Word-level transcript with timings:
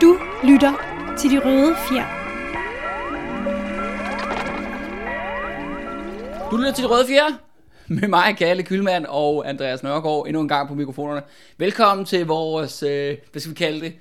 Du 0.00 0.18
lytter 0.44 0.72
til 1.18 1.30
De 1.30 1.38
Røde 1.44 1.74
Fjer. 1.88 2.06
Du 6.50 6.56
lytter 6.56 6.72
til 6.72 6.84
De 6.84 6.88
Røde 6.88 7.06
Fjer 7.06 7.40
med 7.86 8.08
mig, 8.08 8.36
Kalle 8.38 8.62
Kylmand 8.62 9.06
og 9.08 9.48
Andreas 9.48 9.82
Nørgaard 9.82 10.26
endnu 10.26 10.40
en 10.40 10.48
gang 10.48 10.68
på 10.68 10.74
mikrofonerne. 10.74 11.22
Velkommen 11.56 12.06
til 12.06 12.26
vores, 12.26 12.82
øh, 12.82 13.16
hvad 13.32 13.40
skal 13.40 13.50
vi 13.50 13.54
kalde 13.54 13.80
det, 13.80 13.94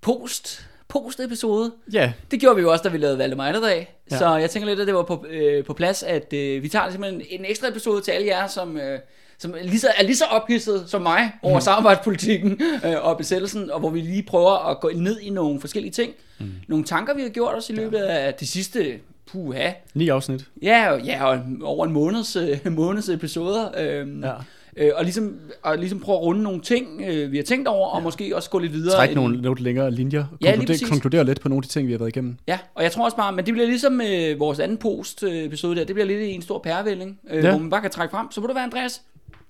post 0.00 0.68
post-episode. 0.88 1.72
Ja. 1.92 2.12
Det 2.30 2.40
gjorde 2.40 2.56
vi 2.56 2.62
jo 2.62 2.72
også, 2.72 2.82
da 2.82 2.88
vi 2.88 2.98
lavede 2.98 3.18
Valdemar-dag. 3.18 3.96
Ja. 4.10 4.18
Så 4.18 4.36
jeg 4.36 4.50
tænker 4.50 4.68
lidt, 4.68 4.80
at 4.80 4.86
det 4.86 4.94
var 4.94 5.02
på, 5.02 5.26
øh, 5.28 5.64
på 5.64 5.74
plads, 5.74 6.02
at 6.02 6.32
øh, 6.32 6.62
vi 6.62 6.68
tager 6.68 6.90
simpelthen 6.90 7.22
en 7.28 7.44
ekstra 7.44 7.68
episode 7.68 8.02
til 8.02 8.10
alle 8.10 8.26
jer, 8.26 8.46
som, 8.46 8.76
øh, 8.76 8.98
som 9.42 9.54
er, 9.58 9.62
lige 9.62 9.78
så, 9.80 9.88
er 9.98 10.02
lige 10.02 10.16
så 10.16 10.24
ophidset 10.24 10.84
som 10.86 11.02
mig 11.02 11.30
over 11.42 11.60
samarbejdspolitikken 11.60 12.60
øh, 12.86 12.94
og 13.06 13.16
besættelsen, 13.18 13.70
og 13.70 13.80
hvor 13.80 13.90
vi 13.90 14.00
lige 14.00 14.22
prøver 14.22 14.70
at 14.70 14.80
gå 14.80 14.90
ned 14.94 15.20
i 15.20 15.30
nogle 15.30 15.60
forskellige 15.60 15.92
ting. 15.92 16.12
Mm. 16.40 16.46
Nogle 16.68 16.84
tanker, 16.84 17.14
vi 17.14 17.22
har 17.22 17.28
gjort 17.28 17.54
os 17.56 17.70
i 17.70 17.72
løbet 17.72 17.98
af 17.98 18.34
de 18.34 18.46
sidste 18.46 18.98
puha. 19.32 19.70
Ni 19.94 20.08
afsnit. 20.08 20.44
Ja, 20.62 20.90
og- 20.92 21.00
ja, 21.02 21.24
og 21.24 21.40
over 21.62 21.86
en 21.86 21.92
måneds, 21.92 22.36
øh, 22.36 22.58
måneds 22.72 23.08
episoder. 23.08 23.68
Øh, 23.78 24.08
Ja. 24.22 24.32
øh, 24.76 24.90
og, 24.96 25.04
ligesom, 25.04 25.34
og 25.62 25.78
ligesom 25.78 26.00
prøve 26.00 26.16
at 26.18 26.22
runde 26.22 26.42
nogle 26.42 26.60
ting, 26.60 27.02
øh, 27.06 27.32
vi 27.32 27.36
har 27.36 27.44
tænkt 27.44 27.68
over, 27.68 27.88
og 27.88 28.02
måske 28.02 28.36
også 28.36 28.50
gå 28.50 28.58
lidt 28.58 28.72
videre. 28.72 28.94
Træk 28.96 29.08
end- 29.08 29.14
nogle 29.16 29.42
lidt 29.42 29.60
længere 29.60 29.90
linjer. 29.90 30.24
Ja, 30.42 30.54
lige 30.54 30.86
Konkludere, 30.88 31.24
lidt 31.24 31.40
på 31.40 31.48
nogle 31.48 31.58
af 31.58 31.62
de 31.62 31.68
ting, 31.68 31.86
vi 31.86 31.92
har 31.92 31.98
været 31.98 32.08
igennem. 32.08 32.36
Ja, 32.48 32.58
og 32.74 32.82
jeg 32.82 32.92
tror 32.92 33.04
også 33.04 33.16
bare, 33.16 33.32
men 33.32 33.46
det 33.46 33.54
bliver 33.54 33.66
ligesom 33.66 34.00
øh, 34.00 34.40
vores 34.40 34.58
anden 34.58 34.76
post-episode 34.78 35.76
der, 35.76 35.84
det 35.84 35.94
bliver 35.94 36.06
lidt 36.06 36.20
en 36.22 36.42
stor 36.42 36.58
pærevælling, 36.58 37.18
øh, 37.30 37.36
ja. 37.36 37.42
Ja. 37.44 37.50
hvor 37.50 37.58
man 37.60 37.70
bare 37.70 37.80
kan 37.80 37.90
trække 37.90 38.10
frem. 38.12 38.26
Så 38.30 38.40
må 38.40 38.46
du 38.46 38.52
være, 38.54 38.64
Andreas, 38.64 39.02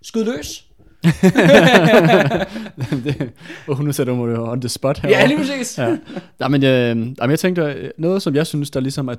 skyd 0.02 0.24
løs. 0.24 0.66
og 3.68 3.84
nu 3.84 3.92
sætter 3.92 4.14
mig 4.14 4.38
on 4.38 4.60
the 4.60 4.68
spot 4.68 4.98
her. 4.98 5.08
Ja, 5.08 5.26
lige 5.26 5.38
præcis. 5.38 5.78
ja. 5.78 5.96
Nej, 6.38 6.48
men, 6.48 6.64
øh, 6.64 7.30
jeg 7.30 7.38
tænkte, 7.38 7.62
øh, 7.62 7.90
noget 7.98 8.22
som 8.22 8.34
jeg 8.34 8.46
synes, 8.46 8.70
der 8.70 8.80
ligesom 8.80 9.08
er 9.08 9.14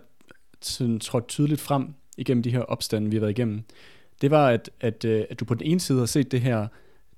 sådan, 0.61 1.00
trådt 1.00 1.28
tydeligt 1.28 1.61
frem 1.61 1.88
igennem 2.17 2.44
de 2.44 2.52
her 2.52 2.59
opstande, 2.59 3.09
vi 3.09 3.16
har 3.16 3.22
været 3.22 3.31
igennem, 3.31 3.64
det 4.22 4.31
var, 4.31 4.50
at, 4.50 4.70
at, 4.81 5.06
øh, 5.06 5.23
at 5.30 5.39
du 5.39 5.45
på 5.45 5.54
den 5.54 5.66
ene 5.66 5.80
side 5.80 6.00
har 6.00 6.06
set 6.06 6.31
det 6.31 6.42
her, 6.42 6.67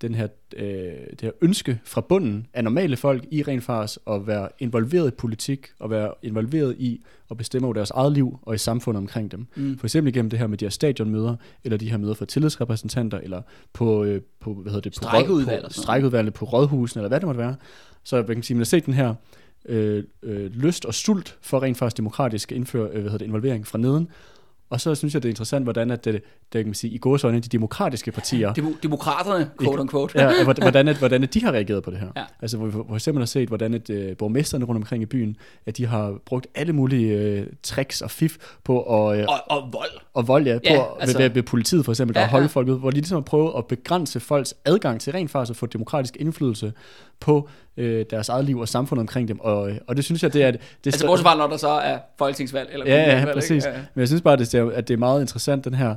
den 0.02 0.16
her, 0.16 0.28
øh, 0.58 0.66
det 1.12 1.22
her 1.22 1.32
ønske 1.42 1.80
fra 1.84 2.02
bunden 2.02 2.48
af 2.54 2.64
normale 2.64 2.98
folk 2.98 3.26
i 3.32 3.44
rent 3.44 3.64
faktisk 3.64 4.00
at 4.10 4.28
være 4.28 4.50
involveret 4.60 5.08
i 5.08 5.12
politik, 5.12 5.68
og 5.80 5.90
være 5.90 6.14
involveret 6.24 6.76
i 6.78 7.04
at 7.32 7.38
bestemme 7.38 7.68
over 7.68 7.74
deres 7.74 7.92
eget 7.92 8.12
liv 8.12 8.40
og 8.42 8.56
i 8.56 8.58
samfundet 8.58 8.98
omkring 9.02 9.32
dem. 9.32 9.48
Mm. 9.56 9.78
For 9.78 9.88
eksempel 9.88 10.16
igennem 10.16 10.30
det 10.30 10.40
her 10.40 10.48
med 10.48 10.58
de 10.58 10.66
her 10.66 10.70
stadionmøder, 10.70 11.36
eller 11.64 11.78
de 11.78 11.90
her 11.90 11.98
møder 11.98 12.14
for 12.14 12.26
tillidsrepræsentanter, 12.26 13.18
eller 13.20 13.42
på, 13.74 14.04
øh, 14.04 14.22
på 14.40 14.54
hvad 14.54 14.72
hedder 14.72 14.90
det, 14.90 14.92
på, 14.92 14.96
Strejkeudvalg 14.96 15.50
og 15.50 15.62
på, 15.62 15.62
noget. 15.62 15.74
strejkeudvalgene 15.74 16.32
på 16.32 16.46
rådhusene, 16.46 17.02
eller 17.02 17.10
hvad 17.10 17.20
det 17.20 17.28
måtte 17.28 17.40
være. 17.40 17.56
Så 18.04 18.16
hvad 18.16 18.26
kan 18.26 18.38
man 18.38 18.44
sige, 18.44 18.56
man 18.56 18.60
har 18.60 18.66
set 18.66 18.86
den 18.86 18.94
her 18.94 19.16
øh, 19.66 20.04
øh, 20.24 20.52
lyst 20.52 20.86
og 20.86 20.94
sult 20.94 21.38
for 21.42 21.64
rent 21.64 21.78
faktisk 21.78 21.98
demokratisk 21.98 22.52
at 22.52 22.56
indføre 22.56 22.88
øh, 22.88 22.92
hvad 22.92 23.02
hedder 23.02 23.18
det, 23.18 23.26
involvering 23.26 23.68
fra 23.68 23.78
neden. 23.78 24.10
Og 24.70 24.82
så 24.82 24.96
synes 24.96 25.14
jeg, 25.14 25.24
det 25.24 25.30
er 25.30 25.32
interessant, 25.32 25.66
hvordan 25.66 25.92
at 25.92 26.06
det, 26.06 26.14
det 26.14 26.24
kan 26.54 26.66
man 26.66 26.74
sige, 26.74 26.94
i 26.94 26.98
gåsøjne, 26.98 27.40
de 27.40 27.50
demokratiske 27.50 28.12
partier, 28.12 28.54
Demo- 28.54 28.78
demokraterne, 28.84 29.50
quote 29.64 29.80
on 29.80 29.90
quote. 29.90 30.22
ja, 30.22 30.44
hvordan, 30.60 30.88
at, 30.88 30.98
hvordan 30.98 31.24
at 31.24 31.34
de 31.34 31.44
har 31.44 31.52
reageret 31.52 31.84
på 31.84 31.92
det 31.92 32.00
her. 32.00 32.08
Ja. 32.16 32.24
Altså, 32.42 32.58
hvor 32.58 32.66
vi 32.66 32.72
for 32.72 32.96
eksempel 32.96 33.22
har 33.22 33.26
set, 33.26 33.48
hvordan 33.48 33.74
at, 33.74 33.90
øh, 33.90 34.18
borgmesterne 34.18 34.66
rundt 34.66 34.78
omkring 34.78 35.04
i 35.04 35.06
byen, 35.06 35.38
at 35.66 35.78
de 35.78 35.86
har 35.86 36.14
brugt 36.26 36.48
alle 36.56 36.74
mulige 36.74 37.14
øh, 37.18 37.48
tricks 37.64 38.02
og 38.02 38.12
fif 38.12 38.38
på 38.64 38.82
at, 39.10 39.20
øh, 39.20 39.26
Og, 39.28 39.58
og 39.58 39.70
vold. 39.74 39.90
og 40.14 40.28
vold, 40.28 40.48
ja, 40.48 40.54
på 40.58 40.60
Ja, 40.74 40.84
altså- 41.00 41.18
ved, 41.18 41.26
ved, 41.28 41.34
ved 41.34 41.44
politiet 41.44 41.86
for 41.86 41.92
eksempel, 41.92 42.16
der 42.16 42.22
ja, 42.22 42.28
holde 42.28 42.44
ja. 42.44 42.48
folk 42.48 42.68
ud, 42.68 42.80
hvor 42.80 42.90
de 42.90 42.96
ligesom 42.96 43.16
har 43.16 43.22
prøvet 43.22 43.54
at 43.58 43.66
begrænse 43.66 44.20
folks 44.20 44.54
adgang 44.66 45.02
til 45.02 45.14
rent 45.14 45.32
faktisk 45.32 45.50
at 45.52 45.58
få 45.58 45.66
demokratisk 45.66 46.18
indflydelse 46.20 46.74
på 47.20 47.50
øh, 47.78 48.06
deres 48.10 48.30
eget 48.30 48.46
liv 48.46 48.60
og 48.60 48.68
samfundet 48.68 49.02
omkring 49.02 49.28
dem. 49.28 49.40
Og, 49.40 49.70
øh, 49.70 49.78
og 49.88 49.96
det 49.96 50.06
synes 50.06 50.24
jeg, 50.24 50.34
det 50.34 50.44
er... 50.44 50.52
Det, 50.52 50.60
Altså 50.86 51.06
bortset 51.06 51.24
fra, 51.26 51.38
når 51.38 51.48
der 51.48 51.58
så 51.58 51.70
er 51.70 51.98
folketingsvalg. 52.18 52.70
Eller 52.74 52.86
Ja, 52.86 53.20
ja, 53.20 53.34
præcis. 53.34 53.52
ikke? 53.66 53.68
Ja. 53.78 53.84
Men 53.94 54.00
jeg 54.00 54.08
synes 54.08 54.22
bare, 54.22 54.38
det 54.38 54.54
er, 54.54 54.72
at 54.72 54.88
det 54.88 54.94
er 54.94 54.98
meget 54.98 55.22
interessant, 55.22 55.66
den 55.66 55.74
her, 55.74 55.96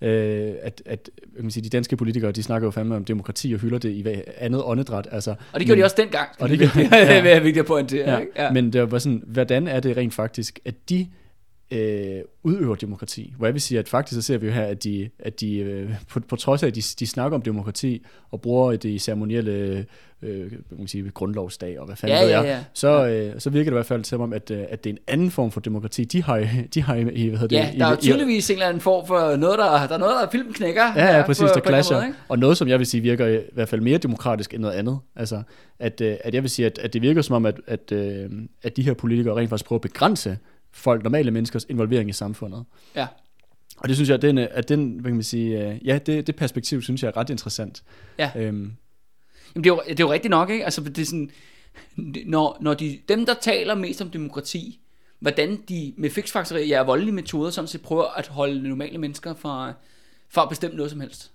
øh, 0.00 0.52
at, 0.62 0.82
at 0.86 1.10
kan 1.36 1.44
man 1.44 1.50
sige, 1.50 1.64
de 1.64 1.68
danske 1.68 1.96
politikere, 1.96 2.32
de 2.32 2.42
snakker 2.42 2.66
jo 2.66 2.70
fandme 2.70 2.96
om 2.96 3.04
demokrati 3.04 3.52
og 3.54 3.60
hylder 3.60 3.78
det 3.78 3.90
i 3.90 4.02
hvad 4.02 4.14
andet 4.38 4.62
åndedræt. 4.64 5.08
Altså, 5.12 5.30
Og 5.30 5.60
det 5.60 5.66
gjorde 5.66 5.76
men, 5.76 5.78
de 5.78 5.84
også 5.84 5.96
dengang. 5.98 6.28
Og 6.38 6.48
det 6.48 6.58
gjorde 6.58 6.72
det. 7.22 7.32
er 7.32 7.40
vigtigt 7.40 7.58
at 7.62 7.66
pointere. 7.66 8.10
Ja, 8.10 8.18
ikke? 8.18 8.32
ja. 8.36 8.52
Men 8.52 8.72
det 8.72 8.90
var 8.90 8.98
sådan, 8.98 9.22
hvordan 9.26 9.68
er 9.68 9.80
det 9.80 9.96
rent 9.96 10.14
faktisk, 10.14 10.58
at 10.64 10.74
de 10.88 11.06
øh, 11.70 12.20
udøver 12.42 12.74
demokrati? 12.74 13.34
Hvor 13.36 13.46
jeg 13.46 13.54
vil 13.54 13.60
sige, 13.62 13.78
at 13.78 13.88
faktisk 13.88 14.14
så 14.14 14.22
ser 14.26 14.38
vi 14.38 14.46
jo 14.46 14.52
her, 14.52 14.64
at 14.64 14.84
de, 14.84 15.10
at 15.18 15.40
de 15.40 15.56
øh, 15.58 15.90
på, 16.08 16.20
på 16.20 16.36
trods 16.36 16.62
af, 16.62 16.66
at 16.66 16.74
de, 16.74 16.80
de 16.98 17.06
snakker 17.06 17.36
om 17.38 17.42
demokrati 17.42 18.02
og 18.30 18.40
bruger 18.40 18.70
det 18.72 18.84
i 18.84 18.98
ceremonielle 18.98 19.86
øh, 20.22 20.52
man 20.78 20.86
sige, 20.88 21.10
grundlovsdag 21.10 21.80
og 21.80 21.86
hvad 21.86 21.96
fanden 21.96 22.16
Ja, 22.18 22.22
ved 22.22 22.30
ja, 22.30 22.36
jeg, 22.40 22.46
ja. 22.46 22.58
så, 22.74 23.06
øh, 23.06 23.40
så 23.40 23.50
virker 23.50 23.64
det 23.70 23.74
i 23.74 23.76
hvert 23.76 23.86
fald 23.86 24.02
til 24.02 24.18
mig, 24.18 24.34
at, 24.36 24.50
øh, 24.50 24.64
at 24.68 24.84
det 24.84 24.90
er 24.90 24.94
en 24.94 24.98
anden 25.08 25.30
form 25.30 25.50
for 25.50 25.60
demokrati, 25.60 26.04
de 26.04 26.22
har, 26.22 26.36
i- 26.36 26.46
de 26.74 26.82
har 26.82 26.94
i, 26.94 27.00
i 27.12 27.28
hvad 27.28 27.38
hedder 27.38 27.56
Ja, 27.58 27.70
det, 27.72 27.78
der 27.80 27.86
er 27.86 27.90
jo 27.90 27.96
i, 27.96 28.00
tydeligvis 28.00 28.50
en 28.50 28.54
eller 28.54 28.66
anden 28.68 28.80
form 28.80 29.06
for 29.06 29.36
noget, 29.36 29.58
der, 29.58 29.64
der 29.86 29.94
er 29.94 29.98
noget, 29.98 30.14
der 30.22 30.30
filmen 30.30 30.52
knækker. 30.52 30.82
Ja, 30.96 31.16
ja, 31.16 31.26
præcis, 31.26 31.42
på, 31.42 31.60
der 31.60 31.66
clasher. 31.66 31.96
måde, 31.96 32.06
ikke? 32.06 32.18
og 32.28 32.38
noget, 32.38 32.56
som 32.56 32.68
jeg 32.68 32.78
vil 32.78 32.86
sige, 32.86 33.00
virker 33.00 33.26
i 33.26 33.38
hvert 33.52 33.68
fald 33.68 33.80
mere 33.80 33.98
demokratisk 33.98 34.54
end 34.54 34.62
noget 34.62 34.74
andet. 34.74 34.98
Altså, 35.16 35.42
at, 35.78 36.00
øh, 36.00 36.16
at 36.24 36.34
jeg 36.34 36.42
vil 36.42 36.50
sige, 36.50 36.66
at, 36.66 36.78
at 36.78 36.92
det 36.92 37.02
virker 37.02 37.22
som 37.22 37.36
om, 37.36 37.46
at, 37.46 37.60
at, 37.66 37.92
øh, 37.92 38.30
at 38.62 38.76
de 38.76 38.82
her 38.82 38.94
politikere 38.94 39.36
rent 39.36 39.48
faktisk 39.50 39.66
prøver 39.66 39.78
at 39.78 39.82
begrænse 39.82 40.38
folk, 40.72 41.02
normale 41.02 41.30
menneskers 41.30 41.66
involvering 41.68 42.10
i 42.10 42.12
samfundet. 42.12 42.64
Ja. 42.96 43.06
Og 43.76 43.88
det 43.88 43.96
synes 43.96 44.08
jeg, 44.08 44.14
at 44.14 44.22
den, 44.22 44.38
at 44.38 44.68
den 44.68 44.92
hvad 44.92 45.10
kan 45.10 45.14
man 45.14 45.22
sige, 45.22 45.68
øh, 45.68 45.86
ja, 45.86 45.98
det, 45.98 46.26
det 46.26 46.36
perspektiv 46.36 46.82
synes 46.82 47.02
jeg 47.02 47.08
er 47.08 47.16
ret 47.16 47.30
interessant. 47.30 47.82
Ja. 48.18 48.30
Øhm, 48.36 48.72
Jamen, 49.54 49.64
det 49.64 49.70
er, 49.70 49.74
jo, 49.74 49.82
det 49.88 50.00
er 50.00 50.04
jo 50.04 50.12
rigtigt 50.12 50.30
nok, 50.30 50.50
ikke? 50.50 50.64
Altså, 50.64 50.80
det 50.80 50.98
er 50.98 51.04
sådan, 51.04 51.30
når, 52.26 52.58
når 52.60 52.74
de, 52.74 52.98
dem, 53.08 53.26
der 53.26 53.34
taler 53.34 53.74
mest 53.74 54.00
om 54.00 54.10
demokrati, 54.10 54.80
hvordan 55.20 55.62
de 55.68 55.94
med 55.96 56.10
fiksfakserier, 56.10 56.66
ja, 56.66 56.82
voldelige 56.82 57.14
metoder, 57.14 57.50
sådan 57.50 57.68
set 57.68 57.82
prøver 57.82 58.04
at 58.04 58.28
holde 58.28 58.68
normale 58.68 58.98
mennesker 58.98 59.34
fra, 59.34 59.72
fra 60.28 60.42
at 60.42 60.48
bestemme 60.48 60.76
noget 60.76 60.90
som 60.90 61.00
helst. 61.00 61.30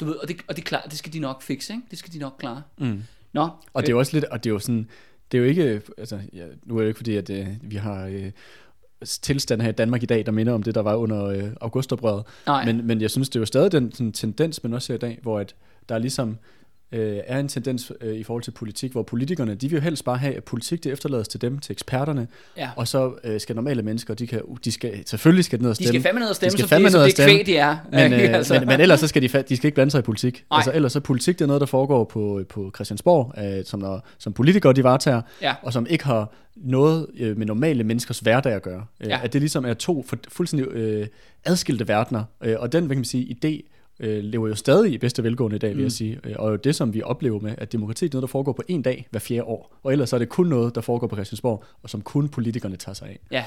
Du 0.00 0.04
ved, 0.04 0.14
og 0.14 0.28
det, 0.28 0.36
og 0.48 0.56
det, 0.56 0.62
er 0.62 0.66
klart, 0.66 0.84
det 0.90 0.98
skal 0.98 1.12
de 1.12 1.18
nok 1.18 1.42
fikse, 1.42 1.72
ikke? 1.72 1.86
Det 1.90 1.98
skal 1.98 2.12
de 2.12 2.18
nok 2.18 2.34
klare. 2.38 2.62
mm. 2.78 3.02
Nå, 3.32 3.48
Og 3.72 3.82
det 3.82 3.88
er 3.88 3.92
jo 3.92 3.98
også 3.98 4.16
lidt, 4.16 4.24
og 4.24 4.44
det 4.44 4.50
er 4.50 4.54
jo 4.54 4.58
sådan, 4.58 4.88
det 5.32 5.38
er 5.38 5.42
jo 5.42 5.48
ikke, 5.48 5.82
altså, 5.98 6.20
ja, 6.32 6.46
nu 6.64 6.74
er 6.74 6.78
det 6.78 6.84
jo 6.84 6.88
ikke 6.88 6.96
fordi, 6.98 7.16
at 7.16 7.30
øh, 7.30 7.46
vi 7.62 7.76
har 7.76 8.06
øh, 8.06 8.30
tilstand 9.04 9.62
her 9.62 9.68
i 9.68 9.72
Danmark 9.72 10.02
i 10.02 10.06
dag, 10.06 10.26
der 10.26 10.32
minder 10.32 10.52
om 10.52 10.62
det, 10.62 10.74
der 10.74 10.80
var 10.82 10.94
under 10.94 11.24
øh, 11.24 11.44
augustoprøret. 11.60 12.24
Men, 12.64 12.86
men 12.86 13.00
jeg 13.00 13.10
synes, 13.10 13.28
det 13.28 13.36
er 13.36 13.40
jo 13.40 13.46
stadig 13.46 13.72
den 13.72 13.92
sådan, 13.92 14.12
tendens, 14.12 14.62
man 14.62 14.74
også 14.74 14.86
ser 14.86 14.94
i 14.94 14.98
dag, 14.98 15.18
hvor 15.22 15.38
at 15.38 15.54
der 15.88 15.94
er 15.94 15.98
ligesom 15.98 16.38
øh, 16.92 17.16
er 17.26 17.38
en 17.38 17.48
tendens 17.48 17.92
øh, 18.00 18.16
i 18.16 18.22
forhold 18.22 18.42
til 18.42 18.50
politik, 18.50 18.92
hvor 18.92 19.02
politikerne, 19.02 19.54
de 19.54 19.68
vil 19.70 19.76
jo 19.76 19.82
helst 19.82 20.04
bare 20.04 20.16
have, 20.18 20.34
at 20.36 20.44
politik 20.44 20.84
det 20.84 20.92
efterlades 20.92 21.28
til 21.28 21.40
dem, 21.40 21.58
til 21.58 21.72
eksperterne, 21.72 22.28
ja. 22.56 22.70
og 22.76 22.88
så 22.88 23.12
øh, 23.24 23.40
skal 23.40 23.56
normale 23.56 23.82
mennesker, 23.82 24.14
de 24.14 24.26
kan, 24.26 24.40
de 24.64 24.72
skal, 24.72 25.02
selvfølgelig 25.06 25.44
skal 25.44 25.60
ned 25.62 25.70
og 25.70 25.78
De 25.78 25.84
stemme, 25.84 25.88
skal 26.00 26.02
fandme 26.02 26.20
ned 26.20 26.28
og 26.28 26.36
stemme, 26.36 26.50
skal 26.50 26.60
som 26.60 26.68
fandme 26.68 26.86
det, 26.86 26.92
ned 26.92 27.00
og 27.00 27.06
det 27.06 27.12
stemme. 27.12 27.32
kvæg, 27.34 27.46
de 27.46 27.56
er. 27.56 27.76
men, 27.92 28.12
øh, 28.20 28.34
Altså. 28.34 28.54
men, 28.58 28.68
men 28.68 28.80
ellers 28.80 29.00
så 29.00 29.06
skal 29.06 29.22
de, 29.22 29.28
de 29.48 29.56
skal 29.56 29.66
ikke 29.66 29.74
blande 29.74 29.90
sig 29.90 29.98
i 29.98 30.02
politik. 30.02 30.44
Nej. 30.50 30.56
Altså, 30.56 30.72
ellers 30.74 30.92
så 30.92 31.00
politik, 31.00 31.38
det 31.38 31.42
er 31.44 31.46
noget, 31.46 31.60
der 31.60 31.66
foregår 31.66 32.04
på, 32.04 32.42
på 32.48 32.70
Christiansborg, 32.74 33.34
øh, 33.44 33.64
som, 33.64 33.80
når, 33.80 34.06
som 34.18 34.32
politikere 34.32 34.72
de 34.72 34.84
varetager, 34.84 35.22
Ja. 35.42 35.54
og 35.62 35.72
som 35.72 35.86
ikke 35.90 36.04
har 36.04 36.32
noget 36.56 37.06
øh, 37.18 37.38
med 37.38 37.46
normale 37.46 37.84
menneskers 37.84 38.18
hverdag 38.18 38.52
at 38.52 38.62
gøre. 38.62 38.84
Øh, 39.00 39.08
Ja. 39.08 39.20
At 39.24 39.32
det 39.32 39.40
ligesom 39.40 39.64
er 39.64 39.74
to 39.74 40.04
for, 40.08 40.16
fuldstændig 40.28 40.68
øh, 40.72 41.06
adskilte 41.44 41.88
verdener. 41.88 42.24
Øh, 42.44 42.56
og 42.58 42.72
den, 42.72 42.86
hvad 42.86 42.96
kan 42.96 43.00
man 43.00 43.04
sige, 43.04 43.36
idé 43.44 43.69
øh, 44.00 44.24
lever 44.24 44.48
jo 44.48 44.54
stadig 44.54 44.92
i 44.92 44.98
bedste 44.98 45.24
velgående 45.24 45.56
i 45.56 45.58
dag, 45.58 45.70
vil 45.70 45.76
Mm. 45.76 45.82
jeg 45.82 45.92
sige. 45.92 46.20
Øh, 46.24 46.34
Og 46.38 46.50
jo 46.50 46.56
det, 46.56 46.74
som 46.76 46.94
vi 46.94 47.02
oplever 47.02 47.40
med, 47.40 47.54
at 47.58 47.72
demokrati 47.72 48.04
er 48.04 48.08
noget, 48.12 48.22
der 48.22 48.26
foregår 48.28 48.52
på 48.52 48.62
en 48.68 48.82
dag 48.82 49.06
hver 49.10 49.20
fjerde 49.20 49.44
år. 49.44 49.78
Og 49.82 49.92
ellers 49.92 50.12
er 50.12 50.18
det 50.18 50.28
kun 50.28 50.46
noget, 50.46 50.74
der 50.74 50.80
foregår 50.80 51.06
på 51.06 51.16
Christiansborg, 51.16 51.64
og 51.82 51.90
som 51.90 52.00
kun 52.02 52.28
politikerne 52.28 52.76
tager 52.76 52.94
sig 52.94 53.08
af. 53.08 53.18
Ja. 53.30 53.44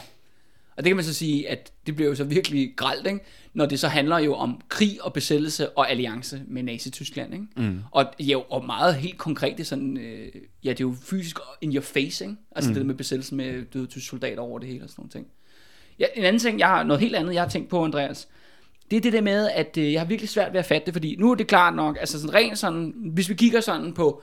Og 0.77 0.83
det 0.83 0.89
kan 0.89 0.95
man 0.95 1.05
så 1.05 1.13
sige, 1.13 1.49
at 1.49 1.71
det 1.87 1.95
bliver 1.95 2.09
jo 2.09 2.15
så 2.15 2.23
virkelig 2.23 2.73
gralt, 2.75 3.07
ikke? 3.07 3.19
når 3.53 3.65
det 3.65 3.79
så 3.79 3.87
handler 3.87 4.17
jo 4.19 4.33
om 4.33 4.61
krig 4.69 4.97
og 5.01 5.13
besættelse 5.13 5.69
og 5.69 5.91
alliance 5.91 6.41
med 6.47 6.63
Nazi-Tyskland. 6.63 7.33
Ikke? 7.33 7.45
Mm. 7.57 7.79
Og, 7.91 8.05
ja, 8.19 8.37
og 8.49 8.65
meget 8.65 8.95
helt 8.95 9.17
konkret, 9.17 9.51
det 9.57 9.59
er 9.63 9.65
sådan, 9.67 9.97
øh, 9.97 10.27
ja, 10.63 10.69
det 10.69 10.79
er 10.79 10.83
jo 10.83 10.95
fysisk 11.01 11.39
in 11.61 11.73
your 11.75 11.81
face, 11.81 12.23
ikke? 12.25 12.35
altså 12.55 12.69
mm. 12.71 12.75
det 12.75 12.85
med 12.85 12.95
besættelsen 12.95 13.37
med 13.37 13.65
døde 13.73 13.85
tyske 13.85 14.07
soldater 14.07 14.41
over 14.41 14.59
det 14.59 14.67
hele 14.67 14.83
og 14.83 14.89
sådan 14.89 15.01
nogle 15.01 15.11
ting. 15.11 15.27
Ja, 15.99 16.05
en 16.15 16.23
anden 16.23 16.39
ting, 16.39 16.59
jeg 16.59 16.67
har, 16.67 16.83
noget 16.83 16.99
helt 16.99 17.15
andet, 17.15 17.33
jeg 17.33 17.41
har 17.41 17.49
tænkt 17.49 17.69
på, 17.69 17.83
Andreas, 17.83 18.27
det 18.93 18.97
er 18.97 19.11
det 19.11 19.13
der 19.13 19.21
med, 19.21 19.49
at 19.49 19.77
øh, 19.77 19.93
jeg 19.93 20.01
har 20.01 20.05
virkelig 20.05 20.29
svært 20.29 20.53
ved 20.53 20.59
at 20.59 20.65
fatte 20.65 20.85
det, 20.85 20.93
fordi 20.93 21.15
nu 21.19 21.31
er 21.31 21.35
det 21.35 21.47
klart 21.47 21.75
nok, 21.75 21.97
altså 21.99 22.19
sådan 22.19 22.33
rent 22.33 22.59
sådan, 22.59 22.93
hvis 23.13 23.29
vi 23.29 23.33
kigger 23.33 23.61
sådan 23.61 23.93
på 23.93 24.21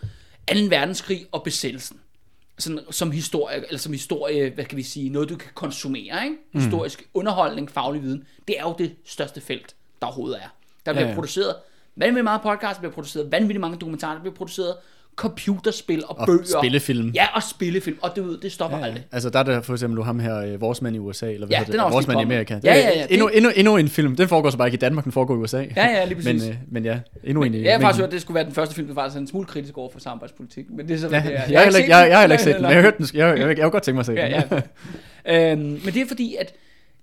2. 0.54 0.56
verdenskrig 0.68 1.26
og 1.32 1.42
besættelsen, 1.42 2.00
sådan, 2.58 2.80
som 2.90 3.10
historie, 3.10 3.56
eller 3.66 3.78
som 3.78 3.92
historie, 3.92 4.50
hvad 4.50 4.64
kan 4.64 4.76
vi 4.78 4.82
sige, 4.82 5.08
noget 5.10 5.28
du 5.28 5.36
kan 5.36 5.50
konsumere, 5.54 6.24
ikke? 6.24 6.36
Historisk 6.52 7.08
underholdning, 7.14 7.70
faglig 7.70 8.02
viden, 8.02 8.24
det 8.48 8.58
er 8.58 8.62
jo 8.62 8.74
det 8.78 8.94
største 9.04 9.40
felt, 9.40 9.74
der 10.00 10.06
overhovedet 10.06 10.38
er. 10.42 10.48
Der 10.86 10.92
bliver 10.92 11.04
Ja, 11.04 11.08
ja. 11.08 11.14
produceret 11.14 11.54
vanvittigt 11.96 12.24
meget 12.24 12.40
podcast, 12.42 12.74
der 12.74 12.80
bliver 12.80 12.92
produceret 12.92 13.32
vanvittigt 13.32 13.60
mange 13.60 13.78
dokumentarer, 13.78 14.12
der 14.14 14.20
bliver 14.20 14.34
produceret 14.34 14.74
computerspil 15.16 16.02
og, 16.08 16.18
Og 16.18 16.26
bøger. 16.26 16.44
spillefilm. 16.60 17.10
Ja, 17.14 17.26
og 17.34 17.42
spillefilm. 17.42 17.98
Og 18.02 18.10
ved, 18.16 18.38
det 18.40 18.52
stopper 18.52 18.78
ja, 18.78 18.84
aldrig. 18.84 19.04
Altså 19.12 19.30
der 19.30 19.38
er 19.38 19.42
der 19.42 19.60
for 19.60 19.72
eksempel 19.72 19.96
nu 19.96 20.02
ham 20.02 20.18
her, 20.20 20.36
øh, 20.36 20.60
vores 20.60 20.82
mand 20.82 20.96
i 20.96 20.98
USA, 20.98 21.32
eller 21.32 21.46
hvad 21.46 21.54
Ja, 21.56 21.58
hedder 21.58 21.72
den 21.72 21.80
er 21.80 21.84
det? 21.84 21.92
vores 21.92 22.06
mand 22.08 22.20
i. 22.20 22.22
Amerika. 22.22 22.60
Ja, 22.64 22.74
ja, 22.74 22.88
ja, 22.98 23.06
Endnu, 23.10 23.28
det- 23.28 23.36
endnu, 23.36 23.50
endnu 23.56 23.76
en 23.76 23.88
film. 23.88 24.16
Den 24.16 24.28
foregår 24.28 24.50
så 24.50 24.56
bare 24.58 24.68
ikke 24.68 24.76
i 24.76 24.78
Danmark, 24.78 25.04
den 25.04 25.12
foregår 25.12 25.34
i 25.34 25.38
USA. 25.38 25.56
Ja, 25.76 25.86
ja, 25.86 26.04
lige 26.04 26.14
præcis. 26.14 26.42
Men, 26.42 26.50
øh, 26.50 26.56
men 26.70 26.84
ja, 26.84 27.00
endnu 27.24 27.42
en 27.42 27.54
i 27.54 27.62
Jeg 27.62 27.72
har 27.74 27.80
faktisk 27.80 28.00
hørt, 28.00 28.06
at 28.08 28.12
det 28.12 28.20
skulle 28.22 28.34
være 28.34 28.44
den 28.44 28.52
første 28.54 28.74
film, 28.74 28.86
der 28.88 28.94
var 28.94 29.08
sådan 29.08 29.22
en 29.22 29.26
smule 29.26 29.46
kritisk 29.46 29.78
over 29.78 29.90
for 29.92 30.00
samarbejdspolitik. 30.00 30.64
Men 30.70 30.88
det 30.88 30.94
er 30.94 30.98
så, 30.98 31.08
Ja, 31.08 31.16
det 31.16 31.26
er. 31.26 31.30
jeg, 31.30 31.50
jeg, 31.50 31.58
har 31.60 31.64
heller 31.64 31.78
ikke- 31.78 31.96
jeg, 31.96 32.08
jeg 32.08 32.16
har 32.16 32.20
heller 32.22 32.34
ikke 32.34 32.44
set 32.44 32.54
den, 32.54 32.62
men 32.62 32.70
jeg 32.70 32.76
har 32.76 32.82
hørt 32.82 32.98
den. 32.98 33.06
Jeg, 33.14 33.28
jeg, 33.28 33.38
jeg, 33.38 33.48
jeg 33.48 33.56
kunne 33.56 33.70
godt 33.70 33.82
tænke 33.82 33.94
mig 33.94 34.00
at 34.00 34.06
se 34.06 34.12
den. 34.12 34.18
Ja, 34.18 34.42
ja. 35.26 35.52
øhm, 35.52 35.60
men 35.60 35.94
det 35.94 35.96
er 35.96 36.06
fordi, 36.08 36.36
at 36.40 36.54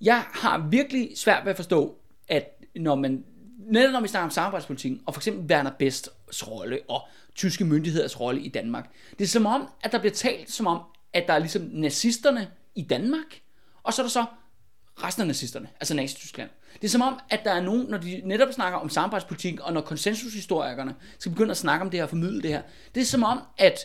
jeg 0.01 0.21
har 0.33 0.67
virkelig 0.71 1.09
svært 1.15 1.41
ved 1.43 1.49
at 1.49 1.55
forstå, 1.55 1.95
at 2.29 2.43
når 2.75 2.95
man, 2.95 3.23
netop 3.71 3.91
når 3.93 4.01
vi 4.01 4.07
snakker 4.07 4.25
om 4.25 4.31
samarbejdspolitikken, 4.31 4.99
og 5.05 5.13
for 5.13 5.19
eksempel 5.19 5.51
Werner 5.55 5.71
Bests 5.79 6.09
rolle, 6.47 6.79
og 6.89 7.01
tyske 7.37 7.65
myndigheders 7.65 8.19
rolle 8.19 8.41
i 8.41 8.49
Danmark, 8.49 8.89
det 9.19 9.23
er 9.23 9.27
som 9.27 9.45
om, 9.45 9.67
at 9.83 9.91
der 9.91 9.99
bliver 9.99 10.13
talt 10.13 10.51
som 10.51 10.67
om, 10.67 10.81
at 11.13 11.23
der 11.27 11.33
er 11.33 11.39
ligesom 11.39 11.69
nazisterne 11.71 12.47
i 12.75 12.81
Danmark, 12.81 13.41
og 13.83 13.93
så 13.93 14.01
er 14.01 14.03
der 14.03 14.11
så 14.11 14.25
resten 15.03 15.21
af 15.21 15.27
nazisterne, 15.27 15.67
altså 15.79 15.93
Nazi-Tyskland. 15.95 16.49
Det 16.73 16.83
er 16.83 16.89
som 16.89 17.01
om, 17.01 17.19
at 17.29 17.39
der 17.43 17.51
er 17.51 17.61
nogen, 17.61 17.85
når 17.89 17.97
de 17.97 18.21
netop 18.25 18.53
snakker 18.53 18.79
om 18.79 18.89
samarbejdspolitik, 18.89 19.59
og 19.59 19.73
når 19.73 19.81
konsensushistorikerne 19.81 20.95
skal 21.19 21.31
begynde 21.31 21.51
at 21.51 21.57
snakke 21.57 21.85
om 21.85 21.89
det 21.89 21.99
her, 21.99 22.07
formidle 22.07 22.41
det 22.41 22.49
her, 22.49 22.61
det 22.95 23.01
er 23.01 23.05
som 23.05 23.23
om, 23.23 23.39
at 23.57 23.79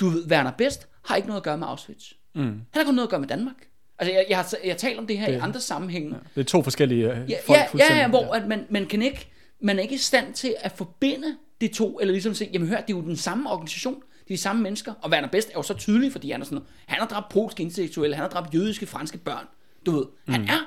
du 0.00 0.08
ved, 0.08 0.30
Werner 0.30 0.52
Best 0.58 0.88
har 1.04 1.16
ikke 1.16 1.28
noget 1.28 1.40
at 1.40 1.44
gøre 1.44 1.58
med 1.58 1.66
Auschwitz. 1.66 2.12
Mm. 2.34 2.42
Han 2.42 2.62
har 2.74 2.84
kun 2.84 2.94
noget 2.94 3.06
at 3.06 3.10
gøre 3.10 3.20
med 3.20 3.28
Danmark. 3.28 3.54
Altså, 3.98 4.14
jeg, 4.14 4.26
jeg, 4.28 4.38
har, 4.38 4.54
jeg 4.64 4.76
talt 4.76 4.98
om 4.98 5.06
det 5.06 5.18
her 5.18 5.26
det, 5.26 5.34
i 5.34 5.38
andre 5.38 5.60
sammenhænge. 5.60 6.08
Ja, 6.08 6.20
Det 6.34 6.40
er 6.40 6.44
to 6.44 6.62
forskellige 6.62 7.12
øh, 7.12 7.30
ja, 7.30 7.36
folk. 7.46 7.58
ja, 7.58 7.66
ja, 7.78 7.96
ja, 7.96 8.08
hvor 8.08 8.34
at 8.34 8.46
man, 8.46 8.66
man, 8.70 8.86
kan 8.86 9.02
ikke, 9.02 9.28
man 9.60 9.78
er 9.78 9.82
ikke 9.82 9.94
i 9.94 9.98
stand 9.98 10.34
til 10.34 10.54
at 10.60 10.72
forbinde 10.72 11.36
de 11.60 11.68
to, 11.68 11.98
eller 12.00 12.12
ligesom 12.12 12.34
sige, 12.34 12.50
jamen 12.52 12.68
hør, 12.68 12.80
det 12.80 12.92
er 12.92 12.96
jo 12.96 13.00
den 13.00 13.16
samme 13.16 13.50
organisation, 13.50 13.94
det 13.94 14.34
er 14.34 14.36
de 14.36 14.42
samme 14.42 14.62
mennesker, 14.62 14.92
og 15.02 15.10
Werner 15.10 15.28
Best 15.28 15.48
er 15.48 15.52
jo 15.56 15.62
så 15.62 15.74
tydelig, 15.74 16.12
fordi 16.12 16.30
han 16.30 16.40
er 16.40 16.44
sådan, 16.44 16.64
han 16.86 16.98
har 17.00 17.06
dræbt 17.06 17.28
polske 17.28 17.62
intellektuelle, 17.62 18.16
han 18.16 18.22
har 18.22 18.28
dræbt 18.28 18.54
jødiske, 18.54 18.86
franske 18.86 19.18
børn, 19.18 19.44
du 19.86 19.90
ved, 19.90 20.04
mm. 20.26 20.32
han 20.32 20.48
er 20.48 20.58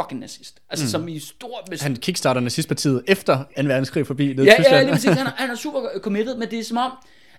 fucking 0.00 0.20
nazist. 0.20 0.60
Altså 0.70 0.84
mm. 0.84 0.90
som 0.90 1.08
i 1.08 1.18
stor... 1.18 1.64
Med, 1.70 1.78
Han 1.78 1.96
kickstarter 1.96 2.40
nazistpartiet 2.40 3.02
efter 3.06 3.44
2. 3.56 3.62
verdenskrig 3.62 4.06
forbi 4.06 4.32
ned 4.34 4.44
Ja, 4.44 4.54
Tyskland. 4.56 4.76
ja, 4.76 4.82
lige 4.82 4.92
præcis. 4.92 5.10
Han 5.10 5.26
er, 5.26 5.30
han 5.42 5.50
er 5.50 5.54
super 5.54 5.80
committed, 6.00 6.36
men 6.36 6.50
det 6.50 6.58
er 6.58 6.64
som 6.64 6.76
om, 6.76 6.92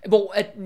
hvor 0.08 0.32
at, 0.34 0.56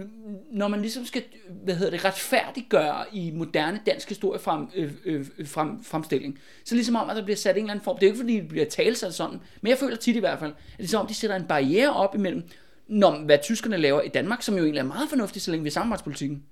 når 0.50 0.68
man 0.68 0.80
ligesom 0.80 1.04
skal, 1.04 1.22
hvad 1.64 1.74
hedder 1.74 1.90
det, 1.90 2.04
retfærdiggøre 2.04 3.04
i 3.12 3.30
moderne 3.30 3.80
dansk 3.86 4.08
historie 4.08 4.40
frem, 4.40 4.68
øh, 4.74 4.92
øh, 5.04 5.26
frem, 5.46 5.84
fremstilling, 5.84 6.38
så 6.64 6.74
ligesom 6.74 6.96
om, 6.96 7.10
at 7.10 7.16
der 7.16 7.24
bliver 7.24 7.36
sat 7.36 7.56
en 7.56 7.62
eller 7.62 7.72
anden 7.72 7.84
form, 7.84 7.98
det 7.98 8.02
er 8.02 8.06
jo 8.06 8.12
ikke 8.12 8.22
fordi, 8.22 8.40
det 8.40 8.48
bliver 8.48 8.64
talsat 8.64 9.14
sådan, 9.14 9.40
men 9.60 9.70
jeg 9.70 9.78
føler 9.78 9.96
tit 9.96 10.16
i 10.16 10.18
hvert 10.18 10.38
fald, 10.38 10.52
at 10.72 10.78
det 10.78 10.84
er 10.84 10.88
som 10.88 11.00
om, 11.00 11.06
de 11.06 11.14
sætter 11.14 11.36
en 11.36 11.44
barriere 11.44 11.92
op 11.92 12.14
imellem, 12.14 12.42
når, 12.88 13.18
hvad 13.18 13.38
tyskerne 13.42 13.76
laver 13.76 14.00
i 14.00 14.08
Danmark, 14.08 14.42
som 14.42 14.54
jo 14.54 14.62
egentlig 14.62 14.80
er 14.80 14.84
meget 14.84 15.08
fornuftigt, 15.08 15.44
så 15.44 15.50
længe 15.50 15.62
vi 15.62 15.68
er 15.68 15.72
samarbejdspolitikken. 15.72 16.42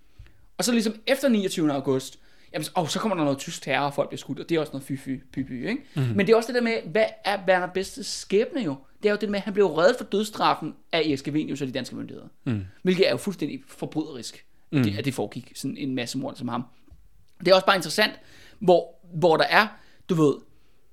Og 0.58 0.64
så 0.64 0.72
ligesom 0.72 0.94
efter 1.06 1.28
29. 1.28 1.72
august, 1.72 2.18
jamen, 2.52 2.66
oh, 2.74 2.88
så 2.88 2.98
kommer 2.98 3.16
der 3.16 3.24
noget 3.24 3.38
tysk 3.38 3.62
terror, 3.62 3.86
og 3.86 3.94
folk 3.94 4.08
bliver 4.08 4.18
skudt, 4.18 4.40
og 4.40 4.48
det 4.48 4.54
er 4.56 4.60
også 4.60 4.72
noget 4.72 4.84
fy-fy, 4.84 5.10
py-py, 5.36 5.52
ikke? 5.52 5.76
Mm-hmm. 5.94 6.16
Men 6.16 6.26
det 6.26 6.32
er 6.32 6.36
også 6.36 6.46
det 6.46 6.54
der 6.54 6.62
med, 6.62 6.76
hvad 6.86 7.06
er 7.24 7.38
Werner 7.48 7.66
Bestes 7.66 8.06
skæbne 8.06 8.60
jo? 8.60 8.76
Det 9.02 9.08
er 9.08 9.12
jo 9.12 9.18
det 9.20 9.28
med, 9.28 9.38
at 9.38 9.44
han 9.44 9.54
blev 9.54 9.66
reddet 9.66 9.96
for 9.96 10.04
dødsstraffen 10.04 10.74
af 10.92 10.98
Erik 10.98 11.18
Scavenius 11.18 11.60
og 11.60 11.66
de 11.66 11.72
danske 11.72 11.96
myndigheder. 11.96 12.28
Mm. 12.44 12.64
Hvilket 12.82 13.06
er 13.06 13.10
jo 13.10 13.16
fuldstændig 13.16 13.62
forbryderisk, 13.68 14.46
mm. 14.72 14.82
det, 14.82 14.98
at 14.98 15.04
det 15.04 15.14
foregik 15.14 15.52
sådan 15.54 15.76
en 15.76 15.94
masse 15.94 16.18
mord 16.18 16.34
som 16.34 16.48
ham. 16.48 16.64
Det 17.40 17.48
er 17.48 17.54
også 17.54 17.66
bare 17.66 17.76
interessant, 17.76 18.12
hvor, 18.58 18.94
hvor 19.14 19.36
der 19.36 19.44
er, 19.44 19.66
du 20.08 20.14
ved, 20.14 20.34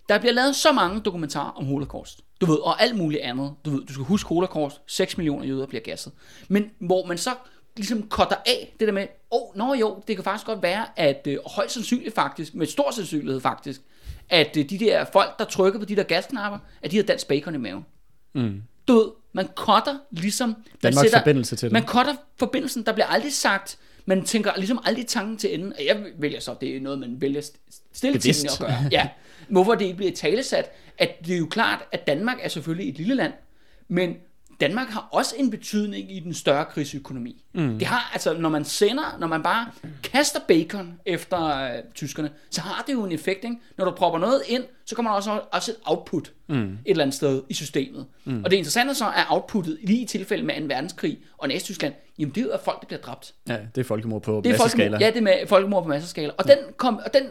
der 0.09 0.19
bliver 0.19 0.33
lavet 0.33 0.55
så 0.55 0.71
mange 0.71 0.99
dokumentarer 0.99 1.51
om 1.51 1.65
holocaust. 1.65 2.21
Du 2.41 2.45
ved, 2.45 2.55
og 2.57 2.81
alt 2.81 2.95
muligt 2.97 3.21
andet. 3.21 3.53
Du 3.65 3.69
ved, 3.69 3.85
du 3.85 3.93
skal 3.93 4.05
huske 4.05 4.29
holocaust, 4.29 4.81
6 4.87 5.17
millioner 5.17 5.45
jøder 5.45 5.65
bliver 5.65 5.81
gasset. 5.81 6.13
Men 6.47 6.71
hvor 6.79 7.05
man 7.05 7.17
så 7.17 7.35
ligesom 7.75 8.09
cutter 8.09 8.35
af 8.35 8.75
det 8.79 8.87
der 8.87 8.93
med, 8.93 9.07
åh, 9.31 9.41
oh, 9.41 9.57
nå 9.57 9.73
jo, 9.73 10.03
det 10.07 10.15
kan 10.15 10.23
faktisk 10.23 10.45
godt 10.45 10.61
være, 10.61 10.85
at 10.95 11.27
øh, 11.27 11.37
højst 11.45 11.73
sandsynligt 11.73 12.15
faktisk, 12.15 12.55
med 12.55 12.67
stor 12.67 12.91
sandsynlighed 12.91 13.41
faktisk, 13.41 13.81
at 14.29 14.57
øh, 14.57 14.69
de 14.69 14.79
der 14.79 15.05
folk, 15.13 15.39
der 15.39 15.45
trykker 15.45 15.79
på 15.79 15.85
de 15.85 15.95
der 15.95 16.03
gasknapper, 16.03 16.59
at 16.81 16.91
de 16.91 16.95
har 16.95 17.03
dansk 17.03 17.27
bacon 17.27 17.55
i 17.55 17.57
maven. 17.57 17.85
Mm. 18.33 18.63
Du 18.87 18.93
ved, 18.93 19.09
man 19.33 19.47
cutter 19.55 19.97
ligesom... 20.11 20.49
man 20.49 20.93
Danmarks 20.93 21.15
forbindelse 21.17 21.55
til 21.55 21.65
det. 21.65 21.73
Man 21.73 21.83
cutter 21.83 22.15
forbindelsen, 22.37 22.85
der 22.85 22.93
bliver 22.93 23.07
aldrig 23.07 23.33
sagt, 23.33 23.77
man 24.05 24.25
tænker 24.25 24.51
ligesom 24.57 24.79
aldrig 24.85 25.07
tanken 25.07 25.37
til 25.37 25.53
enden. 25.53 25.73
Og 25.73 25.85
Jeg 25.85 26.05
vælger 26.17 26.39
så, 26.39 26.55
det 26.61 26.75
er 26.75 26.81
noget, 26.81 26.99
man 26.99 27.21
vælger 27.21 27.41
stille 27.93 28.19
tingene 28.19 28.51
at 28.51 28.59
gøre. 28.59 28.89
Ja. 28.91 29.09
Hvorfor 29.49 29.75
det 29.75 29.85
ikke 29.85 29.97
bliver 29.97 30.11
talesat, 30.11 30.71
at 30.97 31.25
det 31.25 31.33
er 31.33 31.39
jo 31.39 31.45
klart, 31.45 31.79
at 31.91 32.07
Danmark 32.07 32.37
er 32.41 32.47
selvfølgelig 32.47 32.89
et 32.89 32.97
lille 32.97 33.15
land, 33.15 33.33
men 33.87 34.15
Danmark 34.61 34.87
har 34.87 35.07
også 35.11 35.35
en 35.37 35.49
betydning 35.49 36.11
i 36.11 36.19
den 36.19 36.33
større 36.33 36.65
krigsøkonomi. 36.65 37.43
Mm. 37.53 37.79
Det 37.79 37.87
har, 37.87 38.09
altså, 38.13 38.33
når 38.33 38.49
man 38.49 38.65
sender, 38.65 39.17
når 39.19 39.27
man 39.27 39.43
bare 39.43 39.67
kaster 40.03 40.39
bacon 40.47 40.93
efter 41.05 41.45
øh, 41.47 41.83
tyskerne, 41.95 42.31
så 42.49 42.61
har 42.61 42.83
det 42.87 42.93
jo 42.93 43.03
en 43.03 43.11
effekt, 43.11 43.43
ikke? 43.43 43.57
Når 43.77 43.85
du 43.85 43.91
propper 43.91 44.19
noget 44.19 44.41
ind, 44.47 44.63
så 44.85 44.95
kommer 44.95 45.11
der 45.11 45.15
også, 45.15 45.41
også 45.51 45.71
et 45.71 45.77
output 45.85 46.31
mm. 46.47 46.55
et 46.55 46.77
eller 46.85 47.03
andet 47.03 47.15
sted 47.15 47.41
i 47.49 47.53
systemet. 47.53 48.05
Mm. 48.25 48.43
Og 48.43 48.51
det 48.51 48.57
interessante 48.57 48.95
så 48.95 49.05
er 49.05 49.23
outputtet, 49.29 49.77
lige 49.83 50.01
i 50.01 50.05
tilfælde 50.05 50.45
med 50.45 50.61
2. 50.61 50.65
verdenskrig 50.67 51.19
og 51.37 51.47
Næst-Tyskland, 51.47 51.93
jamen 52.19 52.35
det 52.35 52.41
er 52.41 52.45
jo, 52.45 52.51
at 52.51 52.59
folk 52.59 52.81
der 52.81 52.87
bliver 52.87 53.01
dræbt. 53.01 53.33
Ja, 53.47 53.57
det 53.75 53.81
er 53.81 53.85
folkemord 53.85 54.21
på 54.21 54.41
Det 54.43 54.49
er 54.49 54.57
masseskala. 54.57 54.97
ja, 55.01 55.07
det 55.07 55.17
er 55.17 55.21
med 55.21 55.47
folkemord 55.47 55.83
på 55.83 55.89
masseskala. 55.89 56.31
Og 56.37 56.47
den, 56.47 56.57
kom, 56.77 56.97
og 57.05 57.13
den 57.13 57.23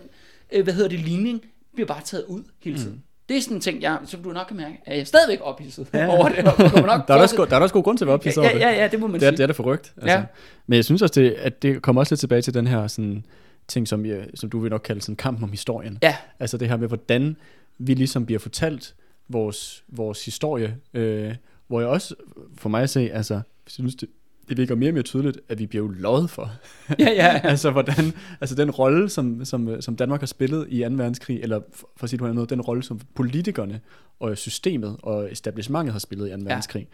øh, 0.52 0.64
hvad 0.64 0.74
hedder 0.74 0.88
det, 0.88 1.00
ligning 1.00 1.44
bliver 1.74 1.86
bare 1.86 2.02
taget 2.04 2.24
ud 2.24 2.42
hele 2.64 2.78
tiden. 2.78 2.92
Mm. 2.92 3.02
Det 3.28 3.36
er 3.36 3.40
sådan 3.40 3.56
en 3.56 3.60
ting, 3.60 3.82
jeg, 3.82 3.98
som 4.04 4.22
du 4.22 4.32
nok 4.32 4.46
kan 4.46 4.56
mærke, 4.56 4.80
at 4.86 4.94
jeg 4.94 5.00
er 5.00 5.04
stadigvæk 5.04 5.38
ophidset 5.42 5.88
ja. 5.94 6.06
over 6.06 6.28
det. 6.28 6.38
Og 6.38 6.86
nok 6.86 7.06
Der 7.08 7.14
er, 7.14 7.22
også, 7.22 7.46
der 7.50 7.56
er 7.56 7.60
også 7.60 7.72
god 7.72 7.82
grund 7.82 7.98
til 7.98 8.04
at 8.04 8.06
være 8.06 8.14
ophidset 8.14 8.42
ja, 8.42 8.46
over 8.46 8.52
det. 8.58 8.60
ja, 8.60 8.70
ja, 8.82 8.88
det 8.88 9.00
må 9.00 9.06
man 9.06 9.20
Det 9.20 9.26
er, 9.26 9.30
sige. 9.30 9.36
det 9.36 9.42
er 9.42 9.46
det 9.46 9.56
forrygt. 9.56 9.92
Altså. 9.96 10.16
Ja. 10.16 10.24
Men 10.66 10.76
jeg 10.76 10.84
synes 10.84 11.02
også, 11.02 11.20
det, 11.20 11.30
at 11.30 11.62
det 11.62 11.82
kommer 11.82 12.02
også 12.02 12.12
lidt 12.12 12.20
tilbage 12.20 12.42
til 12.42 12.54
den 12.54 12.66
her 12.66 12.86
sådan, 12.86 13.24
ting, 13.68 13.88
som, 13.88 14.06
jeg, 14.06 14.26
som 14.34 14.50
du 14.50 14.58
vil 14.58 14.70
nok 14.70 14.80
kalde 14.84 15.00
sådan 15.00 15.16
kampen 15.16 15.44
om 15.44 15.50
historien. 15.50 15.98
Ja. 16.02 16.16
Altså 16.40 16.56
det 16.56 16.68
her 16.68 16.76
med, 16.76 16.88
hvordan 16.88 17.36
vi 17.78 17.94
ligesom 17.94 18.26
bliver 18.26 18.38
fortalt 18.38 18.94
vores, 19.28 19.84
vores 19.88 20.24
historie, 20.24 20.76
øh, 20.94 21.34
hvor 21.66 21.80
jeg 21.80 21.88
også, 21.88 22.14
for 22.58 22.68
mig 22.68 22.82
at 22.82 22.90
se, 22.90 23.10
altså, 23.12 23.40
synes 23.66 23.94
det, 23.94 24.08
det 24.48 24.56
virker 24.56 24.74
mere 24.74 24.90
og 24.90 24.94
mere 24.94 25.02
tydeligt, 25.02 25.40
at 25.48 25.58
vi 25.58 25.66
bliver 25.66 25.84
jo 25.84 25.90
lovet 25.90 26.30
for. 26.30 26.50
Ja, 26.98 27.10
ja. 27.10 27.40
altså, 27.50 27.70
hvordan, 27.70 28.12
altså 28.40 28.54
den 28.54 28.70
rolle, 28.70 29.08
som, 29.08 29.44
som, 29.44 29.82
som 29.82 29.96
Danmark 29.96 30.20
har 30.20 30.26
spillet 30.26 30.66
i 30.70 30.82
2. 30.82 30.94
verdenskrig, 30.94 31.40
eller 31.42 31.60
for 31.72 31.88
for 31.96 32.04
at 32.04 32.10
sige 32.10 32.26
det 32.26 32.34
på 32.36 32.44
den 32.44 32.60
rolle, 32.60 32.82
som 32.82 33.00
politikerne 33.14 33.80
og 34.20 34.38
systemet 34.38 34.96
og 35.02 35.32
etablissementet 35.32 35.92
har 35.92 35.98
spillet 35.98 36.26
i 36.26 36.30
2. 36.30 36.36
Ja. 36.36 36.44
verdenskrig. 36.44 36.88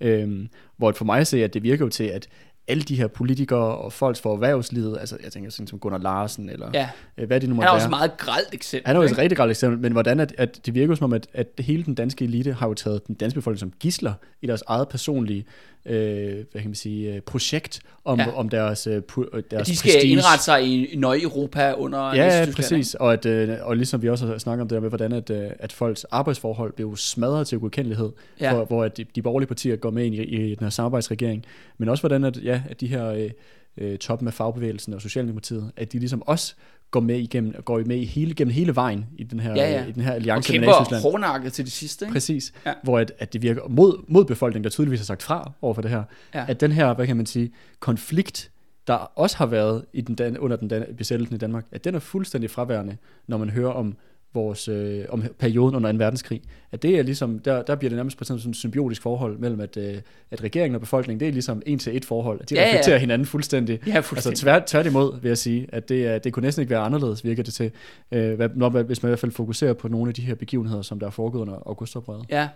Øhm, 0.00 0.48
hvor 0.76 0.92
for 0.92 1.04
mig 1.04 1.20
at 1.20 1.26
se, 1.26 1.44
at 1.44 1.54
det 1.54 1.62
virker 1.62 1.84
jo 1.84 1.88
til, 1.88 2.04
at 2.04 2.28
alle 2.68 2.82
de 2.82 2.96
her 2.96 3.06
politikere 3.06 3.76
og 3.78 3.92
folk 3.92 4.16
for 4.16 4.32
erhvervslivet, 4.32 4.96
altså 5.00 5.16
jeg 5.24 5.32
tænker 5.32 5.50
sådan 5.50 5.66
som 5.66 5.78
Gunnar 5.78 5.98
Larsen, 5.98 6.50
eller 6.50 6.70
Ja. 6.74 6.88
øh, 7.18 7.26
hvad 7.26 7.40
det 7.40 7.48
nu 7.48 7.54
Han 7.54 7.56
måtte 7.56 7.66
er 7.66 7.70
være. 7.70 7.76
også 7.76 7.86
et 7.86 7.90
meget 7.90 8.16
gralt 8.16 8.48
eksempel. 8.52 8.86
Han 8.86 8.96
er 8.96 9.00
jo 9.00 9.06
et 9.06 9.18
rigtig 9.18 9.36
godt 9.36 9.50
eksempel, 9.50 9.80
men 9.80 9.92
hvordan 9.92 10.20
at, 10.20 10.34
at 10.38 10.60
det 10.66 10.74
virker 10.74 10.94
som 10.94 11.04
om, 11.04 11.12
at, 11.12 11.26
at 11.34 11.46
hele 11.58 11.84
den 11.84 11.94
danske 11.94 12.24
elite 12.24 12.52
har 12.52 12.68
jo 12.68 12.74
taget 12.74 13.06
den 13.06 13.14
danske 13.14 13.34
befolkning 13.40 13.60
som 13.60 13.72
gisler 13.80 14.12
i 14.42 14.46
deres 14.46 14.62
eget 14.66 14.88
personlige 14.88 15.44
øh, 15.86 16.34
hvad 16.52 16.60
kan 16.60 16.64
man 16.64 16.74
sige, 16.74 17.14
øh, 17.14 17.20
projekt 17.20 17.80
om, 18.04 18.18
Ja. 18.18 18.24
ja. 18.24 18.32
om 18.36 18.48
deres, 18.48 18.86
øh, 18.86 19.02
pu- 19.12 19.36
øh, 19.36 19.42
deres 19.50 19.60
At 19.60 19.66
de 19.66 19.76
skal 19.76 19.92
prestige. 19.92 20.12
indrette 20.12 20.44
sig 20.44 20.64
i, 20.66 20.86
i 20.86 20.96
Nøje-Europa 20.96 21.72
under 21.72 22.14
Ja, 22.14 22.38
ja, 22.40 22.46
præcis. 22.56 22.94
Og, 22.94 23.12
at, 23.12 23.26
øh, 23.26 23.56
og 23.62 23.76
ligesom 23.76 24.02
vi 24.02 24.08
også 24.08 24.26
har 24.26 24.38
snakket 24.38 24.62
om 24.62 24.68
det 24.68 24.74
der 24.74 24.80
med, 24.80 24.88
hvordan 24.88 25.12
at, 25.12 25.30
øh, 25.30 25.50
at 25.58 25.72
folks 25.72 26.04
arbejdsforhold 26.04 26.72
blev 26.72 26.96
smadret 26.96 27.46
til 27.46 27.58
ukendelighed, 27.58 28.10
Ja. 28.40 28.46
ja. 28.48 28.54
hvor, 28.54 28.64
hvor 28.64 28.84
at 28.84 28.96
de, 28.96 29.04
de 29.14 29.22
borgerlige 29.22 29.46
partier 29.48 29.76
går 29.76 29.90
med 29.90 30.04
ind 30.04 30.14
i, 30.14 30.18
i 30.22 30.48
den 30.54 30.64
her 30.64 30.70
samarbejdsregering. 30.70 31.44
Men 31.78 31.88
også 31.88 32.02
hvordan 32.02 32.24
at, 32.24 32.44
ja, 32.44 32.57
at 32.70 32.80
de 32.80 32.86
her 32.86 33.06
øh, 33.06 33.30
øh, 33.76 33.98
toppen 33.98 34.28
af 34.28 34.34
fagbevægelsen 34.34 34.94
og 34.94 35.02
Socialdemokratiet, 35.02 35.72
at 35.76 35.92
de 35.92 35.98
ligesom 35.98 36.22
også 36.26 36.54
går 36.90 37.00
med 37.00 37.18
igennem, 37.18 37.54
går 37.64 37.78
med 37.86 37.96
i 37.96 38.04
hele, 38.04 38.34
gennem 38.34 38.52
hele 38.54 38.74
vejen 38.76 39.06
i 39.18 39.22
den 39.24 39.40
her, 39.40 39.50
Ja, 39.56 39.70
ja. 39.70 39.84
i 39.86 39.92
den 39.92 40.02
her 40.02 40.10
Og 40.10 40.16
alliance 40.16 40.52
med 40.52 40.58
kæmper 40.60 40.72
Nazi-Tyskland. 40.72 41.02
hårdnakket 41.02 41.52
til 41.52 41.64
det 41.64 41.72
sidste. 41.72 42.04
Ikke? 42.04 42.12
Præcis. 42.12 42.52
Ja. 42.66 42.72
Hvor 42.82 42.98
at, 42.98 43.12
at 43.18 43.32
det 43.32 43.42
virker 43.42 43.68
mod, 43.68 44.04
mod 44.08 44.24
befolkningen, 44.24 44.64
der 44.64 44.70
tydeligvis 44.70 45.00
har 45.00 45.04
sagt 45.04 45.22
fra 45.22 45.52
over 45.62 45.74
for 45.74 45.82
det 45.82 45.90
her. 45.90 46.02
Ja. 46.34 46.38
Ja. 46.40 46.44
At 46.48 46.60
den 46.60 46.72
her, 46.72 46.94
hvad 46.94 47.06
kan 47.06 47.16
man 47.16 47.26
sige, 47.26 47.50
konflikt, 47.80 48.50
der 48.86 48.94
også 48.94 49.36
har 49.36 49.46
været 49.46 49.84
i 49.92 50.00
den 50.00 50.14
dan- 50.14 50.38
under 50.38 50.56
den 50.56 50.68
dan- 50.68 50.94
besættelsen 50.96 51.34
i 51.34 51.38
Danmark, 51.38 51.64
at 51.72 51.84
den 51.84 51.94
er 51.94 51.98
fuldstændig 51.98 52.50
fraværende, 52.50 52.96
når 53.26 53.36
man 53.38 53.50
hører 53.50 53.70
om 53.70 53.96
vores, 54.34 54.68
øh, 54.68 55.04
om 55.08 55.22
perioden 55.38 55.74
under 55.74 55.92
2. 55.92 55.98
verdenskrig. 55.98 56.42
At 56.72 56.82
det 56.82 56.98
er 56.98 57.02
ligesom, 57.02 57.38
der, 57.38 57.62
der 57.62 57.74
bliver 57.74 57.88
det 57.88 57.96
nærmest 57.96 58.18
på 58.18 58.24
sådan 58.24 58.50
et 58.50 58.56
symbiotisk 58.56 59.02
forhold 59.02 59.38
mellem, 59.38 59.60
at, 59.60 59.76
øh, 59.76 59.94
at 60.30 60.42
regeringen 60.44 60.74
og 60.74 60.80
befolkningen, 60.80 61.20
det 61.20 61.28
er 61.28 61.32
ligesom 61.32 61.62
en 61.66 61.78
til 61.78 61.96
et 61.96 62.04
forhold. 62.04 62.40
At 62.42 62.50
de 62.50 62.54
Ja, 62.54 62.60
ja, 62.60 62.66
ja. 62.66 62.72
reflekterer 62.72 62.98
hinanden 62.98 63.26
fuldstændig. 63.26 63.80
Ja, 63.86 63.92
Altså 63.96 64.08
fuldstændig. 64.08 64.38
tvært, 64.38 64.66
tværtimod 64.66 65.20
vil 65.20 65.28
jeg 65.28 65.38
sige, 65.38 65.66
at 65.72 65.88
det, 65.88 66.06
er, 66.06 66.18
det 66.18 66.32
kunne 66.32 66.42
næsten 66.42 66.60
ikke 66.62 66.70
være 66.70 66.80
anderledes, 66.80 67.24
virker 67.24 67.42
det 67.42 67.54
til, 67.54 67.70
øh, 68.12 68.34
hvad, 68.34 68.48
når, 68.54 68.68
hvis 68.82 69.02
man 69.02 69.08
i 69.08 69.10
hvert 69.10 69.18
fald 69.18 69.32
fokuserer 69.32 69.72
på 69.72 69.88
nogle 69.88 70.08
af 70.08 70.14
de 70.14 70.22
her 70.22 70.34
begivenheder, 70.34 70.82
som 70.82 71.00
der 71.00 71.06
er 71.06 71.10
foregået 71.10 71.42
under 71.42 71.54
augustoprøret. 71.66 72.24
Ja, 72.30 72.48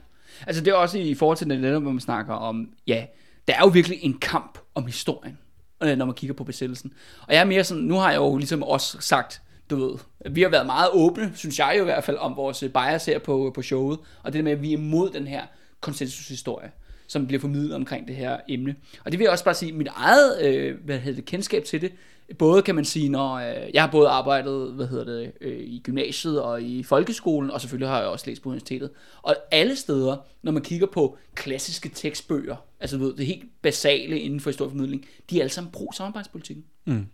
altså 0.47 0.65
det 0.65 0.71
er 0.71 0.75
også 0.75 0.99
i 0.99 1.15
forhold 1.15 1.39
til 1.39 1.51
det 1.51 1.61
netop, 1.61 1.83
hvor 1.83 1.91
man 1.93 2.01
snakker 2.01 2.35
om, 2.35 2.69
ja, 2.87 3.05
der 3.49 3.55
er 3.55 3.61
jo 3.61 3.69
virkelig 3.69 3.99
en 4.03 4.19
kamp 4.19 4.59
om 4.75 4.87
historien, 4.87 5.39
øh, 5.83 5.97
når 5.99 6.05
man 6.05 6.15
kigger 6.15 6.35
på 6.35 6.45
besættelsen. 6.45 6.93
Og 7.29 7.35
jeg 7.35 7.41
er 7.41 7.45
mere 7.45 7.65
sådan, 7.65 7.83
nu 7.83 7.95
har 7.95 8.11
jeg 8.11 8.19
jo 8.19 8.37
ligesom 8.37 8.63
også 8.63 8.97
sagt, 9.01 9.43
du 9.73 9.87
ved, 9.87 9.99
vi 10.31 10.43
har 10.43 10.49
været 10.49 10.67
meget 10.67 10.89
åbne, 10.93 11.33
synes 11.35 11.59
jeg 11.59 11.75
jo 11.77 11.83
i 11.83 11.85
hvert 11.85 12.05
fald, 12.05 12.17
om 12.17 12.37
vores 12.37 12.63
øh, 12.63 12.71
bias 12.71 13.05
her 13.05 13.19
på, 13.19 13.53
på 13.55 13.63
showet, 13.63 13.99
og 14.23 14.33
det 14.33 14.39
der 14.39 14.43
med, 14.43 14.53
at 14.53 14.63
vi 14.63 14.69
er 14.73 14.79
imod 14.79 15.11
den 15.11 15.27
her 15.27 15.43
konsensushistorie. 15.81 16.71
som 17.07 17.27
bliver 17.27 17.41
formidlet 17.41 17.75
omkring 17.75 18.09
det 18.09 18.17
her 18.17 18.37
emne. 18.49 18.75
Og 19.05 19.13
det 19.13 19.19
vil 19.19 19.25
jeg 19.25 19.33
også 19.33 19.45
bare 19.45 19.55
sige, 19.55 19.73
mit 19.73 19.89
eget 19.97 20.43
øh, 20.43 20.85
hvad 20.85 20.99
hedder 20.99 21.17
det, 21.17 21.25
kendskab 21.25 21.65
til 21.65 21.81
det, 21.81 21.93
både 22.39 22.63
kan 22.63 22.75
man 22.75 22.85
sige, 22.85 23.09
når 23.09 23.35
øh, 23.35 23.75
jeg 23.75 23.83
har 23.83 23.91
både 23.91 24.09
arbejdet 24.09 24.73
hvad 24.73 24.87
hedder 24.87 25.05
det, 25.05 25.33
øh, 25.41 25.61
i 25.61 25.81
gymnasiet 25.85 26.43
og 26.43 26.63
i 26.63 26.83
folkeskolen, 26.83 27.51
og 27.51 27.61
selvfølgelig 27.61 27.89
har 27.89 27.99
jeg 27.99 28.09
også 28.09 28.27
læst 28.27 28.43
på 28.43 28.49
universitetet. 28.49 28.91
Og 29.23 29.37
alle 29.51 29.77
steder, 29.77 30.17
når 30.43 30.53
man 30.53 30.63
kigger 30.63 30.87
på 30.87 31.19
klassiske 31.35 31.89
tekstbøger, 31.89 32.57
altså 32.81 32.97
du 32.97 33.05
ved, 33.05 33.15
det 33.15 33.27
helt 33.27 33.45
basale 33.63 34.21
inden 34.21 34.41
for 34.41 34.51
historieformidling, 34.51 35.07
de 35.31 35.37
er 35.37 35.41
alle 35.43 35.53
sammen 35.53 35.73
pro-samarbejdspolitikken. 35.73 36.65
Mm. 36.85 37.07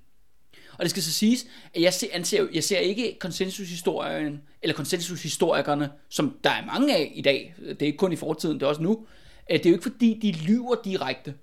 Og 0.78 0.82
det 0.84 0.90
skal 0.90 1.02
så 1.02 1.12
siges, 1.12 1.46
at 1.74 1.82
jeg 1.82 1.94
ser, 1.94 2.06
anser, 2.12 2.46
jeg 2.54 2.64
ser 2.64 2.78
ikke 2.78 3.16
konsensushistorien, 3.20 4.42
eller 4.62 4.74
konsensushistorikerne, 4.74 5.90
som 6.08 6.38
der 6.44 6.50
er 6.50 6.66
mange 6.66 6.96
af 6.96 7.12
i 7.14 7.22
dag, 7.22 7.54
det 7.68 7.82
er 7.82 7.86
ikke 7.86 7.98
kun 7.98 8.12
i 8.12 8.16
fortiden, 8.16 8.54
det 8.54 8.62
er 8.62 8.66
også 8.66 8.82
nu, 8.82 9.06
det 9.48 9.66
er 9.66 9.70
jo 9.70 9.76
ikke 9.76 9.90
fordi, 9.90 10.18
de 10.22 10.32
lyver 10.32 10.76
direkte. 10.84 11.34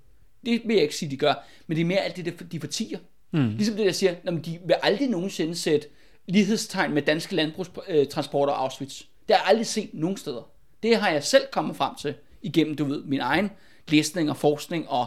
Det 0.46 0.62
vil 0.64 0.74
jeg 0.74 0.82
ikke 0.82 0.96
sige, 0.96 1.10
de 1.10 1.16
gør, 1.16 1.46
men 1.66 1.76
det 1.76 1.82
er 1.82 1.86
mere 1.86 1.98
alt 1.98 2.16
det, 2.16 2.52
de 2.52 2.60
fortiger. 2.60 2.98
Mm. 3.30 3.48
Ligesom 3.48 3.76
det, 3.76 3.86
der 3.86 3.92
siger, 3.92 4.14
at 4.24 4.44
de 4.44 4.58
vil 4.66 4.76
aldrig 4.82 5.08
nogensinde 5.08 5.54
sætte 5.54 5.88
lighedstegn 6.26 6.94
med 6.94 7.02
danske 7.02 7.34
landbrugstransporter 7.34 8.52
og 8.52 8.62
Auschwitz. 8.62 9.02
Det 9.28 9.36
har 9.36 9.42
jeg 9.42 9.48
aldrig 9.48 9.66
set 9.66 9.90
nogen 9.92 10.16
steder. 10.16 10.50
Det 10.82 10.96
har 10.96 11.10
jeg 11.10 11.24
selv 11.24 11.42
kommet 11.52 11.76
frem 11.76 11.94
til 12.00 12.14
igennem, 12.42 12.76
du 12.76 12.84
ved, 12.84 13.04
min 13.04 13.20
egen 13.20 13.50
læsning 13.88 14.30
og 14.30 14.36
forskning 14.36 14.88
og 14.88 15.06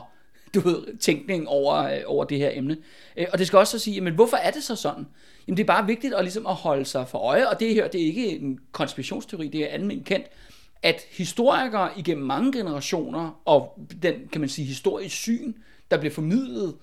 du 0.53 0.59
ved, 0.59 0.97
tænkning 0.97 1.47
over, 1.47 1.75
øh, 1.75 2.01
over 2.05 2.25
det 2.25 2.37
her 2.37 2.49
emne. 2.53 2.77
Øh, 3.17 3.25
og 3.33 3.39
det 3.39 3.47
skal 3.47 3.59
også 3.59 3.79
så 3.79 3.83
sige, 3.83 4.01
men 4.01 4.13
hvorfor 4.13 4.37
er 4.37 4.51
det 4.51 4.63
så 4.63 4.75
sådan? 4.75 5.05
Jamen 5.47 5.57
det 5.57 5.63
er 5.63 5.67
bare 5.67 5.85
vigtigt 5.87 6.13
at, 6.13 6.23
ligesom 6.23 6.47
at 6.47 6.55
holde 6.55 6.85
sig 6.85 7.07
for 7.07 7.17
øje, 7.17 7.49
og 7.49 7.59
det 7.59 7.73
her, 7.73 7.87
det 7.87 8.01
er 8.01 8.05
ikke 8.05 8.29
en 8.29 8.59
konspirationsteori, 8.71 9.47
det 9.47 9.63
er 9.63 9.67
almindeligt 9.67 10.07
kendt, 10.07 10.27
at 10.83 11.01
historikere 11.11 11.89
igennem 11.99 12.25
mange 12.25 12.51
generationer, 12.51 13.41
og 13.45 13.79
den, 14.01 14.13
kan 14.31 14.41
man 14.41 14.49
sige, 14.49 14.65
historisk 14.65 15.15
syn, 15.15 15.53
der 15.91 15.97
bliver 15.97 16.13
formidlet 16.13 16.75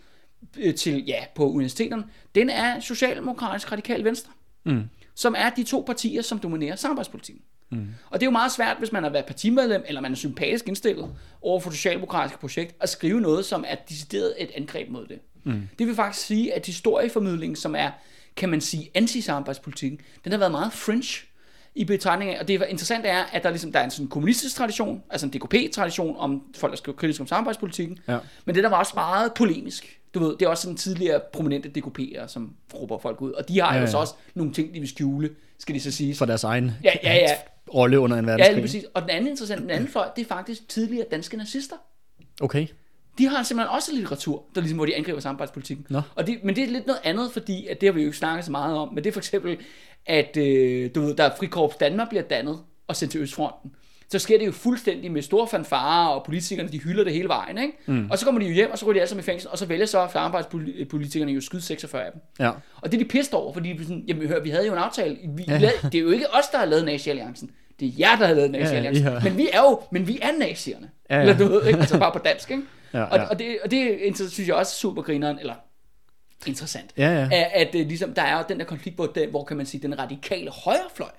øh, 0.58 0.74
til, 0.74 1.04
ja, 1.06 1.24
på 1.34 1.50
universiteterne, 1.50 2.04
den 2.34 2.50
er 2.50 2.80
socialdemokratisk 2.80 3.72
radikal 3.72 4.04
venstre. 4.04 4.32
Mm. 4.64 4.82
Som 5.14 5.34
er 5.38 5.50
de 5.50 5.62
to 5.62 5.82
partier, 5.86 6.22
som 6.22 6.38
dominerer 6.38 6.76
samarbejdspolitikken. 6.76 7.42
Mm. 7.70 7.88
Og 8.10 8.20
det 8.20 8.22
er 8.22 8.26
jo 8.26 8.30
meget 8.30 8.52
svært, 8.52 8.76
hvis 8.78 8.92
man 8.92 9.02
har 9.02 9.10
været 9.10 9.26
partimedlem, 9.26 9.84
eller 9.86 10.00
man 10.00 10.12
er 10.12 10.16
sympatisk 10.16 10.68
indstillet 10.68 11.10
over 11.42 11.60
for 11.60 11.70
det 11.70 11.78
socialdemokratiske 11.78 12.38
projekt, 12.38 12.74
at 12.80 12.88
skrive 12.88 13.20
noget, 13.20 13.44
som 13.44 13.64
er 13.68 13.74
decideret 13.88 14.34
et 14.38 14.50
angreb 14.56 14.90
mod 14.90 15.06
det. 15.06 15.18
Mm. 15.44 15.68
Det 15.78 15.86
vil 15.86 15.94
faktisk 15.94 16.26
sige, 16.26 16.54
at 16.54 16.66
historieformidling, 16.66 17.58
som 17.58 17.74
er, 17.74 17.90
kan 18.36 18.48
man 18.48 18.60
sige, 18.60 18.90
anti-samarbejdspolitikken, 18.94 20.00
den 20.24 20.32
har 20.32 20.38
været 20.38 20.52
meget 20.52 20.72
fringe 20.72 21.26
i 21.74 21.84
betragtning 21.84 22.30
af, 22.30 22.40
og 22.40 22.48
det 22.48 22.54
interessante 22.68 23.08
er, 23.08 23.24
at 23.24 23.42
der, 23.42 23.50
ligesom, 23.50 23.72
der 23.72 23.80
er 23.80 23.84
en 23.84 23.90
sådan 23.90 24.08
kommunistisk 24.08 24.56
tradition, 24.56 25.02
altså 25.10 25.26
en 25.26 25.32
DKP-tradition 25.32 26.16
om 26.18 26.42
folk, 26.56 26.70
der 26.70 26.76
skriver 26.76 26.96
kritisk 26.96 27.20
om 27.20 27.26
samarbejdspolitikken, 27.26 27.98
ja. 28.08 28.18
men 28.44 28.54
det 28.54 28.64
der 28.64 28.70
var 28.70 28.76
også 28.76 28.92
meget 28.94 29.34
polemisk. 29.34 30.00
Du 30.16 30.24
ved, 30.24 30.36
det 30.36 30.42
er 30.42 30.48
også 30.48 30.62
sådan 30.62 30.76
tidligere 30.76 31.20
prominente 31.32 31.70
DKP'ere, 31.78 32.28
som 32.28 32.54
råber 32.74 32.98
folk 32.98 33.22
ud, 33.22 33.32
og 33.32 33.48
de 33.48 33.60
har 33.60 33.74
ja, 33.74 33.80
ja. 33.80 33.90
jo 33.90 33.98
også 33.98 34.14
nogle 34.34 34.52
ting, 34.52 34.74
de 34.74 34.80
vil 34.80 34.88
skjule, 34.88 35.30
skal 35.58 35.74
de 35.74 35.80
så 35.80 35.90
sige. 35.90 36.14
For 36.14 36.26
deres 36.26 36.44
egen 36.44 36.72
ja, 36.84 36.92
ja, 37.02 37.14
ja. 37.14 37.34
rolle 37.74 38.00
under 38.00 38.16
en 38.16 38.26
verdenskrig. 38.26 38.50
Ja, 38.50 38.54
lige 38.54 38.62
præcis. 38.62 38.84
Og 38.94 39.02
den 39.02 39.10
anden 39.10 39.30
interessante, 39.30 39.62
den 39.62 39.70
anden 39.70 39.88
fløj, 39.88 40.08
det 40.16 40.22
er 40.22 40.28
faktisk 40.28 40.68
tidligere 40.68 41.06
danske 41.10 41.36
nazister. 41.36 41.76
Okay. 42.40 42.66
De 43.18 43.28
har 43.28 43.42
simpelthen 43.42 43.74
også 43.74 43.92
litteratur, 43.94 44.44
der 44.54 44.60
ligesom, 44.60 44.76
hvor 44.76 44.86
de 44.86 44.96
angriber 44.96 45.20
samarbejdspolitikken. 45.20 45.86
Nå. 45.90 46.00
Og 46.14 46.26
det, 46.26 46.38
men 46.44 46.56
det 46.56 46.64
er 46.64 46.68
lidt 46.68 46.86
noget 46.86 47.00
andet, 47.04 47.32
fordi 47.32 47.66
at 47.66 47.80
det 47.80 47.86
har 47.86 47.92
vi 47.92 48.00
jo 48.00 48.06
ikke 48.06 48.18
snakket 48.18 48.44
så 48.44 48.50
meget 48.50 48.76
om, 48.76 48.94
men 48.94 49.04
det 49.04 49.10
er 49.10 49.12
for 49.12 49.20
eksempel, 49.20 49.58
at 50.06 50.36
øh, 50.36 50.90
du 50.94 51.00
ved, 51.00 51.14
der 51.14 51.24
er 51.24 51.36
Frikorps 51.38 51.76
Danmark 51.76 52.08
bliver 52.08 52.22
dannet 52.22 52.58
og 52.86 52.96
sendt 52.96 53.12
til 53.12 53.20
Østfronten 53.20 53.70
så 54.10 54.18
sker 54.18 54.38
det 54.38 54.46
jo 54.46 54.52
fuldstændig 54.52 55.12
med 55.12 55.22
store 55.22 55.48
fanfarer, 55.48 56.08
og 56.08 56.24
politikerne, 56.24 56.68
de 56.68 56.78
hylder 56.80 57.04
det 57.04 57.12
hele 57.12 57.28
vejen, 57.28 57.58
ikke? 57.58 57.72
Mm. 57.86 58.10
Og 58.10 58.18
så 58.18 58.24
kommer 58.24 58.40
de 58.40 58.46
jo 58.46 58.52
hjem, 58.52 58.70
og 58.70 58.78
så 58.78 58.84
går 58.84 58.92
de 58.92 58.98
alle 58.98 59.08
sammen 59.08 59.22
i 59.22 59.24
fængsel, 59.24 59.50
og 59.50 59.58
så 59.58 59.66
vælger 59.66 59.86
så 59.86 59.98
arbejdspolitikerne 59.98 61.32
jo 61.32 61.40
skyde 61.40 61.62
46 61.62 62.04
af 62.04 62.12
dem. 62.12 62.20
Ja. 62.38 62.50
Og 62.80 62.92
det 62.92 63.00
er 63.00 63.04
de 63.04 63.08
pissed 63.08 63.34
over, 63.34 63.52
fordi 63.52 63.78
sådan, 63.82 64.04
jamen 64.08 64.28
hør, 64.28 64.40
vi 64.40 64.50
havde 64.50 64.66
jo 64.66 64.72
en 64.72 64.78
aftale, 64.78 65.16
vi, 65.36 65.44
ja. 65.48 65.58
lavede, 65.58 65.76
det 65.82 65.94
er 65.94 66.02
jo 66.02 66.10
ikke 66.10 66.34
os, 66.34 66.48
der 66.52 66.58
har 66.58 66.64
lavet 66.64 66.84
Nazi-alliancen, 66.84 67.50
det 67.80 67.88
er 67.88 67.92
jer, 67.98 68.16
der 68.16 68.26
har 68.26 68.34
lavet 68.34 68.50
Nazi-alliancen, 68.50 69.04
ja, 69.04 69.12
ja. 69.12 69.20
men 69.24 69.36
vi 69.36 69.48
er 69.52 69.60
jo, 69.60 69.80
men 69.90 70.08
vi 70.08 70.18
er 70.22 70.32
nazierne, 70.38 70.90
ja, 71.10 71.14
ja. 71.14 71.20
eller 71.20 71.38
du 71.38 71.48
ved, 71.48 71.66
ikke? 71.66 71.78
altså 71.78 71.98
bare 71.98 72.12
på 72.12 72.18
dansk, 72.18 72.50
ikke? 72.50 72.62
Ja, 72.92 72.98
ja. 73.00 73.04
Og, 73.04 73.28
og, 73.30 73.38
det, 73.38 73.58
og 73.64 73.70
det 73.70 74.16
synes 74.16 74.48
jeg 74.48 74.56
også 74.56 74.70
er 74.70 74.78
super 74.78 75.02
grineren, 75.02 75.38
eller 75.38 75.54
interessant, 76.46 76.90
ja, 76.96 77.12
ja. 77.12 77.28
at, 77.32 77.50
at, 77.54 77.74
at 77.74 77.86
ligesom, 77.86 78.14
der 78.14 78.22
er 78.22 78.38
jo 78.38 78.44
den 78.48 78.58
der 78.58 78.64
konflikt, 78.64 78.96
hvor, 78.96 79.30
hvor 79.30 79.44
kan 79.44 79.56
man 79.56 79.66
sige, 79.66 79.82
den 79.82 79.98
radikale 79.98 80.50
højrefløj, 80.50 81.10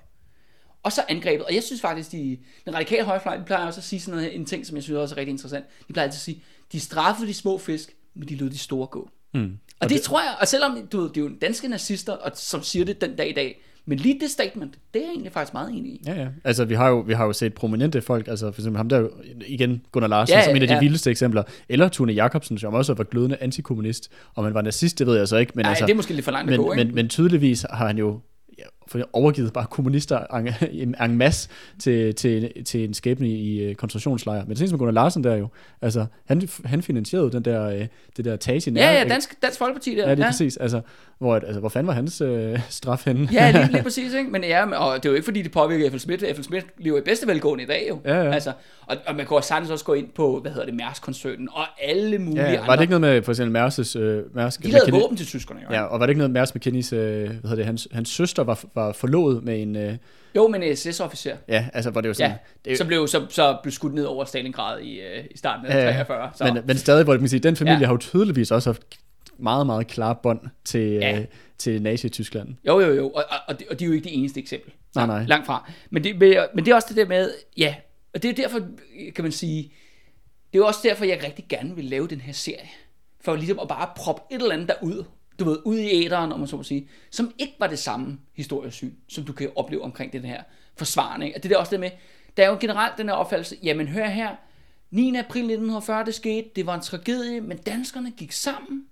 og 0.82 0.92
så 0.92 1.02
angrebet. 1.08 1.46
Og 1.46 1.54
jeg 1.54 1.62
synes 1.62 1.80
faktisk, 1.80 2.12
de, 2.12 2.38
den 2.64 2.74
radikale 2.74 3.04
højrefløj, 3.04 3.36
de 3.36 3.44
plejer 3.44 3.66
også 3.66 3.80
at 3.80 3.84
sige 3.84 4.00
sådan 4.00 4.18
noget, 4.18 4.36
en 4.36 4.44
ting, 4.44 4.66
som 4.66 4.76
jeg 4.76 4.82
synes 4.82 4.96
også 4.96 5.14
er 5.14 5.16
rigtig 5.16 5.32
interessant. 5.32 5.64
De 5.88 5.92
plejer 5.92 6.06
altid 6.06 6.16
at 6.16 6.22
sige, 6.22 6.42
de 6.72 6.80
straffede 6.80 7.28
de 7.28 7.34
små 7.34 7.58
fisk, 7.58 7.96
men 8.14 8.28
de 8.28 8.36
lod 8.36 8.50
de 8.50 8.58
store 8.58 8.86
gå. 8.86 9.10
Mm. 9.34 9.40
Og, 9.40 9.50
og 9.80 9.88
det, 9.88 9.96
det, 9.96 10.02
tror 10.02 10.20
jeg, 10.20 10.36
og 10.40 10.48
selvom 10.48 10.86
du 10.92 11.00
ved, 11.00 11.08
det 11.08 11.16
er 11.16 11.20
jo 11.20 11.30
danske 11.40 11.68
nazister, 11.68 12.12
og, 12.12 12.30
som 12.34 12.62
siger 12.62 12.84
det 12.84 13.00
den 13.00 13.16
dag 13.16 13.30
i 13.30 13.32
dag, 13.32 13.60
men 13.88 13.98
lige 13.98 14.20
det 14.20 14.30
statement, 14.30 14.78
det 14.94 15.00
er 15.00 15.04
jeg 15.04 15.10
egentlig 15.10 15.32
faktisk 15.32 15.52
meget 15.52 15.70
enig 15.70 15.92
i. 15.92 16.02
Ja, 16.06 16.20
ja. 16.20 16.28
Altså, 16.44 16.64
vi 16.64 16.74
har 16.74 16.88
jo, 16.88 16.98
vi 16.98 17.12
har 17.12 17.24
jo 17.24 17.32
set 17.32 17.54
prominente 17.54 18.02
folk, 18.02 18.28
altså 18.28 18.52
for 18.52 18.60
eksempel 18.60 18.76
ham 18.76 18.88
der, 18.88 19.08
igen 19.46 19.82
Gunnar 19.92 20.08
Larsen, 20.08 20.32
ja, 20.32 20.38
ja, 20.38 20.44
som 20.44 20.56
en 20.56 20.62
af 20.62 20.68
de 20.68 20.74
ja. 20.74 20.80
vildeste 20.80 21.10
eksempler, 21.10 21.42
eller 21.68 21.88
Tune 21.88 22.12
Jacobsen, 22.12 22.58
som 22.58 22.74
også 22.74 22.94
var 22.94 23.04
glødende 23.04 23.36
antikommunist, 23.40 24.10
og 24.34 24.44
man 24.44 24.54
var 24.54 24.62
nazist, 24.62 24.98
det 24.98 25.06
ved 25.06 25.16
jeg 25.16 25.28
så 25.28 25.36
ikke. 25.36 25.52
Men 25.54 25.64
Nej, 25.64 25.70
altså, 25.70 25.86
det 25.86 25.92
er 25.92 25.96
måske 25.96 26.14
lidt 26.14 26.24
for 26.24 26.32
langt 26.32 26.50
men, 26.50 26.60
gå, 26.60 26.72
ikke? 26.72 26.84
Men, 26.84 26.94
men 26.94 27.08
tydeligvis 27.08 27.66
har 27.70 27.86
han 27.86 27.98
jo 27.98 28.20
for 28.88 29.00
overgivet 29.12 29.52
bare 29.52 29.66
kommunister 29.70 30.18
en, 30.72 30.94
en 31.04 31.16
masse 31.16 31.48
til, 31.78 32.14
til, 32.14 32.64
til 32.64 32.84
en 32.84 32.94
skæbne 32.94 33.28
i 33.28 33.62
øh, 33.62 33.74
koncentrationslejre. 33.74 34.44
Men 34.46 34.56
det 34.56 34.62
er 34.62 34.68
som 34.68 34.78
Gunnar 34.78 34.92
Larsen 34.92 35.24
der 35.24 35.36
jo, 35.36 35.48
altså 35.82 36.06
han, 36.24 36.48
han 36.64 36.82
finansierede 36.82 37.32
den 37.32 37.44
der, 37.44 37.68
øh, 37.68 37.86
det 38.16 38.24
der 38.24 38.36
tage 38.36 38.70
Ja, 38.70 38.92
ja, 38.92 39.04
Dansk, 39.08 39.42
Dansk 39.42 39.58
Folkeparti 39.58 39.94
der. 39.94 40.08
Ja, 40.08 40.10
det 40.10 40.20
er 40.20 40.24
ja. 40.24 40.30
præcis. 40.30 40.56
Altså, 40.56 40.80
hvor, 41.18 41.34
altså, 41.34 41.60
hvor 41.60 41.68
fanden 41.68 41.86
var 41.86 41.94
hans 41.94 42.20
øh, 42.20 42.60
straf 42.68 43.04
henne? 43.04 43.28
ja, 43.32 43.50
lige, 43.50 43.68
lige 43.72 43.82
præcis. 43.82 44.14
Ikke? 44.14 44.30
Men 44.30 44.44
ja, 44.44 44.78
og 44.78 44.96
det 44.96 45.04
er 45.04 45.10
jo 45.10 45.14
ikke 45.14 45.24
fordi, 45.24 45.42
det 45.42 45.52
påvirker 45.52 45.84
Eiffel 45.84 46.00
Schmidt. 46.00 46.22
Eiffel 46.22 46.44
Schmidt 46.44 46.66
lever 46.78 46.98
i 46.98 47.00
bedste 47.00 47.26
velgående 47.26 47.64
i 47.64 47.66
dag 47.66 47.86
jo. 47.88 47.98
Ja, 48.04 48.22
ja. 48.22 48.32
Altså, 48.32 48.52
og, 48.86 48.96
og 49.06 49.16
man 49.16 49.26
kunne 49.26 49.42
sagtens 49.42 49.70
også 49.70 49.84
gå 49.84 49.94
ind 49.94 50.08
på, 50.14 50.38
hvad 50.40 50.50
hedder 50.50 50.66
det, 50.66 50.74
Mærsk-koncernen 50.74 51.48
og 51.52 51.64
alle 51.82 52.18
mulige 52.18 52.44
ja, 52.44 52.52
ja. 52.52 52.66
Var 52.66 52.74
det 52.76 52.82
ikke 52.82 52.98
noget 52.98 53.14
med 53.14 53.22
for 53.22 53.32
eksempel 53.32 53.62
Mærsk's... 53.62 53.98
Øh, 53.98 54.34
Mærsk, 54.34 54.62
De 54.62 54.70
lavede 54.70 54.92
våben 54.92 55.16
til 55.16 55.26
tyskerne 55.26 55.60
jo. 55.68 55.74
Ja, 55.74 55.82
og 55.82 56.00
var 56.00 56.06
det 56.06 56.10
ikke 56.10 56.18
noget 56.18 56.30
med 56.30 56.40
Mærsk 56.40 56.54
McKinneys, 56.54 56.92
øh, 56.92 56.98
hvad 56.98 57.28
hedder 57.42 57.56
det, 57.56 57.64
hans, 57.64 57.88
hans 57.92 58.08
søster 58.08 58.44
var, 58.44 58.64
var 58.78 58.92
forlovet 58.92 59.44
med 59.44 59.62
en... 59.62 59.76
Øh, 59.76 59.96
jo, 60.34 60.48
men 60.48 60.62
en 60.62 60.76
SS-officer. 60.76 61.36
Ja, 61.48 61.68
altså 61.72 61.90
var 61.90 62.00
det 62.00 62.08
jo 62.08 62.14
sådan... 62.14 62.30
Ja, 62.30 62.36
det, 62.70 62.78
så, 62.78 62.86
blev, 62.86 63.08
så, 63.08 63.26
så 63.28 63.58
blev 63.62 63.72
skudt 63.72 63.94
ned 63.94 64.04
over 64.04 64.24
Stalingrad 64.24 64.80
i, 64.80 65.00
øh, 65.00 65.24
i 65.30 65.38
starten 65.38 65.66
af 65.66 65.86
ja, 65.86 66.04
43. 66.04 66.30
Så. 66.34 66.44
Men, 66.44 66.62
men 66.66 66.76
stadig, 66.76 67.04
hvor 67.04 67.18
man 67.18 67.28
sige, 67.28 67.40
den 67.40 67.56
familie 67.56 67.78
ja. 67.78 67.86
har 67.86 67.92
jo 67.92 67.98
tydeligvis 67.98 68.50
også 68.50 68.68
haft 68.68 68.82
meget, 69.38 69.66
meget 69.66 69.86
klare 69.86 70.16
bånd 70.22 70.40
til, 70.64 70.90
ja. 70.90 71.18
øh, 71.18 71.24
til 71.58 71.82
Nazi-Tyskland. 71.82 72.48
Jo, 72.66 72.80
jo, 72.80 72.92
jo, 72.92 73.10
og, 73.10 73.24
og, 73.48 73.60
de, 73.60 73.64
og 73.70 73.78
de 73.78 73.84
er 73.84 73.88
jo 73.88 73.94
ikke 73.94 74.04
det 74.04 74.18
eneste 74.18 74.40
eksempel. 74.40 74.72
Nej, 74.94 75.06
nej. 75.06 75.24
Langt 75.24 75.46
fra. 75.46 75.70
Men 75.90 76.04
det, 76.04 76.18
men 76.54 76.64
det 76.64 76.68
er 76.68 76.74
også 76.74 76.88
det 76.88 76.96
der 76.96 77.06
med, 77.06 77.32
ja, 77.56 77.74
og 78.14 78.22
det 78.22 78.30
er 78.30 78.34
derfor, 78.34 78.60
kan 79.14 79.24
man 79.24 79.32
sige, 79.32 79.72
det 80.52 80.58
er 80.58 80.64
også 80.64 80.80
derfor, 80.82 81.04
jeg 81.04 81.22
rigtig 81.24 81.44
gerne 81.48 81.74
vil 81.76 81.84
lave 81.84 82.06
den 82.06 82.20
her 82.20 82.32
serie. 82.32 82.68
For 83.20 83.36
ligesom 83.36 83.58
at 83.58 83.68
bare 83.68 83.88
proppe 83.96 84.34
et 84.34 84.42
eller 84.42 84.54
andet 84.54 84.68
derud, 84.68 85.04
du 85.38 85.44
ved, 85.44 85.58
ud 85.64 85.78
i 85.78 86.04
æderen, 86.04 86.32
om 86.32 86.38
man 86.38 86.48
så 86.48 86.56
må 86.56 86.62
sige, 86.62 86.88
som 87.10 87.32
ikke 87.38 87.54
var 87.58 87.66
det 87.66 87.78
samme 87.78 88.18
historiesyn, 88.32 88.92
som 89.08 89.24
du 89.24 89.32
kan 89.32 89.50
opleve 89.56 89.82
omkring 89.82 90.12
den 90.12 90.24
her 90.24 90.42
forsvarning. 90.76 91.32
Og 91.36 91.42
det 91.42 91.52
er 91.52 91.56
også 91.56 91.70
det 91.70 91.80
med, 91.80 91.90
der 92.36 92.44
er 92.44 92.48
jo 92.48 92.56
generelt 92.60 92.98
den 92.98 93.08
her 93.08 93.14
opfattelse, 93.14 93.56
jamen 93.62 93.88
hør 93.88 94.08
her, 94.08 94.36
9. 94.90 95.16
april 95.16 95.40
1940 95.40 96.04
det 96.04 96.14
skete, 96.14 96.48
det 96.56 96.66
var 96.66 96.74
en 96.74 96.80
tragedie, 96.80 97.40
men 97.40 97.58
danskerne 97.58 98.10
gik 98.10 98.32
sammen 98.32 98.84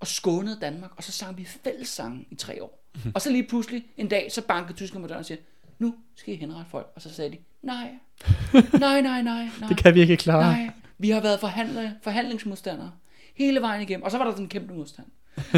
og 0.00 0.06
skånede 0.06 0.58
Danmark, 0.60 0.90
og 0.96 1.04
så 1.04 1.12
sang 1.12 1.38
vi 1.38 1.44
fællessang 1.44 2.26
i 2.30 2.34
tre 2.34 2.62
år. 2.62 2.86
Mm. 3.04 3.12
Og 3.14 3.20
så 3.20 3.30
lige 3.30 3.42
pludselig 3.42 3.84
en 3.96 4.08
dag, 4.08 4.32
så 4.32 4.42
bankede 4.42 4.76
tyskerne 4.76 5.02
på 5.02 5.08
døren 5.08 5.18
og 5.18 5.24
siger, 5.24 5.38
nu 5.78 5.94
skal 6.16 6.34
I 6.34 6.36
henrette 6.36 6.70
folk. 6.70 6.92
Og 6.94 7.02
så 7.02 7.14
sagde 7.14 7.30
de, 7.30 7.38
nej, 7.62 7.90
nej, 8.80 9.00
nej, 9.00 9.22
nej, 9.22 9.48
nej. 9.60 9.68
det 9.68 9.76
kan 9.76 9.94
vi 9.94 10.00
ikke 10.00 10.16
klare. 10.16 10.52
Nej, 10.52 10.70
vi 10.98 11.10
har 11.10 11.20
været 11.20 11.40
forhandler, 11.40 11.90
forhandlingsmodstandere 12.02 12.92
hele 13.34 13.60
vejen 13.60 13.82
igennem. 13.82 14.04
Og 14.04 14.10
så 14.10 14.18
var 14.18 14.24
der 14.24 14.32
sådan 14.32 14.44
en 14.44 14.48
kæmpe 14.48 14.74
modstand. 14.74 15.06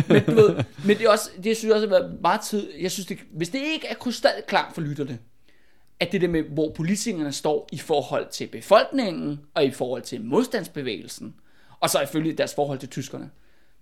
Men, 0.08 0.24
du 0.24 0.34
ved, 0.34 0.64
men 0.86 0.98
det, 0.98 1.04
er 1.04 1.10
også, 1.10 1.30
det 1.44 1.56
synes 1.56 1.68
jeg 1.68 1.74
også 1.74 1.88
har 1.88 1.98
været 1.98 2.20
meget 2.20 2.40
tid. 2.40 2.72
Jeg 2.80 2.90
synes, 2.90 3.06
det, 3.06 3.18
hvis 3.30 3.48
det 3.48 3.58
ikke 3.58 3.86
er 3.86 3.94
krystalklart 3.94 4.74
for 4.74 4.80
lytterne, 4.80 5.18
at 6.00 6.12
det 6.12 6.20
der 6.20 6.28
med, 6.28 6.42
hvor 6.42 6.72
politikerne 6.72 7.32
står 7.32 7.68
i 7.72 7.78
forhold 7.78 8.28
til 8.30 8.46
befolkningen, 8.46 9.40
og 9.54 9.64
i 9.64 9.70
forhold 9.70 10.02
til 10.02 10.24
modstandsbevægelsen, 10.24 11.34
og 11.80 11.90
så 11.90 12.00
ifølge 12.00 12.32
deres 12.32 12.54
forhold 12.54 12.78
til 12.78 12.88
tyskerne. 12.88 13.30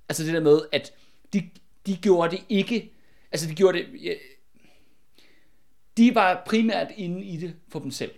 Altså 0.08 0.24
det 0.24 0.34
der 0.34 0.40
med, 0.40 0.60
at 0.72 0.92
de, 1.32 1.50
de 1.86 1.96
gjorde 1.96 2.36
det 2.36 2.44
ikke, 2.48 2.92
altså 3.32 3.48
de 3.48 3.54
gjorde 3.54 3.78
det, 3.78 4.18
de 5.96 6.14
var 6.14 6.42
primært 6.46 6.88
inde 6.96 7.24
i 7.24 7.36
det 7.36 7.54
for 7.68 7.78
dem 7.78 7.90
selv. 7.90 8.12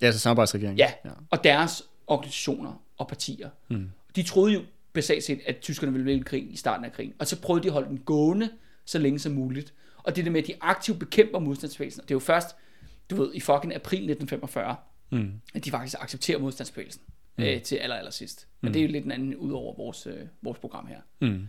Ja, 0.00 0.06
altså 0.06 0.20
samarbejdsregeringen. 0.20 0.78
Ja, 0.78 0.92
ja, 1.04 1.10
og 1.30 1.44
deres 1.44 1.82
organisationer 2.06 2.82
og 2.96 3.08
partier. 3.08 3.50
Hmm. 3.68 3.90
De 4.16 4.22
troede 4.22 4.52
jo 4.52 4.62
basalt 4.92 5.24
set, 5.24 5.40
at 5.46 5.56
tyskerne 5.60 5.92
ville 5.92 6.04
vinde 6.04 6.24
krig 6.24 6.52
i 6.52 6.56
starten 6.56 6.84
af 6.84 6.92
krigen. 6.92 7.12
Og 7.18 7.26
så 7.26 7.40
prøvede 7.40 7.62
de 7.62 7.68
at 7.68 7.72
holde 7.72 7.88
den 7.88 7.98
gående 7.98 8.50
så 8.84 8.98
længe 8.98 9.18
som 9.18 9.32
muligt. 9.32 9.74
Og 9.96 10.16
det 10.16 10.24
der 10.24 10.30
med, 10.30 10.40
at 10.42 10.46
de 10.46 10.54
aktivt 10.60 10.98
bekæmper 10.98 11.38
modstandsbevægelsen. 11.38 12.02
Det 12.02 12.10
er 12.10 12.14
jo 12.14 12.18
først, 12.18 12.56
du 13.10 13.16
ved, 13.16 13.34
i 13.34 13.40
fucking 13.40 13.74
april 13.74 13.98
1945, 13.98 14.76
mm. 15.12 15.32
at 15.54 15.64
de 15.64 15.70
faktisk 15.70 15.96
accepterer 16.00 16.38
modstandsbevægelsen. 16.38 17.02
mm. 17.38 17.44
øh, 17.44 17.62
til 17.62 17.76
aller, 17.76 17.96
aller 17.96 18.10
sidst. 18.10 18.46
Men 18.60 18.68
Mm. 18.68 18.72
det 18.72 18.80
er 18.82 18.86
jo 18.86 18.92
lidt 18.92 19.04
en 19.04 19.10
anden 19.12 19.36
ud 19.36 19.52
over 19.52 19.76
vores, 19.76 20.06
øh, 20.06 20.16
vores 20.42 20.58
program 20.58 20.86
her. 20.86 21.00
Mm. 21.20 21.48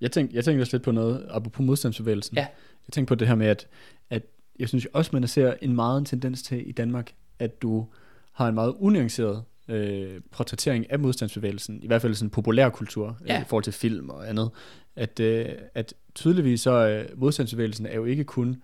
Jeg 0.00 0.12
tænkte, 0.12 0.36
jeg 0.36 0.44
tænkte 0.44 0.62
også 0.62 0.76
lidt 0.76 0.82
på 0.82 0.92
noget, 0.92 1.26
apropos 1.30 1.64
modstandsbevægelsen. 1.66 2.36
Ja. 2.36 2.40
Jeg 2.86 2.92
tænkte 2.92 3.08
på 3.08 3.14
det 3.14 3.28
her 3.28 3.34
med, 3.34 3.46
at, 3.46 3.68
at 4.10 4.22
jeg 4.58 4.68
synes 4.68 4.86
også, 4.92 5.10
man 5.12 5.28
ser 5.28 5.54
en 5.62 5.72
meget 5.74 5.98
en 5.98 6.04
tendens 6.04 6.42
til 6.42 6.68
i 6.68 6.72
Danmark, 6.72 7.14
at 7.38 7.62
du 7.62 7.86
har 8.32 8.48
en 8.48 8.54
meget 8.54 8.74
unuanceret 8.78 9.44
øh, 9.68 10.20
portrættering 10.30 10.90
af 10.92 10.98
modstandsbevægelsen, 10.98 11.82
i 11.82 11.86
hvert 11.86 12.02
fald 12.02 12.14
sådan 12.14 12.30
populærkultur, 12.30 13.16
Ja. 13.26 13.36
øh, 13.36 13.42
i 13.42 13.44
forhold 13.48 13.64
til 13.64 13.72
film 13.72 14.10
og 14.10 14.28
andet. 14.28 14.50
At, 14.96 15.20
øh, 15.20 15.46
at 15.74 15.94
tydeligvis 16.14 16.60
så 16.60 16.70
øh, 16.88 17.20
modstandsbevægelsen 17.20 17.86
er 17.86 17.94
jo 17.94 18.04
ikke 18.04 18.24
kun 18.24 18.56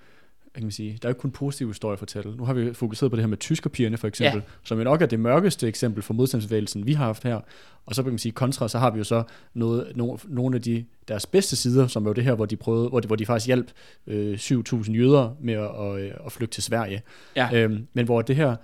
kan 0.55 0.63
man 0.63 0.71
sige, 0.71 0.99
der 1.03 1.09
er 1.09 1.11
jo 1.11 1.13
ikke 1.13 1.21
kun 1.21 1.31
positive 1.31 1.69
historier 1.69 1.93
at 1.93 1.99
fortælle. 1.99 2.37
Nu 2.37 2.45
har 2.45 2.55
vi 2.55 2.75
fokuseret 2.75 3.11
på 3.11 3.17
det 3.17 3.23
her 3.23 3.29
med 3.29 3.37
tyskerpigerne 3.37 3.97
for 3.97 4.09
eksempel, 4.09 4.39
ja. 4.47 4.53
som 4.65 4.79
jo 4.79 4.85
nok 4.85 5.03
er 5.03 5.07
det 5.07 5.21
mørkeste 5.21 5.69
eksempel 5.69 6.03
for 6.03 6.15
modstandsbevægelsen, 6.15 6.87
vi 6.87 6.93
har 6.93 7.05
haft 7.05 7.23
her. 7.23 7.41
Og 7.87 7.95
så 7.95 8.03
kan 8.03 8.13
man 8.13 8.19
sige, 8.19 8.33
kontra, 8.33 8.69
så 8.69 8.79
har 8.79 8.91
vi 8.91 8.99
jo 8.99 9.05
så 9.05 9.23
noget, 9.55 9.93
no, 9.97 10.17
nogle 10.29 10.57
af 10.57 10.63
de, 10.63 10.85
deres 11.09 11.27
bedste 11.27 11.57
sider, 11.57 11.87
som 11.87 12.07
er 12.07 12.11
jo 12.11 12.15
det 12.15 12.25
her, 12.25 12.35
hvor 12.35 12.47
de, 12.47 12.57
prøvede, 12.57 12.89
hvor 12.89 13.01
de, 13.01 13.07
hvor 13.07 13.17
de 13.17 13.27
faktisk 13.27 13.47
hjalp 13.47 13.71
øh, 14.07 14.35
7.000 14.35 14.93
jøder 14.93 15.37
med 15.41 15.55
at, 15.55 15.71
at, 16.11 16.23
at 16.27 16.33
flygte 16.33 16.55
til 16.55 16.63
Sverige. 16.63 17.03
Ja. 17.37 17.49
Øhm, 17.55 17.87
men 17.93 18.05
hvor 18.05 18.23
det 18.23 18.37
her, 18.37 18.57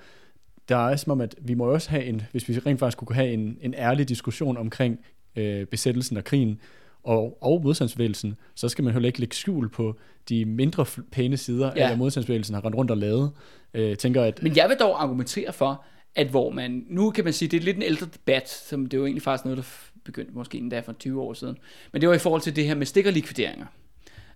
der 0.69 0.89
er 0.89 0.97
som 0.97 1.11
om, 1.13 1.21
at 1.21 1.35
vi 1.41 1.55
må 1.55 1.65
også 1.65 1.91
have 1.91 2.05
en, 2.05 2.23
hvis 2.33 2.49
vi 2.49 2.59
rent 2.59 2.79
faktisk 2.79 2.99
kunne 2.99 3.17
have 3.17 3.33
en, 3.33 3.59
en 3.61 3.75
ærlig 3.75 4.09
diskussion 4.09 4.57
omkring 4.57 4.99
øh, 5.37 5.67
besættelsen 5.67 6.17
og 6.17 6.25
krigen, 6.25 6.61
og, 7.05 7.39
og 7.41 7.61
modstandsbevægelsen, 7.63 8.35
så 8.55 8.69
skal 8.69 8.85
man 8.85 8.93
heller 8.93 9.07
ikke 9.07 9.21
lægge 9.21 9.37
skjul 9.37 9.69
på 9.69 9.99
de 10.29 10.45
mindre 10.45 10.87
pæne 11.13 11.37
sider 11.37 11.73
Ja. 11.77 11.91
af, 11.91 11.99
modstandsbevægelsen 11.99 12.55
har 12.55 12.65
rendt 12.65 12.77
rundt 12.77 12.91
og 12.91 12.97
lavet. 12.97 13.31
Øh, 13.75 13.97
tænker, 13.97 14.23
at 14.23 14.43
Men 14.43 14.57
jeg 14.57 14.69
vil 14.69 14.77
dog 14.81 15.03
argumentere 15.03 15.53
for, 15.53 15.85
at 16.15 16.27
hvor 16.27 16.51
man, 16.51 16.85
nu 16.89 17.11
kan 17.11 17.25
man 17.25 17.33
sige, 17.33 17.49
det 17.49 17.57
er 17.57 17.65
lidt 17.65 17.77
en 17.77 17.83
ældre 17.83 18.07
debat, 18.15 18.49
som 18.49 18.87
det 18.87 18.95
er 18.95 18.99
jo 18.99 19.05
egentlig 19.07 19.23
faktisk 19.23 19.45
noget, 19.45 19.57
der 19.59 19.65
begyndte 20.05 20.33
måske 20.35 20.59
endda 20.59 20.81
for 20.81 20.93
20 20.93 21.23
år 21.23 21.33
siden. 21.35 21.57
Men 21.93 22.01
det 22.01 22.09
var 22.09 22.15
i 22.15 22.19
forhold 22.19 22.43
til 22.43 22.57
det 22.57 22.65
her 22.65 22.75
med 22.75 22.87
stikkerlikvideringer. 22.87 23.67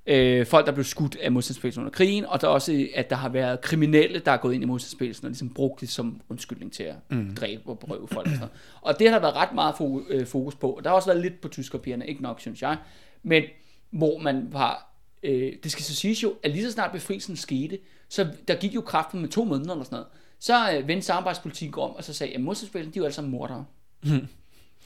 Øh, 0.06 0.46
folk, 0.46 0.66
der 0.66 0.72
blev 0.72 0.84
skudt 0.84 1.16
af 1.16 1.32
modstandsbevægelsen 1.32 1.80
under 1.80 1.90
krigen, 1.90 2.26
og 2.26 2.40
der 2.40 2.48
er 2.48 2.52
også, 2.52 2.86
at 2.94 3.10
der 3.10 3.16
har 3.16 3.28
været 3.28 3.60
kriminelle, 3.60 4.18
der 4.18 4.32
er 4.32 4.36
gået 4.36 4.54
ind 4.54 4.62
i 4.62 4.66
modstandsbevægelsen 4.66 5.24
og 5.24 5.30
ligesom 5.30 5.54
brugt 5.54 5.80
det 5.80 5.88
som 5.88 6.20
undskyldning 6.28 6.72
til 6.72 6.82
at 6.82 6.94
mm. 7.10 7.34
dræbe 7.34 7.62
og 7.66 7.78
berøve 7.78 8.08
folk. 8.08 8.26
Og, 8.26 8.32
sådan 8.32 8.48
og 8.82 8.98
det 8.98 9.10
har 9.10 9.14
der 9.14 9.20
været 9.20 9.36
ret 9.36 9.54
meget 9.54 10.02
øh, 10.08 10.26
fokus 10.26 10.54
på. 10.54 10.80
Der 10.84 10.90
har 10.90 10.96
også 10.96 11.08
været 11.08 11.22
lidt 11.22 11.40
på 11.40 11.48
tyskerpigerne, 11.48 12.06
ikke 12.06 12.22
nok, 12.22 12.40
synes 12.40 12.62
jeg. 12.62 12.76
Men 13.22 13.42
hvor 13.90 14.18
man 14.18 14.48
var 14.50 14.92
øh, 15.22 15.52
det 15.62 15.72
skal 15.72 15.84
så 15.84 15.94
siges 15.94 16.22
jo, 16.22 16.34
at 16.42 16.50
lige 16.50 16.64
så 16.64 16.72
snart 16.72 16.92
befrielsen 16.92 17.36
skete, 17.36 17.78
så 18.08 18.28
der 18.48 18.54
gik 18.54 18.74
jo 18.74 18.80
kraften 18.80 19.20
med 19.20 19.28
to 19.28 19.44
måneder 19.44 19.72
eller 19.72 19.84
sådan 19.84 19.96
noget, 19.96 20.06
så 20.38 20.72
øh, 20.72 20.88
vendte 20.88 21.06
samarbejdspolitik 21.06 21.78
om, 21.78 21.90
og 21.90 22.04
så 22.04 22.14
sagde, 22.14 22.34
at 22.34 22.40
modstandsbevægelsen, 22.40 22.94
de 22.94 22.98
er 22.98 23.00
jo 23.00 23.04
alle 23.04 23.14
sammen 23.14 23.30
mordere. 23.30 23.64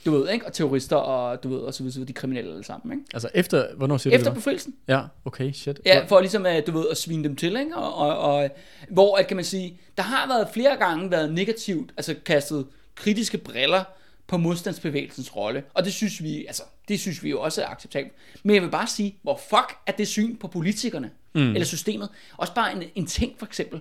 Du 0.05 0.11
ved, 0.11 0.29
ikke? 0.29 0.45
Og 0.45 0.53
terrorister, 0.53 0.95
og 0.95 1.43
du 1.43 1.49
ved, 1.49 1.57
og 1.57 1.73
så 1.73 1.83
videre, 1.83 1.93
så 1.93 1.99
videre, 1.99 2.07
de 2.07 2.13
kriminelle 2.13 2.51
alle 2.51 2.63
sammen, 2.63 2.99
ikke? 2.99 3.09
altså 3.13 3.29
efter, 3.33 3.75
hvornår 3.75 3.97
siger 3.97 4.13
Efter 4.13 4.29
du 4.29 4.35
det? 4.35 4.37
befrielsen. 4.37 4.75
var? 4.87 4.95
Ja, 4.95 5.01
okay, 5.25 5.51
shit. 5.51 5.79
Ja, 5.85 6.05
for 6.07 6.19
ligesom 6.19 6.45
at, 6.45 6.67
du 6.67 6.71
ved, 6.71 6.89
at 6.91 6.97
svine 6.97 7.23
dem 7.23 7.35
til, 7.35 7.55
ikke? 7.55 7.75
Og, 7.75 7.95
og, 7.95 8.17
og, 8.19 8.49
hvor, 8.89 9.17
at, 9.17 9.27
kan 9.27 9.37
man 9.37 9.45
sige, 9.45 9.79
der 9.97 10.03
har 10.03 10.27
været 10.27 10.47
flere 10.53 10.77
gange 10.77 11.11
været 11.11 11.33
negativt, 11.33 11.93
altså 11.97 12.15
kastet 12.25 12.65
kritiske 12.95 13.37
briller 13.37 13.83
på 14.27 14.37
modstandsbevægelsens 14.37 15.35
rolle, 15.35 15.63
og 15.73 15.85
det 15.85 15.93
synes 15.93 16.23
vi, 16.23 16.45
altså, 16.45 16.63
det 16.87 16.99
synes 16.99 17.23
vi 17.23 17.29
jo 17.29 17.41
også 17.41 17.61
er 17.61 17.67
acceptabelt. 17.67 18.13
Men 18.43 18.55
jeg 18.55 18.63
vil 18.63 18.69
bare 18.69 18.87
sige, 18.87 19.15
hvor 19.21 19.39
fuck 19.49 19.77
er 19.87 19.91
det 19.91 20.07
syn 20.07 20.37
på 20.37 20.47
politikerne, 20.47 21.11
mm. 21.35 21.41
eller 21.41 21.65
systemet? 21.65 22.09
Også 22.37 22.53
bare 22.53 22.75
en, 22.75 22.83
en 22.95 23.05
ting, 23.05 23.33
for 23.37 23.45
eksempel. 23.45 23.79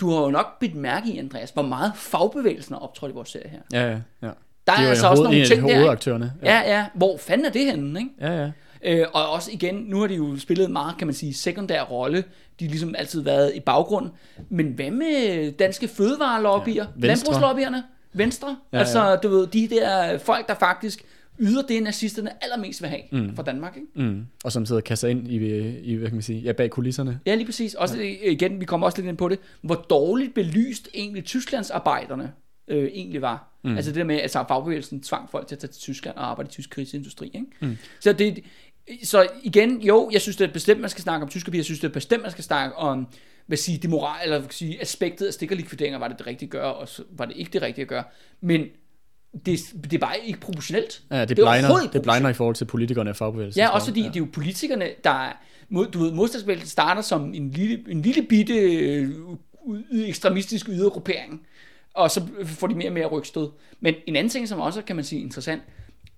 Du 0.00 0.10
har 0.10 0.20
jo 0.20 0.30
nok 0.30 0.58
bidt 0.58 0.74
mærke 0.74 1.12
i, 1.12 1.18
Andreas, 1.18 1.50
hvor 1.50 1.62
meget 1.62 1.92
fagbevægelsen 1.96 2.74
har 2.74 2.80
optrådt 2.80 3.12
i 3.12 3.14
vores 3.14 3.28
serie 3.28 3.48
her. 3.48 3.60
Ja, 3.72 3.90
ja, 3.90 4.00
ja. 4.22 4.30
Der 4.66 4.72
er 4.72 4.82
jo 4.82 4.88
altså 4.88 5.06
også 5.06 5.22
nogle 5.22 5.46
ting 5.46 5.68
der, 5.68 5.76
hovedaktørerne. 5.76 6.32
Ja, 6.42 6.58
ja. 6.58 6.86
Hvor 6.94 7.16
fanden 7.16 7.46
er 7.46 7.50
det 7.50 7.64
henne, 7.64 8.00
ikke? 8.00 8.10
Ja, 8.20 8.42
ja. 8.42 8.50
Øh, 8.84 9.06
og 9.12 9.30
også 9.30 9.50
igen, 9.52 9.74
nu 9.74 10.00
har 10.00 10.06
de 10.06 10.14
jo 10.14 10.38
spillet 10.38 10.70
meget, 10.70 10.98
kan 10.98 11.06
man 11.06 11.14
sige, 11.14 11.34
sekundær 11.34 11.82
rolle. 11.82 12.24
De 12.60 12.64
har 12.64 12.70
ligesom 12.70 12.94
altid 12.98 13.20
været 13.22 13.52
i 13.54 13.60
baggrunden. 13.60 14.12
Men 14.48 14.66
hvad 14.66 14.90
med 14.90 15.52
danske 15.52 15.88
fødevarelobbyer? 15.88 16.74
Ja, 16.74 16.80
Ja, 16.80 16.86
Venstre. 16.94 17.06
Landbrugslobbyerne? 17.06 17.82
Venstre? 18.12 18.48
Ja, 18.48 18.76
Ja, 18.76 18.78
altså, 18.78 19.04
ja. 19.04 19.16
du 19.16 19.28
ved, 19.28 19.46
de 19.46 19.68
der 19.68 20.18
folk, 20.18 20.48
der 20.48 20.54
faktisk 20.54 21.04
yder 21.40 21.62
det, 21.62 21.82
nazisterne 21.82 22.30
allermest 22.44 22.82
vil 22.82 22.88
have 22.90 23.02
mm. 23.12 23.36
fra 23.36 23.42
Danmark, 23.42 23.76
ikke? 23.76 24.08
Mm. 24.10 24.26
Og 24.44 24.52
som 24.52 24.66
sidder 24.66 24.80
og 24.80 24.84
kasser 24.84 25.08
ind 25.08 25.28
i, 25.28 25.36
i, 25.80 25.94
hvad 25.94 26.08
kan 26.08 26.14
man 26.16 26.22
sige, 26.22 26.40
ja, 26.40 26.52
bag 26.52 26.70
kulisserne. 26.70 27.20
Ja, 27.26 27.34
lige 27.34 27.46
præcis. 27.46 27.74
Også 27.74 27.96
ja. 27.98 28.30
igen, 28.30 28.60
vi 28.60 28.64
kommer 28.64 28.86
også 28.86 28.98
lidt 28.98 29.08
ind 29.08 29.16
på 29.16 29.28
det, 29.28 29.38
hvor 29.62 29.74
dårligt 29.74 30.34
belyst 30.34 30.88
egentlig 30.94 31.24
Tysklands 31.24 31.70
arbejderne 31.70 32.32
øh, 32.68 32.84
egentlig 32.84 33.22
var. 33.22 33.58
Mm. 33.64 33.76
Altså 33.76 33.90
det 33.90 33.96
der 33.96 34.04
med, 34.04 34.14
at 34.14 34.22
altså, 34.22 34.44
fagbevægelsen 34.48 35.02
tvang 35.02 35.30
folk 35.30 35.46
til 35.46 35.54
at 35.54 35.58
tage 35.58 35.70
til 35.70 35.80
Tyskland 35.80 36.16
og 36.16 36.30
arbejde 36.30 36.48
i 36.48 36.50
tysk 36.50 36.70
krigsindustri. 36.70 37.26
Ikke? 37.26 37.46
Mm. 37.60 37.76
Så, 38.00 38.12
det, 38.12 38.44
så 39.02 39.28
igen, 39.42 39.80
jo, 39.80 40.10
jeg 40.12 40.20
synes 40.20 40.36
det 40.36 40.48
er 40.48 40.52
bestemt, 40.52 40.80
man 40.80 40.90
skal 40.90 41.02
snakke 41.02 41.24
om 41.24 41.30
tysk 41.30 41.48
jeg 41.54 41.64
synes 41.64 41.80
det 41.80 41.88
er 41.88 41.92
bestemt, 41.92 42.22
man 42.22 42.30
skal 42.30 42.44
snakke 42.44 42.76
om 42.76 43.06
hvad 43.46 43.56
sige, 43.56 43.78
det 43.78 43.90
moral, 43.90 44.24
eller 44.24 44.38
hvad 44.38 44.50
sige, 44.50 44.80
aspektet 44.80 45.26
af 45.26 45.32
stikkerlikvideringer, 45.32 45.98
var 45.98 46.08
det 46.08 46.18
det 46.18 46.26
rigtige 46.26 46.46
at 46.46 46.50
gøre, 46.50 46.74
og 46.74 46.88
så 46.88 47.02
var 47.10 47.24
det 47.24 47.36
ikke 47.36 47.50
det 47.52 47.62
rigtige 47.62 47.82
at 47.82 47.88
gøre. 47.88 48.04
Men 48.40 48.60
det, 49.46 49.60
det 49.82 49.92
er 49.92 49.98
bare 49.98 50.18
ikke 50.24 50.40
proportionelt. 50.40 51.02
Ja, 51.10 51.20
det, 51.20 51.28
det 51.28 51.36
blegner, 51.36 51.90
det 51.92 52.02
blegner 52.02 52.28
i 52.28 52.32
forhold 52.32 52.54
til 52.54 52.64
politikerne 52.64 53.10
og 53.10 53.16
fagbevægelsen. 53.16 53.60
Ja, 53.60 53.68
også 53.68 53.86
fordi 53.86 54.00
ja. 54.00 54.08
det 54.08 54.16
er 54.16 54.20
jo 54.20 54.28
politikerne, 54.32 54.88
der 55.04 55.10
er, 55.10 55.32
mod, 55.68 55.86
du 55.86 55.98
ved, 55.98 56.12
modstandsbevægelsen 56.12 56.68
starter 56.68 57.02
som 57.02 57.34
en 57.34 57.50
lille, 57.50 57.84
en 57.88 58.02
lille 58.02 58.22
bitte 58.22 58.54
øh, 58.54 59.10
ekstremistisk 59.92 60.68
ydergruppering, 60.68 61.46
og 61.94 62.10
så 62.10 62.22
får 62.44 62.66
de 62.66 62.74
mere 62.74 62.88
og 62.88 62.92
mere 62.92 63.06
rygstød. 63.06 63.50
Men 63.80 63.94
en 64.06 64.16
anden 64.16 64.30
ting, 64.30 64.48
som 64.48 64.60
også 64.60 64.82
kan 64.82 64.96
man 64.96 65.04
sige 65.04 65.22
interessant, 65.22 65.62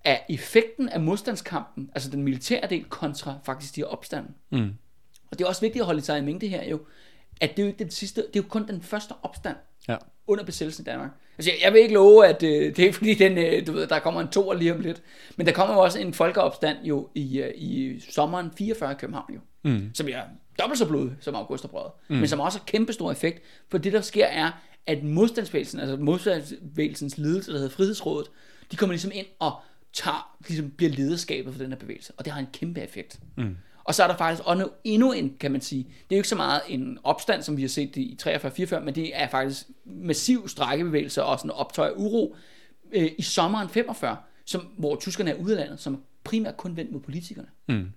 er 0.03 0.17
effekten 0.29 0.89
af 0.89 0.99
modstandskampen, 0.99 1.89
altså 1.95 2.09
den 2.09 2.23
militære 2.23 2.67
del 2.69 2.83
kontra 2.83 3.33
faktisk 3.43 3.75
de 3.75 3.81
her 3.81 3.85
opstanden. 3.87 4.35
Mm. 4.51 4.73
Og 5.31 5.39
det 5.39 5.45
er 5.45 5.47
også 5.49 5.61
vigtigt 5.61 5.81
at 5.81 5.85
holde 5.85 6.01
sig 6.01 6.17
i 6.17 6.21
mente 6.21 6.47
her 6.47 6.69
jo, 6.69 6.79
at 7.41 7.57
det 7.57 7.59
er 7.59 7.65
jo 7.65 7.67
ikke 7.67 7.83
den 7.83 7.91
sidste, 7.91 8.21
det 8.21 8.39
er 8.39 8.43
jo 8.43 8.49
kun 8.49 8.67
den 8.67 8.81
første 8.81 9.13
opstand 9.23 9.55
Ja. 9.89 9.97
under 10.27 10.43
besættelsen 10.43 10.83
i 10.83 10.85
Danmark. 10.85 11.09
Altså, 11.37 11.51
jeg, 11.63 11.73
vil 11.73 11.81
ikke 11.81 11.93
love, 11.93 12.27
at 12.27 12.43
øh, 12.43 12.75
det 12.75 12.79
er 12.79 12.93
fordi, 12.93 13.13
den, 13.13 13.37
øh, 13.37 13.67
du 13.67 13.71
ved, 13.71 13.87
der 13.87 13.99
kommer 13.99 14.21
en 14.21 14.27
to 14.27 14.51
lige 14.53 14.73
om 14.73 14.79
lidt. 14.79 15.01
Men 15.35 15.45
der 15.47 15.53
kommer 15.53 15.75
jo 15.75 15.81
også 15.81 15.99
en 15.99 16.13
folkeopstand 16.13 16.77
jo 16.83 17.09
i, 17.15 17.39
øh, 17.39 17.51
i 17.55 17.99
sommeren 18.09 18.51
44 18.57 18.91
i 18.91 18.95
København 18.95 19.33
jo. 19.33 19.39
Mm. 19.63 19.89
Som 19.93 20.07
er 20.07 20.21
dobbelt 20.59 20.79
så 20.79 20.87
blodig 20.87 21.11
som 21.19 21.35
Augustoprøret. 21.35 21.91
Mm. 22.07 22.15
Men 22.15 22.27
som 22.27 22.39
også 22.39 22.57
har 22.59 22.65
kæmpe 22.65 22.93
stor 22.93 23.11
effekt. 23.11 23.41
For 23.71 23.77
det 23.77 23.93
der 23.93 24.01
sker 24.01 24.25
er, 24.25 24.51
at 24.87 25.03
modstandsbevægelsen, 25.03 25.79
altså 25.79 25.97
modstandsbevægelsens 25.97 27.17
ledelse, 27.17 27.51
der 27.51 27.57
hedder 27.57 27.75
Frihedsrådet, 27.75 28.27
de 28.71 28.77
kommer 28.77 28.93
ligesom 28.93 29.11
ind 29.13 29.25
og 29.39 29.59
tager, 29.93 30.37
ligesom 30.47 30.71
bliver 30.71 30.91
lederskabet 30.91 31.53
for 31.53 31.61
den 31.61 31.71
her 31.71 31.79
bevægelse. 31.79 32.13
Og 32.17 32.25
det 32.25 32.33
har 32.33 32.39
en 32.39 32.47
kæmpe 32.53 32.81
effekt. 32.81 33.19
Mm. 33.37 33.57
Og 33.83 33.95
så 33.95 34.03
er 34.03 34.07
der 34.07 34.17
faktisk 34.17 34.43
også 34.45 34.69
endnu 34.83 35.11
en, 35.11 35.37
kan 35.39 35.51
man 35.51 35.61
sige, 35.61 35.83
det 35.83 36.15
er 36.15 36.15
jo 36.15 36.19
ikke 36.19 36.29
så 36.29 36.35
meget 36.35 36.61
en 36.67 36.99
opstand, 37.03 37.41
som 37.41 37.57
vi 37.57 37.61
har 37.61 37.69
set 37.69 37.95
det 37.95 38.01
i 38.01 38.17
43-44, 38.21 38.79
men 38.79 38.95
det 38.95 39.11
er 39.13 39.27
faktisk 39.27 39.65
massiv 39.85 40.47
strækkebevægelse 40.47 41.23
og 41.23 41.39
sådan 41.39 41.51
optøj 41.51 41.87
af 41.87 41.93
uro 41.95 42.35
øh, 42.91 43.11
i 43.17 43.21
sommeren 43.21 43.69
45, 43.69 44.17
som, 44.45 44.61
hvor 44.77 44.95
tyskerne 44.95 45.31
er 45.31 45.35
ude 45.35 45.53
af 45.53 45.57
landet, 45.57 45.79
som 45.79 46.03
primært 46.23 46.57
kun 46.57 46.77
vendt 46.77 46.91
mod 46.91 47.01
politikerne. 47.01 47.47
Mm. 47.67 47.91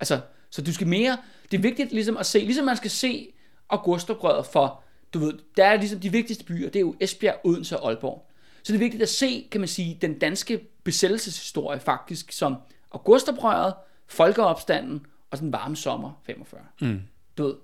Altså, 0.00 0.20
så 0.50 0.62
du 0.62 0.72
skal 0.72 0.86
mere, 0.86 1.18
det 1.50 1.56
er 1.56 1.62
vigtigt 1.62 1.92
ligesom 1.92 2.16
at 2.16 2.26
se, 2.26 2.38
ligesom 2.38 2.64
man 2.64 2.76
skal 2.76 2.90
se 2.90 3.32
Augustoprøret 3.68 4.46
for, 4.46 4.82
du 5.14 5.18
ved, 5.18 5.32
der 5.56 5.64
er 5.64 5.76
ligesom 5.76 6.00
de 6.00 6.12
vigtigste 6.12 6.44
byer, 6.44 6.66
det 6.70 6.76
er 6.76 6.80
jo 6.80 6.94
Esbjerg, 7.00 7.36
Odense 7.44 7.76
og 7.80 7.88
Aalborg. 7.88 8.30
Så 8.62 8.72
det 8.72 8.78
er 8.78 8.82
vigtigt 8.84 9.02
at 9.02 9.08
se, 9.08 9.46
kan 9.50 9.60
man 9.60 9.68
sige, 9.68 9.98
den 10.02 10.18
danske 10.18 10.60
besættelseshistorie 10.84 11.80
faktisk 11.80 12.32
som 12.32 12.56
Augustoprøret, 12.92 13.74
folkeopstanden 14.06 15.06
og 15.30 15.36
sådan 15.38 15.48
en 15.48 15.52
varme 15.52 15.76
sommer 15.76 16.20
45. 16.26 16.60
Mm. 16.80 17.00
Du 17.38 17.42
ved, 17.42 17.54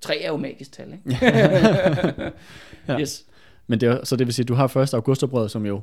tre 0.00 0.20
er 0.20 0.28
jo 0.28 0.36
magisk 0.36 0.72
tal, 0.72 0.92
ikke? 0.92 1.18
Ja. 2.88 3.00
Yes. 3.00 3.24
Men 3.66 3.80
det, 3.80 3.88
er- 3.88 4.04
så 4.04 4.16
det 4.16 4.26
vil 4.26 4.34
sige, 4.34 4.44
at 4.44 4.48
du 4.48 4.54
har 4.54 4.66
først 4.66 4.94
augustoprøret, 4.94 5.50
som 5.50 5.66
jo 5.66 5.82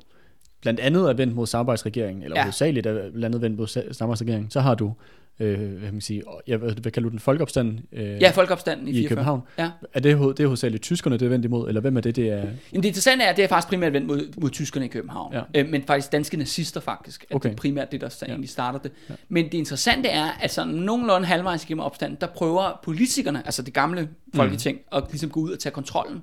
blandt 0.62 0.80
andet 0.80 1.10
er 1.10 1.14
vendt 1.14 1.36
mod 1.36 1.48
samarbejdsregeringen, 1.48 2.24
eller 2.24 2.38
Ja. 2.38 2.44
hovedsageligt 2.44 2.86
er 2.88 2.94
blandt 3.12 3.26
andet 3.26 3.42
vendt 3.42 3.58
mod 3.58 3.68
sa- 3.68 3.94
samarbejdsregeringen. 3.94 4.52
Så 4.52 4.60
har 4.60 4.76
du, 4.76 4.94
øh, 5.40 5.60
hvad 5.60 5.82
kan 5.82 5.94
man 5.94 6.02
sige, 6.02 6.24
ja, 6.48 6.58
hvad, 6.58 6.92
kalder 6.92 7.02
du 7.02 7.10
den, 7.10 7.20
folkeopstanden 7.20 7.86
øh, 7.92 8.22
Ja, 8.22 8.30
folkeopstanden 8.30 8.88
i, 8.88 8.92
i 8.92 8.94
44. 8.94 9.10
København. 9.10 9.42
Ja. 9.58 9.72
Er 9.94 10.00
det, 10.00 10.38
det 10.38 10.40
er 10.40 10.48
hovedsageligt 10.48 10.84
tyskerne, 10.84 11.18
det 11.18 11.26
er 11.26 11.30
vendt 11.30 11.46
imod, 11.46 11.68
eller 11.68 11.82
hvem 11.82 11.98
er 11.98 12.02
det, 12.02 12.16
det 12.16 12.30
er? 12.30 12.36
Jamen 12.36 12.54
det 12.74 12.86
interessante 12.86 13.26
er, 13.26 13.30
at 13.30 13.38
det 13.38 13.44
er 13.44 13.48
faktisk 13.48 13.68
primært 13.68 13.94
vendt 13.94 14.08
mod, 14.08 14.34
mod 14.38 14.50
tyskerne 14.50 14.86
i 14.86 14.90
København. 14.90 15.34
Ja. 15.34 15.42
Øh, 15.56 15.70
men 15.70 15.84
faktisk 15.84 16.12
danske 16.12 16.38
nazister 16.38 16.80
faktisk. 16.80 17.26
At 17.30 17.36
Okay. 17.36 17.50
Det 17.50 17.56
er 17.56 17.58
primært 17.58 17.92
det, 17.92 18.02
der 18.02 18.18
ja. 18.22 18.28
egentlig 18.28 18.50
starter 18.50 18.80
det. 18.80 18.92
Ja. 19.10 19.16
Men 19.30 19.46
det 19.46 19.54
interessante 19.54 20.10
er, 20.10 20.32
at 20.42 20.52
sådan 20.52 20.74
nogenlunde 20.74 21.28
halvvejs 21.28 21.64
igennem 21.64 21.84
opstanden, 21.84 22.18
der 22.22 22.28
prøver 22.28 22.80
politikerne, 22.84 23.46
altså 23.46 23.62
det 23.62 23.74
gamle 23.74 24.10
folketing, 24.36 24.78
mm. 24.78 24.98
at 24.98 25.04
ligesom 25.12 25.30
gå 25.30 25.40
ud 25.40 25.52
og 25.52 25.60
tage 25.60 25.74
kontrollen. 25.74 26.22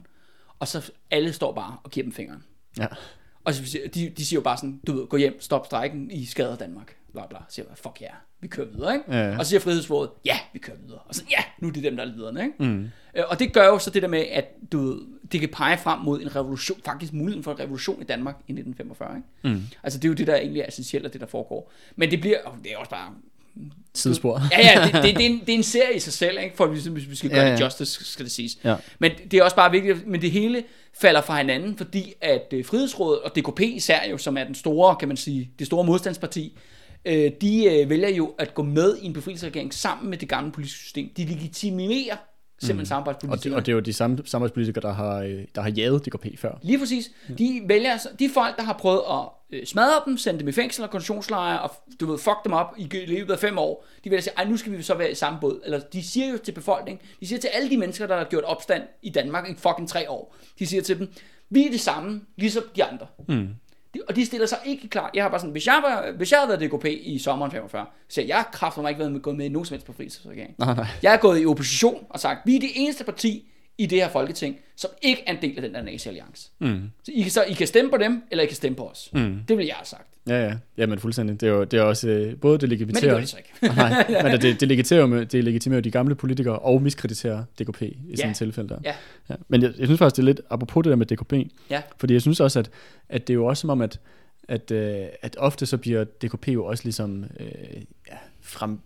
Og 0.58 0.68
så 0.68 0.90
alle 1.10 1.32
står 1.32 1.52
bare 1.52 1.76
og 1.84 1.90
giver 1.90 2.04
dem 2.04 2.12
fingeren. 2.12 2.42
Ja. 2.78 2.86
Og 3.44 3.54
så, 3.54 3.78
de, 3.94 4.12
de 4.16 4.24
siger 4.24 4.38
jo 4.38 4.42
bare 4.42 4.56
sådan, 4.56 4.80
du 4.86 4.92
ved, 4.92 5.06
gå 5.06 5.16
hjem, 5.16 5.40
stop 5.40 5.66
strækken, 5.66 6.10
I 6.10 6.24
skader 6.24 6.56
Danmark. 6.56 6.96
Bla 7.14 7.26
bla. 7.26 7.38
Så 7.48 7.54
siger 7.54 7.66
jeg, 7.68 7.78
fuck 7.78 8.00
ja, 8.00 8.06
yeah, 8.06 8.16
vi 8.40 8.48
kører 8.48 8.66
videre, 8.66 8.94
ikke? 8.94 9.16
Ja. 9.16 9.38
Og 9.38 9.44
så 9.44 9.48
siger 9.48 9.60
Frihedsrådet, 9.60 10.10
ja, 10.24 10.38
vi 10.52 10.58
kører 10.58 10.76
videre. 10.76 10.98
Og 10.98 11.14
så, 11.14 11.22
ja, 11.30 11.44
nu 11.58 11.68
er 11.68 11.72
det 11.72 11.84
dem, 11.84 11.96
der 11.96 12.04
er 12.04 12.08
lederne, 12.08 12.42
ikke? 12.44 12.54
Mm. 12.58 12.90
Og 13.28 13.38
det 13.38 13.52
gør 13.52 13.66
jo 13.66 13.78
så 13.78 13.90
det 13.90 14.02
der 14.02 14.08
med, 14.08 14.20
at 14.20 14.44
du, 14.72 15.00
det 15.32 15.40
kan 15.40 15.48
pege 15.48 15.78
frem 15.78 16.00
mod 16.00 16.20
en 16.20 16.36
revolution, 16.36 16.80
faktisk 16.84 17.12
muligheden 17.12 17.44
for 17.44 17.52
en 17.52 17.60
revolution 17.60 18.02
i 18.02 18.04
Danmark 18.04 18.34
i 18.34 18.52
1945, 18.52 19.16
ikke? 19.16 19.56
Mm. 19.56 19.62
Altså 19.82 19.98
det 19.98 20.04
er 20.04 20.08
jo 20.08 20.14
det, 20.14 20.26
der 20.26 20.36
egentlig 20.36 20.60
er 20.60 20.68
essentielt 20.68 21.04
af 21.04 21.10
det, 21.10 21.20
der 21.20 21.26
foregår. 21.26 21.72
Men 21.96 22.10
det 22.10 22.20
bliver, 22.20 22.38
og 22.44 22.58
det 22.64 22.72
er 22.72 22.76
også 22.76 22.90
bare 22.90 23.12
Sidespor. 23.94 24.42
Ja, 24.52 24.60
ja, 24.60 24.84
det, 24.84 24.92
det, 24.92 25.02
det, 25.16 25.26
er 25.26 25.30
en, 25.30 25.40
det 25.40 25.48
er 25.48 25.56
en 25.56 25.62
serie 25.62 25.96
i 25.96 25.98
sig 25.98 26.12
selv, 26.12 26.38
ikke? 26.42 26.56
for 26.56 26.66
hvis, 26.66 26.84
hvis 26.84 27.10
vi 27.10 27.16
skal 27.16 27.30
gøre 27.30 27.40
Ja, 27.40 27.44
ja, 27.44 27.50
ja. 27.50 27.56
det 27.56 27.64
justice, 27.64 28.04
skal 28.04 28.24
det 28.24 28.32
siges. 28.32 28.58
Ja. 28.64 28.76
Men 28.98 29.12
det 29.30 29.38
er 29.38 29.44
også 29.44 29.56
bare 29.56 29.70
vigtigt, 29.70 30.06
men 30.06 30.20
det 30.20 30.30
hele 30.30 30.64
falder 30.94 31.20
fra 31.20 31.36
hinanden, 31.36 31.76
fordi 31.76 32.14
at 32.20 32.46
øh, 32.52 32.64
Frihedsrådet 32.64 33.20
og 33.20 33.36
DKP 33.36 33.60
især 33.60 34.08
jo, 34.10 34.18
som 34.18 34.36
er 34.36 34.44
den 34.44 34.54
store, 34.54 34.96
kan 34.96 35.08
man 35.08 35.16
sige, 35.16 35.50
det 35.58 35.66
store 35.66 35.84
modstandsparti, 35.84 36.58
øh, 37.04 37.30
de 37.40 37.64
øh, 37.64 37.90
vælger 37.90 38.08
jo 38.08 38.34
at 38.38 38.54
gå 38.54 38.62
med 38.62 38.96
i 39.02 39.06
en 39.06 39.12
befrielsesregering 39.12 39.74
sammen 39.74 40.10
med 40.10 40.18
det 40.18 40.28
gamle 40.28 40.52
politiske 40.52 40.78
system. 40.78 41.10
De 41.16 41.24
legitimerer 41.24 42.16
simpelthen 42.58 43.02
mm. 43.22 43.30
Og 43.30 43.44
det, 43.44 43.54
og 43.54 43.66
det 43.66 43.72
er 43.72 43.76
jo 43.76 43.80
de 43.80 43.92
samme 43.92 44.18
samarbejdspolitikere, 44.24 44.82
der 44.82 44.92
har, 44.92 45.16
øh, 45.18 45.44
der 45.54 45.60
har 45.60 45.70
jaget 45.70 46.06
DKP 46.06 46.38
før. 46.38 46.58
Lige 46.62 46.78
præcis. 46.78 47.10
De 47.38 47.62
vælger, 47.66 47.92
de 48.18 48.30
folk, 48.34 48.56
der 48.56 48.62
har 48.62 48.72
prøvet 48.72 49.00
at 49.10 49.28
øh, 49.50 49.66
smadre 49.66 50.02
dem, 50.06 50.16
sende 50.18 50.40
dem 50.40 50.48
i 50.48 50.52
fængsel 50.52 50.84
og 50.84 50.90
koncentrationslejre, 50.90 51.60
og 51.60 51.70
du 52.00 52.06
ved, 52.10 52.18
fuck 52.18 52.44
dem 52.44 52.52
op 52.52 52.74
i 52.78 52.88
løbet 53.06 53.32
af 53.32 53.38
fem 53.38 53.58
år, 53.58 53.86
de 54.04 54.10
vælger 54.10 54.18
at 54.18 54.24
sige, 54.24 54.50
nu 54.50 54.56
skal 54.56 54.72
vi 54.72 54.82
så 54.82 54.94
være 54.94 55.10
i 55.10 55.14
samme 55.14 55.38
båd. 55.40 55.60
Eller 55.64 55.80
de 55.80 56.02
siger 56.02 56.30
jo 56.30 56.38
til 56.38 56.52
befolkningen, 56.52 57.06
de 57.20 57.26
siger 57.26 57.40
til 57.40 57.48
alle 57.48 57.70
de 57.70 57.76
mennesker, 57.76 58.06
der 58.06 58.16
har 58.16 58.24
gjort 58.24 58.44
opstand 58.44 58.82
i 59.02 59.10
Danmark 59.10 59.50
i 59.50 59.54
fucking 59.54 59.88
tre 59.88 60.10
år, 60.10 60.36
de 60.58 60.66
siger 60.66 60.82
til 60.82 60.98
dem, 60.98 61.12
vi 61.50 61.66
er 61.66 61.70
det 61.70 61.80
samme, 61.80 62.20
ligesom 62.36 62.62
de 62.76 62.84
andre. 62.84 63.06
Mm. 63.28 63.48
Og 64.08 64.16
de 64.16 64.26
stiller 64.26 64.46
sig 64.46 64.58
ikke 64.66 64.88
klar. 64.88 65.10
Jeg 65.14 65.24
har 65.24 65.28
bare 65.28 65.40
sådan, 65.40 65.52
hvis 65.52 65.66
jeg, 65.66 65.80
var, 65.82 66.12
hvis 66.16 66.32
jeg 66.32 66.40
havde 66.40 66.60
været 66.60 66.72
DKP 66.72 66.84
i 66.84 67.18
sommeren 67.18 67.52
45, 67.52 67.86
så 68.08 68.22
jeg 68.22 68.44
har 68.52 68.80
mig 68.80 68.88
ikke 68.88 68.98
været 68.98 69.12
med, 69.12 69.20
gået 69.20 69.36
med 69.36 69.46
i 69.46 69.48
nogen 69.48 69.66
som 69.66 69.74
helst 69.74 69.86
befrielsesregering. 69.86 70.54
Nej, 70.58 70.74
nej. 70.74 70.86
Jeg 71.02 71.12
er 71.12 71.16
gået 71.16 71.42
i 71.42 71.46
opposition 71.46 72.06
og 72.10 72.20
sagt, 72.20 72.46
vi 72.46 72.56
er 72.56 72.60
det 72.60 72.70
eneste 72.74 73.04
parti 73.04 73.48
i 73.78 73.86
det 73.86 73.98
her 73.98 74.08
folketing, 74.08 74.56
som 74.76 74.90
ikke 75.02 75.22
er 75.26 75.32
en 75.32 75.42
del 75.42 75.56
af 75.56 75.62
den 75.62 75.74
der 75.74 75.82
nazi-alliance. 75.82 76.50
Mm. 76.58 76.90
Så, 77.04 77.12
I, 77.14 77.22
kan, 77.22 77.30
så 77.30 77.42
I 77.42 77.52
kan 77.52 77.66
stemme 77.66 77.90
på 77.90 77.96
dem, 77.96 78.22
eller 78.30 78.44
I 78.44 78.46
kan 78.46 78.56
stemme 78.56 78.76
på 78.76 78.88
os. 78.88 79.10
Mm. 79.12 79.38
Det 79.48 79.58
vil 79.58 79.66
jeg 79.66 79.74
have 79.74 79.86
sagt. 79.86 80.13
Ja, 80.28 80.44
ja. 80.46 80.54
Ja, 80.78 80.86
men 80.86 80.98
fuldstændig. 80.98 81.40
Det 81.40 81.48
er 81.48 81.52
jo 81.52 81.64
det 81.64 81.78
er 81.78 81.82
også 81.82 82.08
øh, 82.08 82.36
både 82.36 82.58
det 82.58 82.62
Men 82.62 82.70
det 82.70 82.78
legitimerer... 82.78 83.14
gør 83.14 83.20
de 83.20 83.26
så 83.26 83.36
ikke. 83.36 83.74
Nej, 83.76 84.04
men 84.32 84.40
det, 84.40 84.60
det, 84.60 84.68
legitimerer, 84.68 85.06
jo- 85.08 85.22
det 85.24 85.44
legitimerer 85.44 85.80
de 85.80 85.90
gamle 85.90 86.14
politikere 86.14 86.58
og 86.58 86.82
miskrediterer 86.82 87.44
DKP 87.60 87.82
i 87.82 87.96
ja. 88.10 88.16
sådan 88.16 88.30
et 88.30 88.36
tilfælde 88.36 88.68
der. 88.68 88.78
Ja. 88.84 88.94
Ja. 89.30 89.34
Men 89.48 89.62
jeg, 89.62 89.72
jeg 89.78 89.86
synes 89.86 89.98
faktisk, 89.98 90.16
det 90.16 90.22
er 90.22 90.26
lidt 90.26 90.40
apropos 90.50 90.82
det 90.84 90.90
der 90.90 90.96
med 90.96 91.06
DKP, 91.06 91.32
Ja. 91.70 91.82
fordi 91.98 92.14
jeg 92.14 92.22
synes 92.22 92.40
også, 92.40 92.58
at, 92.58 92.70
at 93.08 93.26
det 93.28 93.32
er 93.32 93.34
jo 93.34 93.46
også 93.46 93.60
som 93.60 93.70
om, 93.70 93.80
at, 93.80 94.00
at, 94.48 94.70
øh, 94.70 95.06
at 95.22 95.36
ofte 95.38 95.66
så 95.66 95.76
bliver 95.78 96.04
DKP 96.04 96.48
jo 96.48 96.64
også 96.64 96.84
ligesom 96.84 97.24
øh, 97.40 97.46
ja, 98.10 98.16
frem, 98.42 98.78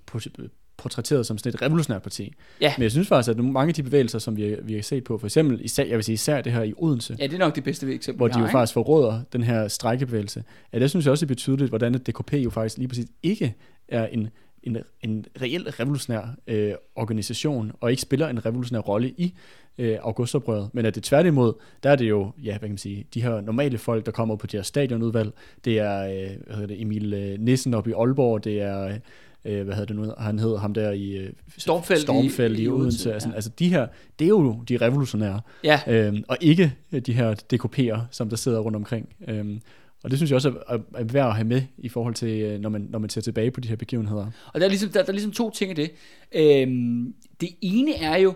portrætteret 0.78 1.26
som 1.26 1.38
sådan 1.38 1.54
et 1.54 1.62
revolutionært 1.62 2.02
parti. 2.02 2.34
Ja. 2.60 2.74
Men 2.76 2.82
jeg 2.82 2.90
synes 2.90 3.08
faktisk, 3.08 3.38
at 3.38 3.44
mange 3.44 3.68
af 3.68 3.74
de 3.74 3.82
bevægelser, 3.82 4.18
som 4.18 4.36
vi, 4.36 4.56
vi 4.62 4.74
har 4.74 4.82
set 4.82 5.04
på, 5.04 5.18
for 5.18 5.26
eksempel, 5.26 5.64
især, 5.64 5.84
jeg 5.84 5.96
vil 5.96 6.04
sige 6.04 6.14
især 6.14 6.40
det 6.40 6.52
her 6.52 6.62
i 6.62 6.74
Odense, 6.76 7.16
Ja, 7.18 7.26
det 7.26 7.34
er 7.34 7.38
nok 7.38 7.54
det 7.54 7.64
bedste 7.64 7.94
eksempel, 7.94 8.18
hvor 8.18 8.28
de 8.28 8.38
jo 8.38 8.44
har, 8.44 8.52
faktisk 8.52 8.74
forråder 8.74 9.20
den 9.32 9.42
her 9.42 9.68
strækkebevægelse. 9.68 10.44
Ja, 10.72 10.78
det 10.78 10.90
synes 10.90 11.06
jeg 11.06 11.12
også 11.12 11.24
er 11.24 11.28
betydeligt, 11.28 11.68
hvordan 11.68 11.94
at 11.94 12.06
DKP 12.06 12.32
jo 12.32 12.50
faktisk 12.50 12.78
lige 12.78 12.88
præcis 12.88 13.06
ikke 13.22 13.54
er 13.88 14.06
en, 14.06 14.28
en, 14.62 14.76
en 15.02 15.24
reelt 15.42 15.80
revolutionær 15.80 16.34
øh, 16.46 16.72
organisation, 16.96 17.72
og 17.80 17.90
ikke 17.90 18.02
spiller 18.02 18.28
en 18.28 18.46
revolutionær 18.46 18.80
rolle 18.80 19.10
i 19.10 19.34
øh, 19.78 19.98
augustoprøret, 20.02 20.70
men 20.72 20.86
at 20.86 20.94
det 20.94 21.02
tværtimod, 21.02 21.52
der 21.82 21.90
er 21.90 21.96
det 21.96 22.08
jo, 22.08 22.32
ja, 22.44 22.50
hvad 22.50 22.60
kan 22.60 22.70
man 22.70 22.78
sige, 22.78 23.06
de 23.14 23.22
her 23.22 23.40
normale 23.40 23.78
folk, 23.78 24.06
der 24.06 24.12
kommer 24.12 24.36
på 24.36 24.46
de 24.46 24.56
her 24.56 24.64
stadionudvalg, 24.64 25.32
det 25.64 25.78
er, 25.78 26.04
øh, 26.04 26.30
hvad 26.46 26.54
hedder 26.54 26.66
det, 26.66 26.80
Emil 26.80 27.14
øh, 27.14 27.38
Nissen 27.38 27.74
op 27.74 27.88
i 27.88 27.92
Aalborg, 27.92 28.44
det 28.44 28.60
er, 28.60 28.98
øh, 29.44 29.64
hvad 29.64 29.74
hedder 29.74 29.86
det 29.86 29.96
nu, 29.96 30.14
han 30.18 30.38
hed 30.38 30.58
ham 30.58 30.74
der 30.74 30.90
i 30.90 31.10
øh, 31.16 31.32
Stormfeld 31.58 31.98
i- 31.98 32.02
Stormfeld 32.02 32.56
i, 32.58 32.62
i 32.62 32.68
Odense, 32.68 32.82
Odense, 32.82 33.12
altså, 33.14 33.28
ja. 33.28 33.34
altså 33.34 33.50
de 33.58 33.68
her, 33.68 33.86
det 34.18 34.24
er 34.24 34.28
jo 34.28 34.62
de 34.68 34.76
revolutionære, 34.76 35.40
Ja, 35.64 35.80
øhm, 35.86 36.24
og 36.28 36.36
ikke 36.40 36.74
øh, 36.92 37.00
de 37.00 37.12
her 37.12 37.34
DKP'er, 37.54 38.00
som 38.10 38.28
der 38.28 38.36
sidder 38.36 38.58
rundt 38.60 38.76
omkring. 38.76 39.08
Øhm, 39.28 39.60
og 40.04 40.10
det 40.10 40.18
synes 40.18 40.30
jeg 40.30 40.36
også 40.36 40.48
er, 40.68 40.74
er, 40.74 40.78
er 40.94 41.04
værd 41.04 41.26
at 41.28 41.34
have 41.34 41.46
med 41.46 41.62
i 41.78 41.88
forhold 41.88 42.14
til, 42.14 42.40
øh, 42.40 42.60
når 42.60 42.68
man, 42.68 42.86
når 42.90 42.98
man 42.98 43.10
ser 43.10 43.20
tilbage 43.20 43.50
på 43.50 43.60
de 43.60 43.68
her 43.68 43.76
begivenheder. 43.76 44.26
og 44.54 44.60
der 44.60 44.66
er, 44.66 44.68
ligesom, 44.68 44.90
der, 44.90 45.02
der 45.02 45.08
er 45.08 45.12
ligesom 45.12 45.32
to 45.32 45.50
ting 45.50 45.70
i 45.70 45.74
det. 45.74 45.90
Øhm, 46.34 47.14
det 47.40 47.48
ene 47.60 47.94
er 47.94 48.16
jo, 48.16 48.34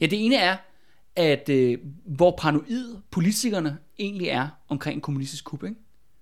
ja, 0.00 0.06
det 0.06 0.24
ene 0.24 0.36
er, 0.36 0.56
at 1.16 1.48
øh, 1.48 1.78
hvor 2.06 2.34
paranoid 2.38 2.96
politikerne 3.10 3.78
egentlig 3.98 4.28
er 4.28 4.48
omkring 4.68 4.94
en 4.94 5.00
kommunistisk 5.00 5.44
kup, 5.44 5.64
ikke? 5.64 5.76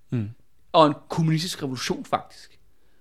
Mm. 0.09 0.29
Og 0.71 0.87
en 0.87 0.93
kommunistisk 1.09 1.63
revolution 1.63 2.05
faktisk. 2.05 2.56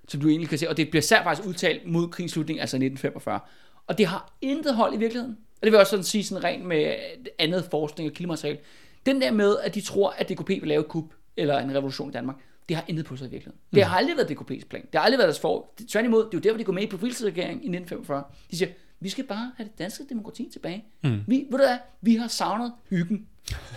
Som 0.08 0.20
du 0.20 0.28
egentlig 0.28 0.48
kan 0.48 0.58
se, 0.58 0.68
og 0.68 0.76
det 0.76 0.90
bliver 0.90 1.02
særligt 1.02 1.24
faktisk 1.24 1.48
udtalt 1.48 1.86
mod 1.86 2.08
krigens 2.08 2.32
slutning, 2.32 2.60
altså 2.60 2.76
1945. 2.76 3.40
Og 3.86 3.98
det 3.98 4.06
har 4.06 4.36
intet 4.40 4.74
hold 4.74 4.94
i 4.94 4.96
virkeligheden. 4.96 5.36
Og 5.56 5.62
det 5.62 5.72
vil 5.72 5.72
jeg 5.72 5.80
også 5.80 5.90
sådan 5.90 6.04
sige 6.04 6.24
sådan 6.24 6.44
rent 6.44 6.64
med 6.64 6.94
andet 7.38 7.64
forskning 7.70 8.10
og 8.10 8.14
kildemateriale. 8.14 8.58
Den 9.06 9.20
der 9.20 9.32
med, 9.32 9.56
at 9.62 9.74
de 9.74 9.80
tror, 9.80 10.10
at 10.10 10.28
DKP 10.28 10.48
vil 10.48 10.68
lave 10.68 10.80
et 10.80 10.88
kup 10.88 11.04
eller 11.36 11.58
en 11.58 11.74
revolution 11.74 12.08
i 12.08 12.12
Danmark, 12.12 12.36
det 12.68 12.76
har 12.76 12.84
intet 12.88 13.06
på 13.06 13.16
sig 13.16 13.26
i 13.26 13.30
virkeligheden. 13.30 13.60
Det 13.74 13.84
har 13.84 13.96
aldrig 13.96 14.16
været 14.16 14.30
DKP's 14.30 14.68
plan. 14.68 14.82
Det 14.82 14.94
har 14.94 15.00
aldrig 15.00 15.18
været 15.18 15.28
deres 15.28 15.40
for. 15.40 15.72
Tværtimod, 15.88 16.24
det 16.24 16.34
er 16.34 16.38
jo 16.38 16.40
derfor, 16.40 16.58
de 16.58 16.64
går 16.64 16.72
med 16.72 16.82
i 16.82 16.86
befrielsesregeringen 16.86 17.62
i 17.62 17.68
1945. 17.76 18.24
De 18.50 18.56
siger, 18.56 18.70
vi 19.00 19.08
skal 19.08 19.24
bare 19.24 19.52
have 19.56 19.68
det 19.68 19.78
danske 19.78 20.04
demokrati 20.08 20.48
tilbage. 20.52 20.84
Mm. 21.04 21.20
Vi, 21.26 21.36
ved 21.50 21.58
du 21.58 21.64
hvad, 21.64 21.78
vi 22.00 22.16
har 22.16 22.28
savnet 22.28 22.72
hyggen. 22.90 23.26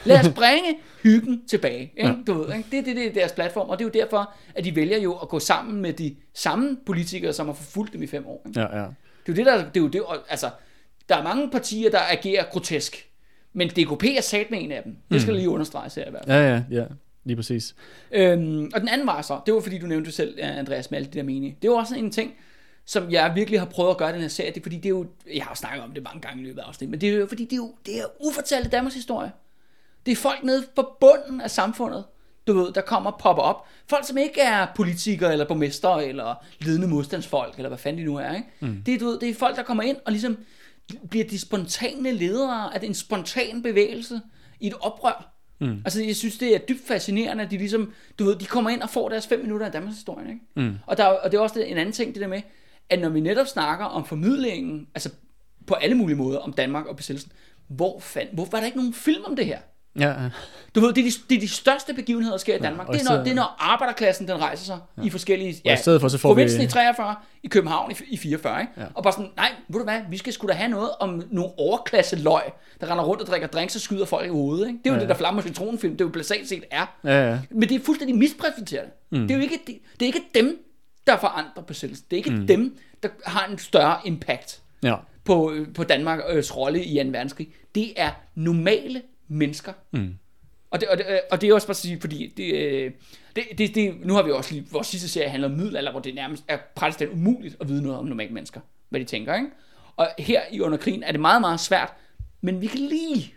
Lad 0.06 0.20
os 0.20 0.30
bringe 0.40 0.80
hyggen 1.04 1.48
tilbage. 1.48 1.94
Ikke? 1.98 2.16
Du 2.28 2.34
ved, 2.34 2.56
ikke? 2.56 2.70
Det, 2.72 2.86
det, 2.86 2.96
det 2.96 3.08
er 3.08 3.14
deres 3.14 3.32
platform, 3.32 3.70
og 3.70 3.80
det 3.80 3.86
er 3.86 3.90
jo 3.96 4.04
derfor, 4.04 4.34
at 4.56 4.66
de 4.66 4.76
vælger 4.76 4.98
jo 4.98 5.14
at 5.14 5.30
gå 5.30 5.40
sammen 5.40 5.82
med 5.82 5.94
de 5.94 6.16
samme 6.34 6.78
politikere, 6.86 7.34
som 7.34 7.46
har 7.46 7.54
forfulgt 7.54 7.94
dem 7.94 8.04
i 8.04 8.08
fem 8.08 8.28
år. 8.28 8.44
Ikke? 8.48 8.60
Ja, 8.60 8.78
ja. 8.80 8.86
Det 9.28 9.40
er 9.40 9.44
jo 9.44 9.46
det, 9.46 9.46
der, 9.46 9.58
det 9.58 9.78
er 9.78 9.84
jo 9.84 9.88
det, 9.88 10.02
altså, 10.30 10.50
der 11.10 11.16
er 11.16 11.24
mange 11.24 11.50
partier, 11.52 11.92
der 11.92 12.00
agerer 12.12 12.44
grotesk, 12.44 13.10
men 13.54 13.70
DKP 13.70 14.04
er 14.18 14.22
sat 14.22 14.52
med 14.52 14.62
en 14.62 14.72
af 14.72 14.84
dem. 14.84 14.98
Det 15.12 15.22
skal 15.22 15.32
mm. 15.32 15.38
lige 15.38 15.50
understreges 15.50 15.96
her 15.96 16.08
i 16.08 16.10
hvert 16.10 16.26
fald. 16.26 16.38
Ja, 16.38 16.50
ja, 16.50 16.64
ja. 16.72 16.86
Lige 17.24 17.36
præcis. 17.36 17.76
Øhm, 18.12 18.72
og 18.74 18.80
den 18.80 18.90
anden 18.90 19.08
var 19.08 19.22
så, 19.22 19.40
det 19.46 19.54
var 19.54 19.60
fordi 19.60 19.78
du 19.78 19.88
nævnte 19.88 20.12
selv, 20.12 20.36
ja, 20.38 20.48
Andreas, 20.48 20.92
med 20.92 21.00
alt 21.00 21.08
det 21.08 21.14
der 21.14 21.24
mening. 21.24 21.58
Det 21.62 21.70
var 21.70 21.76
også 21.76 21.96
en 21.96 22.12
ting, 22.12 22.34
som 22.90 23.12
jeg 23.12 23.32
virkelig 23.36 23.60
har 23.60 23.66
prøvet 23.68 23.92
at 23.92 23.98
gøre 23.98 24.14
den 24.14 24.22
her 24.22 24.28
serie, 24.28 24.52
det 24.52 24.58
er 24.58 24.64
fordi, 24.64 24.76
det 24.76 24.86
er 24.86 24.90
jo, 24.90 25.08
jeg 25.36 25.44
har 25.44 25.56
snakket 25.56 25.84
om 25.84 25.92
det 25.92 26.04
mange 26.04 26.22
gange 26.22 26.44
i 26.44 26.46
løbet 26.46 26.62
af 26.62 26.66
afsnit, 26.68 26.90
men 26.90 27.02
det 27.02 27.10
er 27.10 27.14
jo 27.18 27.28
fordi, 27.28 27.44
det 27.44 27.54
er 27.54 27.58
jo 27.58 27.74
det 27.86 28.00
er 28.00 28.06
ufortalte 28.28 28.70
Danmarks 28.70 28.96
historie. 28.96 29.32
Det 30.06 30.12
er 30.12 30.16
folk 30.16 30.44
nede 30.44 30.66
på 30.76 30.98
bunden 31.02 31.42
af 31.42 31.52
samfundet, 31.52 32.04
du 32.48 32.54
ved, 32.54 32.74
der 32.74 32.82
kommer 32.82 33.12
og 33.12 33.20
popper 33.20 33.44
op. 33.44 33.66
Folk, 33.90 34.08
som 34.08 34.18
ikke 34.18 34.42
er 34.42 34.68
politikere, 34.76 35.32
eller 35.32 35.46
borgmester, 35.48 35.90
eller 35.90 36.36
ledende 36.60 36.88
modstandsfolk, 36.88 37.54
eller 37.58 37.70
hvad 37.70 37.78
fanden 37.78 38.02
de 38.02 38.06
nu 38.06 38.16
er, 38.18 38.36
ikke? 38.36 38.48
Mm. 38.60 38.82
Det, 38.86 38.94
er, 38.94 39.00
du 39.00 39.06
ved, 39.06 39.20
det 39.20 39.30
er 39.30 39.34
folk, 39.34 39.56
der 39.56 39.64
kommer 39.64 39.84
ind 39.84 39.98
og 40.06 40.12
ligesom 40.12 40.38
bliver 41.10 41.26
de 41.26 41.40
spontane 41.40 42.12
ledere 42.12 42.76
af 42.76 42.80
en 42.84 42.94
spontan 42.94 43.64
bevægelse 43.64 44.22
i 44.60 44.68
et 44.68 44.74
oprør. 44.82 45.34
Mm. 45.60 45.82
Altså, 45.86 46.04
jeg 46.04 46.16
synes, 46.16 46.38
det 46.38 46.56
er 46.56 46.60
dybt 46.60 46.88
fascinerende, 46.88 47.44
at 47.44 47.52
de 47.52 47.58
ligesom, 47.58 47.94
du 48.20 48.24
ved, 48.26 48.36
de 48.36 48.46
kommer 48.46 48.70
ind 48.70 48.82
og 48.82 48.90
får 48.90 49.10
deres 49.10 49.28
fem 49.28 49.40
minutter 49.40 49.66
af 49.66 49.72
Danmarks 49.72 49.96
historie, 49.96 50.28
ikke? 50.28 50.42
Mm. 50.56 50.76
Og, 50.88 50.98
der, 50.98 51.04
er- 51.04 51.18
og 51.24 51.32
det 51.32 51.38
er 51.38 51.42
også 51.42 51.60
en 51.62 51.78
anden 51.78 51.94
ting, 51.94 52.14
det 52.14 52.22
der 52.22 52.28
med, 52.28 52.42
at 52.90 53.00
når 53.00 53.10
vi 53.10 53.20
netop 53.20 53.48
snakker 53.48 53.86
om 53.86 54.06
formidlingen, 54.06 54.88
altså 54.96 55.10
på 55.68 55.74
alle 55.74 55.96
mulige 55.96 56.18
måder, 56.18 56.40
om 56.40 56.54
Danmark 56.54 56.86
og 56.86 56.96
besættelsen, 56.96 57.32
hvor, 57.68 58.00
fand, 58.00 58.28
hvor 58.34 58.48
var 58.52 58.60
der 58.60 58.66
ikke 58.66 58.78
nogen 58.78 58.94
film 58.94 59.24
om 59.26 59.36
det 59.36 59.46
her? 59.46 59.60
Ja, 60.00 60.08
ja. 60.24 60.30
Du 60.76 60.80
ved, 60.80 60.94
det 60.94 61.02
er 61.06 61.12
de, 61.12 61.16
det 61.30 61.36
er 61.36 61.40
de 61.40 61.48
største 61.48 61.94
begivenheder, 61.94 62.34
der 62.34 62.38
sker 62.40 62.56
i 62.56 62.60
Danmark. 62.60 62.88
og 62.88 62.94
det, 62.94 63.02
er, 63.08 63.16
når, 63.16 63.24
det 63.24 63.32
er, 63.32 63.36
når 63.36 63.56
arbejderklassen 63.60 64.28
den 64.28 64.38
rejser 64.42 64.66
sig 64.66 64.80
ja. 64.98 65.02
i 65.04 65.10
forskellige... 65.10 65.62
Og 65.66 65.74
i 65.74 65.78
stedet 65.78 66.02
for, 66.02 66.08
så 66.08 66.18
får 66.18 66.34
vi- 66.34 66.44
i 66.64 66.68
43, 66.68 67.16
i 67.44 67.48
København 67.48 67.92
i, 67.92 67.96
i 68.08 68.18
44, 68.18 68.62
ikke? 68.62 68.74
Ja. 68.78 68.84
Og 68.94 69.04
bare 69.04 69.14
sådan, 69.14 69.30
nej, 69.36 69.52
ved 69.70 69.80
du 69.80 69.84
hvad, 69.84 70.00
vi 70.10 70.18
skal 70.18 70.34
sgu 70.34 70.48
da 70.48 70.54
have 70.54 70.70
noget 70.70 70.90
om 71.00 71.24
nogle 71.32 71.52
overklasse 71.58 72.16
løg, 72.16 72.42
der 72.82 72.92
render 72.92 73.04
rundt 73.04 73.22
og 73.22 73.28
drikker 73.28 73.48
drinks 73.48 73.76
og 73.76 73.82
skyder 73.82 74.06
folk 74.06 74.26
i 74.26 74.30
hovedet, 74.30 74.68
ikke? 74.68 74.80
Det 74.84 74.90
er 74.90 74.90
jo 74.90 74.94
Ja. 74.94 74.98
ja. 74.98 75.02
det, 75.02 75.10
der 75.10 75.16
Flamme 75.16 75.40
og 75.40 75.44
Citronenfilm, 75.44 75.94
det 75.98 76.02
er 76.02 76.06
jo 76.06 76.12
basalt 76.12 76.50
set 76.50 76.64
er. 76.72 76.86
Ja, 77.04 77.30
ja. 77.30 77.40
Men 77.52 77.70
det 77.70 77.76
er 77.82 77.86
fuldstændig 77.86 78.18
mispræsenteret. 78.18 78.88
Mm. 79.12 79.20
Det 79.22 79.32
er 79.32 79.36
jo 79.36 79.42
ikke, 79.42 79.60
det, 79.68 79.78
det 79.94 80.02
er 80.02 80.06
ikke 80.06 80.22
dem, 80.36 80.58
der 81.10 81.20
forandrer 81.20 81.64
besættelsen. 81.64 82.06
Det 82.12 82.16
er 82.16 82.18
ikke 82.26 82.40
mm. 82.42 82.48
dem, 82.48 82.78
der 83.04 83.10
har 83.26 83.48
en 83.48 83.58
større 83.58 83.98
impact 84.06 84.62
Ja. 84.84 84.96
på, 85.24 85.54
på 85.76 85.84
Danmarks 85.84 86.56
rolle 86.58 86.84
i 86.84 87.04
2. 87.04 87.10
verdenskrig. 87.10 87.48
Det 87.76 87.94
er 88.02 88.12
normale 88.36 89.02
mennesker. 89.28 89.74
Mm. 89.92 90.14
Og, 90.72 90.80
det, 90.82 90.90
og, 90.90 90.98
det, 90.98 91.06
og 91.32 91.42
det 91.42 91.50
er 91.50 91.54
også 91.54 91.68
bare 91.68 91.72
at 91.72 91.76
sige, 91.78 92.02
fordi 92.02 92.34
det, 92.38 92.54
øh, 92.56 92.92
det, 93.36 93.44
det, 93.58 93.76
det, 93.76 93.96
nu 94.06 94.14
har 94.14 94.24
vi 94.24 94.32
også 94.32 94.54
lige, 94.54 94.68
vores 94.72 94.88
sidste 94.88 95.10
serie 95.10 95.30
handler 95.30 95.50
om 95.50 95.56
middelalder, 95.56 95.92
hvor 95.92 96.00
det 96.00 96.16
nærmest 96.16 96.44
er 96.48 96.58
praktisk 96.76 97.12
umuligt 97.14 97.56
at 97.62 97.68
vide 97.70 97.82
noget 97.82 97.98
om 98.00 98.06
normale 98.06 98.34
mennesker, 98.34 98.60
hvad 98.90 99.00
de 99.00 99.06
tænker, 99.06 99.36
ikke? 99.36 99.48
Og 99.96 100.08
her 100.20 100.42
i 100.52 100.60
under 100.62 100.78
krigen 100.78 101.04
er 101.04 101.12
det 101.12 101.20
meget, 101.22 101.42
meget 101.42 101.60
svært, 101.60 101.94
men 102.42 102.62
vi 102.62 102.68
kan 102.68 102.80
lige, 102.80 103.34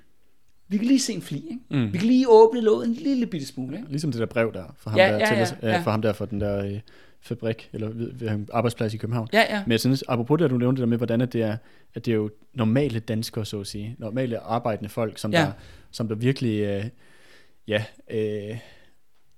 vi 0.68 0.76
kan 0.76 0.86
lige 0.86 1.00
se 1.00 1.12
en 1.12 1.22
fli, 1.22 1.36
ikke? 1.36 1.58
Mm. 1.70 1.92
Vi 1.92 1.98
kan 1.98 2.06
lige 2.06 2.28
åbne 2.28 2.60
låget 2.60 2.86
en 2.86 2.94
lille 2.94 3.26
bitte 3.26 3.46
smule, 3.46 3.76
ikke? 3.76 3.88
Ligesom 3.88 4.12
det 4.12 4.20
der 4.20 4.26
brev 4.26 4.52
der, 4.52 4.64
for 4.78 4.90
ham, 4.90 4.98
Ja, 4.98 5.08
der, 5.12 5.18
ja, 5.18 5.38
ja, 5.62 5.70
ja. 5.70 5.80
for 5.80 5.90
ham 5.90 6.02
der 6.02 6.12
for 6.12 6.24
den 6.24 6.40
der 6.40 6.64
øh, 6.64 6.80
fabrik, 7.22 7.70
eller 7.72 7.88
ved, 7.88 8.12
ved 8.14 8.46
arbejdsplads 8.52 8.94
i 8.94 8.96
København. 8.96 9.28
Ja, 9.32 9.44
ja. 9.56 9.62
Men 9.66 9.70
jeg 9.72 9.80
synes, 9.80 10.04
apropos 10.08 10.38
det, 10.38 10.44
at 10.44 10.50
du 10.50 10.58
nævnte 10.58 10.80
det 10.80 10.86
der 10.86 10.90
med, 10.90 10.96
hvordan 10.98 11.20
at 11.20 11.32
det 11.32 11.42
er, 11.42 11.56
at 11.94 12.04
det 12.06 12.12
er 12.12 12.16
jo 12.16 12.30
normale 12.54 13.00
danskere, 13.00 13.44
så 13.44 13.60
at 13.60 13.66
sige, 13.66 13.96
normale 13.98 14.38
arbejdende 14.38 14.88
folk, 14.88 15.18
som, 15.18 15.32
Ja. 15.32 15.38
der, 15.38 15.52
som 15.90 16.08
der 16.08 16.14
virkelig, 16.14 16.60
øh, 16.60 16.84
ja, 17.68 17.84
øh, 18.10 18.58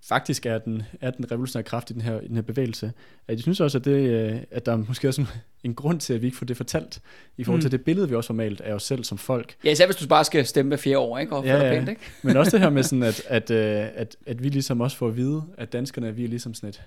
faktisk 0.09 0.47
er 0.47 0.59
den, 0.59 0.83
er 1.01 1.11
den 1.11 1.31
revolutionære 1.33 1.63
kraft 1.65 1.91
i 1.91 1.93
den 1.93 2.03
her, 2.03 2.21
i 2.21 2.29
den 2.29 2.35
her 2.35 2.43
bevægelse. 2.43 2.93
At 3.29 3.35
jeg 3.35 3.41
synes 3.41 3.61
også, 3.61 3.79
at, 3.79 3.85
det, 3.85 3.91
øh, 4.11 4.39
at 4.51 4.67
der 4.67 4.73
er 4.73 4.77
måske 4.77 5.09
også 5.09 5.21
en, 5.21 5.27
en 5.65 5.75
grund 5.75 6.01
til, 6.01 6.15
at 6.15 6.21
vi 6.23 6.27
ikke 6.27 6.37
får 6.39 6.47
det 6.47 6.57
fortalt, 6.57 7.01
i 7.37 7.45
forhold 7.45 7.61
til 7.63 7.69
Mm. 7.69 7.71
det 7.71 7.81
billede, 7.85 8.09
vi 8.09 8.15
også 8.15 8.33
har 8.33 8.37
malet 8.37 8.61
af 8.61 8.73
os 8.75 8.83
selv 8.83 9.05
som 9.05 9.19
folk. 9.19 9.55
Ja, 9.65 9.71
især 9.71 9.87
hvis 9.87 9.97
du 9.97 10.07
bare 10.09 10.25
skal 10.25 10.47
stemme 10.47 10.69
hver 10.71 10.77
fjerde 10.77 10.99
år, 10.99 11.19
ikke? 11.19 11.37
Og 11.37 11.45
ja, 11.45 11.65
ja. 11.65 11.75
Pænt, 11.75 11.89
ikke? 11.89 12.01
Men 12.23 12.37
også 12.37 12.51
det 12.51 12.61
her 12.61 12.71
med 12.71 12.83
sådan, 12.83 13.03
at, 13.03 13.23
at, 13.39 13.51
øh, 13.51 13.87
at, 13.95 14.17
at 14.27 14.43
vi 14.43 14.49
ligesom 14.49 14.81
også 14.81 14.97
får 14.97 15.09
at 15.09 15.17
vide, 15.17 15.43
at 15.59 15.73
danskerne, 15.73 16.15
vi 16.15 16.25
er 16.25 16.29
ligesom 16.29 16.55
sådan 16.55 16.69
et, 16.69 16.83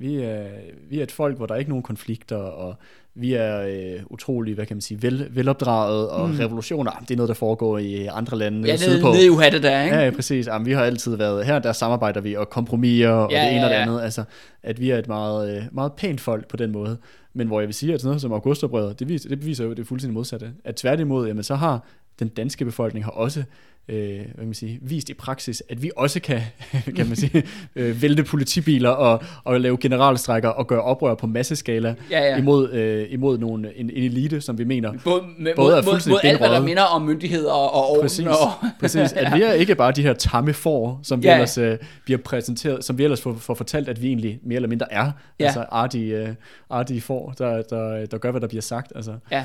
vi 0.00 0.16
er, 0.16 0.42
vi 0.88 0.98
er 0.98 1.02
et 1.02 1.12
folk, 1.12 1.36
hvor 1.36 1.46
der 1.46 1.54
er 1.54 1.58
ikke 1.58 1.70
nogen 1.70 1.82
konflikter, 1.82 2.36
og 2.36 2.74
vi 3.14 3.34
er 3.34 3.60
øh, 3.60 4.02
utrolig, 4.10 4.54
hvad 4.54 4.66
kan 4.66 4.76
man 4.76 4.80
sige, 4.80 5.02
vel, 5.02 5.26
velopdraget, 5.30 6.08
og 6.08 6.28
Mm. 6.28 6.36
revolutioner, 6.38 6.90
det 7.00 7.10
er 7.10 7.16
noget, 7.16 7.28
der 7.28 7.34
foregår 7.34 7.78
i 7.78 8.06
andre 8.06 8.38
lande 8.38 8.68
Ja, 8.68 8.76
sydpå. 8.76 9.06
nede, 9.06 9.16
nede 9.16 9.26
i 9.26 9.30
uhatte 9.30 9.62
der, 9.62 9.82
ikke? 9.82 9.96
Ja, 9.96 10.04
ja, 10.04 10.10
præcis. 10.10 10.46
Jamen, 10.46 10.66
vi 10.66 10.72
har 10.72 10.82
altid 10.84 11.16
været 11.16 11.46
her, 11.46 11.58
der 11.58 11.72
samarbejder 11.72 12.20
vi 12.20 12.34
og 12.36 12.50
kompromiser 12.50 13.08
og 13.10 13.30
Ja, 13.32 13.44
det 13.44 13.52
ene 13.56 13.64
og 13.64 13.70
det 13.70 13.74
ja, 13.76 13.80
ja. 13.80 13.86
andet. 13.86 14.00
Altså, 14.02 14.24
at 14.62 14.80
vi 14.80 14.90
er 14.90 14.98
et 14.98 15.08
meget, 15.08 15.56
øh, 15.56 15.62
meget 15.72 15.92
pænt 15.92 16.20
folk 16.20 16.48
på 16.48 16.56
den 16.56 16.72
måde. 16.72 16.96
Men 17.34 17.46
hvor 17.46 17.60
jeg 17.60 17.66
vil 17.68 17.74
sige, 17.74 17.94
at 17.94 18.00
sådan 18.00 18.08
noget 18.08 18.20
som 18.20 18.32
Augustobrødret, 18.32 18.98
det, 19.00 19.08
viser, 19.08 19.28
det 19.28 19.40
beviser 19.40 19.64
jo 19.64 19.72
det 19.72 19.86
fuldstændig 19.86 20.14
modsatte. 20.14 20.50
At 20.64 20.74
tværtimod, 20.76 21.26
jamen, 21.26 21.42
så 21.42 21.54
har 21.54 21.84
den 22.18 22.28
danske 22.28 22.64
befolkning 22.64 23.04
har 23.04 23.12
også 23.12 23.42
øh, 23.90 24.20
hvad 24.34 24.44
man 24.44 24.54
sige, 24.54 24.78
vist 24.82 25.08
i 25.10 25.14
praksis, 25.14 25.62
at 25.68 25.82
vi 25.82 25.90
også 25.96 26.20
kan, 26.20 26.40
kan 26.96 27.06
man 27.06 27.16
sige, 27.16 27.42
øh, 27.76 28.02
vælte 28.02 28.24
politibiler 28.24 28.90
og, 28.90 29.22
og 29.44 29.60
lave 29.60 29.76
generalstrækker 29.80 30.48
og 30.48 30.66
gøre 30.66 30.82
oprør 30.82 31.14
på 31.14 31.26
masseskala 31.26 31.94
Ja, 32.10 32.20
ja. 32.24 32.36
imod, 32.38 32.70
øh, 32.72 33.06
imod 33.10 33.38
nogle, 33.38 33.76
en, 33.76 33.90
en 33.90 34.04
elite, 34.04 34.40
som 34.40 34.58
vi 34.58 34.64
mener 34.64 34.92
Både, 35.04 35.22
med, 35.38 35.52
Både 35.56 35.66
mod, 35.66 35.72
er 35.72 35.76
mod, 35.76 35.92
fuldstændig 35.92 36.12
mod 36.24 36.30
alt, 36.30 36.38
hvad 36.38 36.48
der 36.48 36.60
minder 36.62 36.82
om 36.82 37.02
myndigheder 37.02 37.52
og, 37.52 37.74
og 37.74 37.90
orden. 37.90 38.02
Præcis, 38.02 38.26
Og, 38.26 38.34
præcis. 38.80 39.12
At 39.12 39.32
vi 39.36 39.42
er 39.42 39.52
ikke 39.52 39.74
bare 39.74 39.92
de 39.92 40.02
her 40.02 40.12
tamme 40.12 40.52
får, 40.52 41.00
som 41.02 41.22
vi 41.22 41.28
Ja. 41.28 41.34
ellers 41.34 41.58
øh, 41.58 41.78
bliver 42.04 42.18
præsenteret, 42.18 42.84
som 42.84 42.98
vi 42.98 43.04
ellers 43.04 43.20
får, 43.22 43.34
får 43.34 43.54
fortalt, 43.54 43.88
at 43.88 44.02
vi 44.02 44.06
egentlig 44.08 44.38
mere 44.42 44.56
eller 44.56 44.68
mindre 44.68 44.92
er. 44.92 45.10
Ja. 45.40 45.44
Altså 45.44 45.64
artige, 45.70 46.16
øh, 46.16 46.28
artige 46.70 47.00
får, 47.00 47.34
der, 47.38 47.62
der, 47.62 48.06
der 48.06 48.18
gør, 48.18 48.30
hvad 48.30 48.40
der 48.40 48.48
bliver 48.48 48.62
sagt. 48.62 48.92
Altså. 48.96 49.14
Ja. 49.32 49.44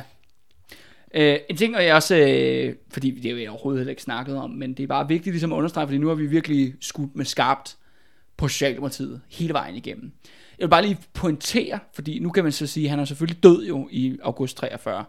Øh, 1.16 1.38
en 1.50 1.58
ting, 1.58 1.76
og 1.76 1.86
jeg 1.86 1.96
også, 1.96 2.16
øh, 2.16 2.76
fordi 2.90 3.12
det 3.12 3.32
er 3.32 3.44
jo 3.44 3.52
overhovedet 3.52 3.80
heller 3.80 3.90
ikke 3.90 4.02
snakket 4.02 4.38
om, 4.38 4.50
men 4.50 4.74
det 4.74 4.84
er 4.84 4.88
bare 4.88 5.08
vigtigt 5.08 5.34
ligesom 5.34 5.54
at 5.54 5.58
understrege, 5.58 5.88
fordi 5.88 5.98
nu 5.98 6.08
har 6.08 6.16
vi 6.16 6.26
virkelig 6.26 6.76
skudt 6.82 7.16
med 7.16 7.26
skarpt 7.26 7.78
på 8.38 8.48
Socialdemokratiet 8.48 9.22
hele 9.30 9.54
vejen 9.54 9.76
igennem. 9.76 10.12
Jeg 10.60 10.66
vil 10.66 10.70
bare 10.70 10.82
lige 10.82 10.98
pointere, 11.14 11.80
fordi 11.94 12.20
nu 12.20 12.30
kan 12.30 12.44
man 12.44 12.52
så 12.52 12.68
sige, 12.68 12.84
at 12.84 12.90
han 12.90 13.00
er 13.00 13.06
selvfølgelig 13.06 13.44
død 13.44 13.66
jo 13.66 13.90
i 13.92 14.18
august 14.24 14.58
43, 14.58 15.06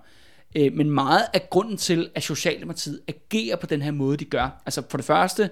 øh, 0.57 0.73
men 0.73 0.91
meget 0.91 1.23
af 1.35 1.51
grunden 1.51 1.77
til, 1.77 2.11
at 2.15 2.23
Socialdemokratiet 2.23 3.01
agerer 3.09 3.57
på 3.57 3.67
den 3.67 3.83
her 3.83 3.91
måde, 3.91 4.17
de 4.17 4.25
gør, 4.25 4.63
altså 4.67 4.83
for 4.91 4.99
det 4.99 5.05
første, 5.05 5.51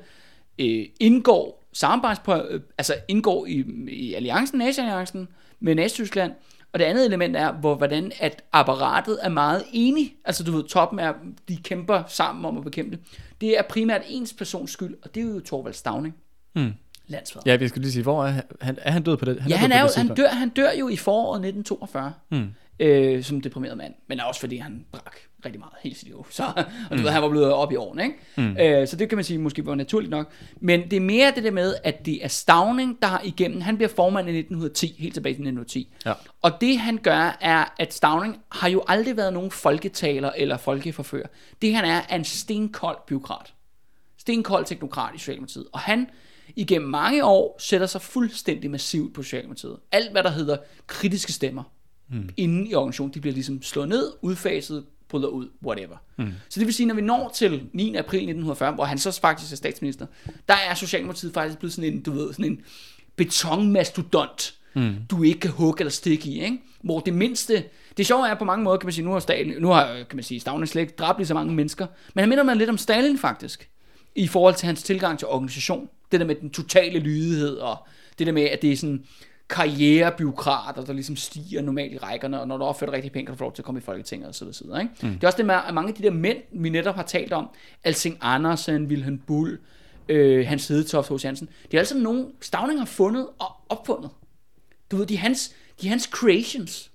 øh, 0.58 0.86
indgår 1.00 1.68
samarbejds 1.72 2.18
på, 2.18 2.34
øh, 2.34 2.60
altså 2.78 2.94
indgår 3.08 3.46
i, 3.46 3.64
i 3.88 4.14
alliancen, 4.14 4.58
NATO-alliancen 4.58 5.28
med 5.60 5.74
Nazi-Tyskland, 5.74 6.32
og 6.74 6.80
det 6.80 6.84
andet 6.84 7.06
element 7.06 7.36
er, 7.36 7.52
hvor, 7.52 7.74
hvordan 7.74 8.12
at 8.20 8.42
apparatet 8.52 9.18
er 9.22 9.28
meget 9.28 9.62
enig, 9.72 10.14
altså 10.24 10.44
du 10.44 10.52
ved, 10.52 10.64
toppen 10.64 10.98
er, 10.98 11.12
de 11.48 11.56
kæmper 11.56 12.02
sammen 12.08 12.44
om 12.44 12.56
at 12.58 12.64
bekæmpe 12.64 12.90
det. 12.96 13.00
Det 13.40 13.58
er 13.58 13.62
primært 13.62 14.02
ens 14.08 14.32
persons 14.32 14.70
skyld, 14.70 14.94
og 15.02 15.14
det 15.14 15.20
er 15.20 15.24
jo 15.34 15.40
Torvald 15.40 15.74
Stavning, 15.74 16.14
Hmm. 16.54 16.72
landsfader. 17.06 17.50
Ja, 17.50 17.56
vi 17.56 17.68
skal 17.68 17.82
lige 17.82 17.92
sige, 17.92 18.02
hvor 18.02 18.24
er 18.24 18.30
han? 18.30 18.42
han 18.60 18.78
er 18.82 18.90
han 18.90 19.02
død 19.02 19.16
på 19.16 19.24
det? 19.24 19.42
ja, 19.48 19.56
han, 19.56 19.70
død 19.70 19.76
er 19.78 19.82
på 19.82 19.86
jo, 19.86 19.88
det 19.88 19.96
han, 19.96 20.08
dør, 20.16 20.28
han 20.28 20.48
dør 20.48 20.70
jo 20.72 20.88
i 20.88 20.96
foråret 20.96 21.38
1942, 21.46 22.12
Hmm. 22.30 22.48
øh, 22.80 23.22
som 23.24 23.40
deprimeret 23.40 23.76
mand, 23.76 23.94
men 24.08 24.20
også 24.20 24.40
fordi 24.40 24.56
han 24.56 24.84
brak 24.92 25.16
rigtig 25.44 25.60
meget 25.60 25.72
hele 25.82 25.96
sit 25.96 26.08
liv. 26.08 26.26
Så, 26.30 26.44
og 26.90 26.98
du 26.98 27.02
ved, 27.02 27.10
han 27.10 27.22
var 27.22 27.28
blevet 27.28 27.52
op 27.52 27.72
i 27.72 27.76
årene, 27.76 28.02
ikke? 28.02 28.16
Mm. 28.36 28.56
Øh, 28.56 28.88
så 28.88 28.96
det 28.96 29.08
kan 29.08 29.16
man 29.18 29.24
sige 29.24 29.38
måske 29.38 29.66
var 29.66 29.74
naturligt 29.74 30.10
nok. 30.10 30.32
Men 30.60 30.82
det 30.90 30.92
er 30.96 31.00
mere 31.00 31.32
det 31.34 31.44
der 31.44 31.50
med, 31.50 31.74
at 31.84 32.06
det 32.06 32.24
er 32.24 32.28
Stavning, 32.28 32.98
der 33.02 33.08
har 33.08 33.20
igennem, 33.24 33.60
han 33.60 33.76
bliver 33.76 33.88
formand 33.88 34.28
i 34.28 34.38
1910, 34.38 34.94
helt 34.98 35.14
tilbage 35.14 35.34
til 35.34 35.42
1910. 35.46 35.94
Ja. 36.06 36.12
Og 36.42 36.60
det 36.60 36.78
han 36.78 36.98
gør, 37.02 37.38
er, 37.40 37.74
at 37.78 37.94
Stavning 37.94 38.36
har 38.52 38.68
jo 38.68 38.82
aldrig 38.88 39.16
været 39.16 39.32
nogen 39.32 39.50
folketaler 39.50 40.30
eller 40.36 40.56
folkeforfører. 40.56 41.26
Det 41.62 41.74
han 41.74 41.84
er, 41.84 42.00
er 42.08 42.16
en 42.16 42.24
stenkold 42.24 42.98
byråkrat. 43.06 43.54
Stenkold 44.18 44.64
teknokrat 44.64 45.14
i 45.14 45.18
Socialdemokratiet. 45.18 45.66
Og 45.72 45.80
han 45.80 46.06
igennem 46.56 46.90
mange 46.90 47.24
år 47.24 47.56
sætter 47.58 47.86
sig 47.86 48.00
fuldstændig 48.00 48.70
massivt 48.70 49.14
på 49.14 49.22
Socialdemokratiet. 49.22 49.76
Alt 49.92 50.12
hvad 50.12 50.22
der 50.22 50.30
hedder 50.30 50.56
kritiske 50.86 51.32
stemmer 51.32 51.62
mm. 52.10 52.28
inden 52.36 52.66
i 52.66 52.74
organisationen, 52.74 53.14
de 53.14 53.20
bliver 53.20 53.34
ligesom 53.34 53.62
slået 53.62 53.88
ned, 53.88 54.12
udfaset, 54.22 54.84
bryder 55.08 55.28
ud, 55.28 55.48
whatever. 55.66 55.96
Mm. 56.16 56.32
Så 56.48 56.60
det 56.60 56.66
vil 56.66 56.74
sige, 56.74 56.86
når 56.86 56.94
vi 56.94 57.00
når 57.00 57.30
til 57.34 57.68
9. 57.72 57.96
april 57.96 58.18
1940, 58.18 58.72
hvor 58.72 58.84
han 58.84 58.98
så 58.98 59.20
faktisk 59.20 59.52
er 59.52 59.56
statsminister, 59.56 60.06
der 60.48 60.54
er 60.54 60.74
Socialdemokratiet 60.74 61.34
faktisk 61.34 61.58
blevet 61.58 61.72
sådan 61.72 61.92
en, 61.92 62.02
du 62.02 62.12
ved, 62.12 62.32
sådan 62.32 62.44
en 62.44 62.60
betonmastodont, 63.16 64.54
mm. 64.74 64.94
du 65.10 65.22
ikke 65.22 65.40
kan 65.40 65.50
hugge 65.50 65.80
eller 65.80 65.90
stikke 65.90 66.28
i, 66.28 66.44
ikke? 66.44 66.58
Hvor 66.82 67.00
det 67.00 67.14
mindste, 67.14 67.64
det 67.96 68.06
sjove 68.06 68.28
er 68.28 68.34
på 68.34 68.44
mange 68.44 68.64
måder, 68.64 68.76
kan 68.76 68.86
man 68.86 68.92
sige, 68.92 69.04
nu 69.04 69.12
har, 69.12 69.20
Stalin, 69.20 69.54
nu 69.62 69.68
har 69.68 69.86
kan 69.86 70.16
man 70.16 70.22
sige, 70.22 70.40
Stavning 70.40 70.68
slet 70.68 70.82
ikke 70.82 70.94
dræbt 70.98 71.18
lige 71.18 71.26
så 71.26 71.34
mange 71.34 71.54
mennesker, 71.54 71.86
men 72.14 72.22
han 72.22 72.28
minder 72.28 72.44
mig 72.44 72.56
lidt 72.56 72.70
om 72.70 72.78
Stalin 72.78 73.18
faktisk, 73.18 73.68
i 74.14 74.26
forhold 74.26 74.54
til 74.54 74.66
hans 74.66 74.82
tilgang 74.82 75.18
til 75.18 75.28
organisation. 75.28 75.88
Det 76.12 76.20
der 76.20 76.26
med 76.26 76.34
den 76.34 76.50
totale 76.50 76.98
lydighed, 76.98 77.56
og 77.56 77.76
det 78.18 78.26
der 78.26 78.32
med, 78.32 78.42
at 78.42 78.62
det 78.62 78.72
er 78.72 78.76
sådan 78.76 79.04
karrierebyråkrater, 79.48 80.84
der 80.84 80.92
ligesom 80.92 81.16
stiger 81.16 81.62
normalt 81.62 81.92
i 81.92 81.98
rækkerne, 81.98 82.40
og 82.40 82.48
når 82.48 82.56
du 82.56 82.64
opfører 82.64 82.92
rigtig 82.92 83.12
pænt, 83.12 83.26
kan 83.26 83.34
du 83.34 83.38
få 83.38 83.44
lov 83.44 83.52
til 83.52 83.62
at 83.62 83.66
komme 83.66 83.78
i 83.78 83.82
Folketinget 83.82 84.28
og 84.28 84.34
så 84.34 84.64
videre. 84.64 84.82
Ikke? 84.82 84.94
Mm. 85.02 85.12
Det 85.12 85.24
er 85.24 85.28
også 85.28 85.36
det 85.36 85.46
med, 85.46 85.54
at 85.68 85.74
mange 85.74 85.88
af 85.88 85.94
de 85.94 86.02
der 86.02 86.10
mænd, 86.10 86.38
vi 86.52 86.68
netop 86.68 86.94
har 86.94 87.02
talt 87.02 87.32
om, 87.32 87.48
Alsing 87.84 88.18
Andersen, 88.20 88.86
Wilhelm 88.86 89.18
Bull, 89.18 89.58
øh, 90.08 90.46
Hans 90.46 90.68
Hedetoft, 90.68 91.12
H.C. 91.12 91.22
Hansen, 91.22 91.48
det 91.62 91.74
er 91.74 91.78
altså 91.78 91.98
nogen, 91.98 92.32
Stavning 92.40 92.80
har 92.80 92.86
fundet 92.86 93.28
og 93.38 93.52
opfundet. 93.68 94.10
Du 94.90 94.96
ved, 94.96 95.06
de 95.06 95.14
er 95.14 95.18
hans, 95.18 95.54
de 95.80 95.86
er 95.86 95.90
hans 95.90 96.04
creations. 96.04 96.90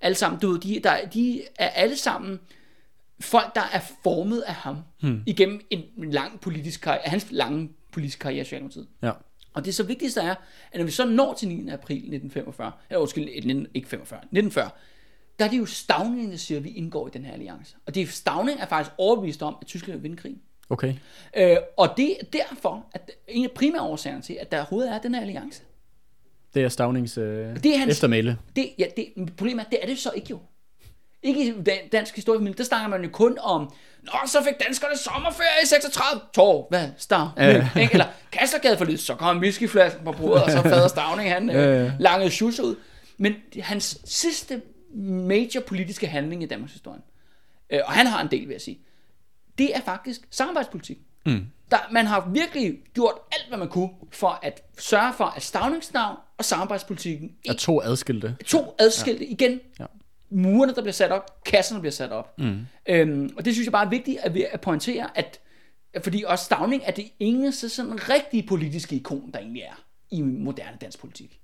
Alle 0.00 0.14
sammen, 0.14 0.40
du 0.40 0.50
ved, 0.50 0.60
de, 0.60 0.80
der, 0.84 1.08
de 1.14 1.42
er 1.58 1.68
alle 1.68 1.96
sammen 1.96 2.40
folk, 3.20 3.54
der 3.54 3.62
er 3.72 3.80
formet 4.02 4.40
af 4.40 4.54
ham 4.54 4.76
hmm. 5.00 5.22
igennem 5.26 5.60
en, 5.70 5.82
lang 5.96 6.40
politisk 6.40 6.80
karriere, 6.80 7.02
hans 7.04 7.26
lange 7.30 7.70
politiske 7.92 8.20
karriere 8.20 8.40
i 8.40 8.44
Socialdemokratiet. 8.44 8.86
Ja. 9.02 9.12
Og 9.54 9.64
det 9.64 9.74
så 9.74 9.82
vigtigste 9.82 10.20
er, 10.20 10.34
at 10.72 10.78
når 10.78 10.84
vi 10.84 10.90
så 10.90 11.04
når 11.04 11.34
til 11.34 11.48
9. 11.48 11.70
april 11.70 11.96
1945, 11.96 12.72
eller 12.90 13.00
undskyld, 13.00 13.24
19, 13.24 13.66
ikke 13.74 13.88
45, 13.88 14.18
1940, 14.18 14.70
der 15.38 15.44
er 15.44 15.50
det 15.50 15.58
jo 15.58 15.66
Stavning, 15.66 16.30
der 16.30 16.36
siger, 16.36 16.58
at 16.58 16.64
vi 16.64 16.70
indgår 16.70 17.06
i 17.08 17.10
den 17.12 17.24
her 17.24 17.32
alliance. 17.32 17.76
Og 17.86 17.94
det 17.94 18.02
er 18.02 18.06
Stavning 18.06 18.60
er 18.60 18.66
faktisk 18.66 18.94
overbevist 18.98 19.42
om, 19.42 19.56
at 19.60 19.66
Tyskland 19.66 19.98
vil 19.98 20.02
vinde 20.02 20.16
krigen. 20.16 20.40
Okay. 20.70 20.94
Øh, 21.36 21.56
og 21.76 21.88
det 21.96 22.10
er 22.20 22.24
derfor, 22.32 22.86
at 22.92 23.10
en 23.28 23.44
af 23.44 23.50
primære 23.50 23.82
årsagerne 23.82 24.22
til, 24.22 24.36
at 24.40 24.52
der 24.52 24.58
overhovedet 24.58 24.92
er 24.92 24.98
den 24.98 25.14
her 25.14 25.20
alliance. 25.22 25.62
Det 26.54 26.62
er 26.64 26.68
Stavnings 26.68 27.18
øh, 27.18 27.24
Det 27.62 27.66
er 27.66 27.78
hans- 27.78 27.90
eftermæle. 27.92 28.38
Det, 28.56 28.70
ja, 28.78 28.86
det, 28.96 29.06
problemet 29.36 29.64
er, 29.64 29.68
det 29.70 29.78
er 29.82 29.86
det 29.86 29.98
så 29.98 30.10
ikke 30.16 30.30
jo. 30.30 30.38
Ikke 31.22 31.46
i 31.46 31.62
dan- 31.62 31.88
dansk 31.92 32.14
historie, 32.14 32.52
der 32.54 32.64
snakker 32.64 32.88
man 32.88 33.02
jo 33.04 33.10
kun 33.12 33.38
om, 33.40 33.72
Nå, 34.02 34.12
så 34.26 34.42
fik 34.44 34.66
danskerne 34.66 34.96
sommerferie 34.98 35.62
i 35.62 35.66
36. 35.66 36.20
Tor, 36.34 36.66
hvad? 36.70 36.88
Stav? 36.98 37.30
Ja. 37.36 37.68
Ikke? 37.80 37.92
Eller 37.92 38.06
Kastergade 38.32 38.78
for 38.78 38.84
lidt, 38.84 39.00
så 39.00 39.14
kom 39.14 39.38
whiskyflasken 39.38 40.04
på 40.04 40.12
bordet, 40.12 40.44
og 40.44 40.50
så 40.50 40.62
fader 40.62 40.88
Stavning, 40.88 41.30
han 41.32 41.50
øh, 41.50 41.92
langede 41.98 42.30
shoes 42.30 42.60
ud. 42.60 42.76
Men 43.18 43.34
hans 43.60 43.98
sidste 44.04 44.62
major 44.94 45.60
politiske 45.60 46.06
handling 46.06 46.42
i 46.42 46.46
Danmarks 46.46 46.72
historie, 46.72 47.00
øh, 47.70 47.80
og 47.84 47.92
han 47.92 48.06
har 48.06 48.22
en 48.22 48.30
del, 48.30 48.40
vil 48.48 48.52
jeg 48.54 48.60
sige, 48.60 48.78
det 49.58 49.76
er 49.76 49.80
faktisk 49.80 50.20
samarbejdspolitik. 50.30 50.98
Mm. 51.26 51.46
Der, 51.70 51.78
man 51.90 52.06
har 52.06 52.28
virkelig 52.32 52.78
gjort 52.94 53.14
alt, 53.32 53.48
hvad 53.48 53.58
man 53.58 53.68
kunne, 53.68 53.90
for 54.12 54.38
at 54.42 54.62
sørge 54.78 55.12
for, 55.16 55.24
at 55.24 55.42
stavningsnavn 55.42 56.16
og 56.38 56.44
samarbejdspolitikken 56.44 57.30
Er 57.48 57.52
to 57.52 57.80
adskilte. 57.82 58.36
to 58.46 58.74
adskilte 58.78 59.24
ja. 59.24 59.30
igen. 59.30 59.60
Ja. 59.80 59.84
Murene, 60.30 60.74
der 60.74 60.82
bliver 60.82 60.92
sat 60.92 61.10
op, 61.10 61.44
kasserne 61.44 61.80
bliver 61.80 61.92
sat 61.92 62.12
op. 62.12 62.38
Mm. 62.38 62.58
Øhm, 62.88 63.30
og 63.36 63.44
det 63.44 63.54
synes 63.54 63.66
jeg 63.66 63.72
bare 63.72 63.86
er 63.86 63.90
vigtigt 63.90 64.18
at, 64.22 64.36
at 64.36 64.60
pointere, 64.60 65.06
at 65.14 65.40
fordi 66.02 66.24
også 66.26 66.44
Stavning 66.44 66.82
er 66.86 66.92
det 66.92 67.04
eneste 67.18 67.68
sådan 67.68 68.08
rigtige 68.08 68.42
politiske 68.48 68.96
ikon, 68.96 69.30
der 69.34 69.38
egentlig 69.38 69.62
er 69.62 69.84
i 70.10 70.22
moderne 70.22 70.76
dansk 70.80 71.00
politik. 71.00 71.40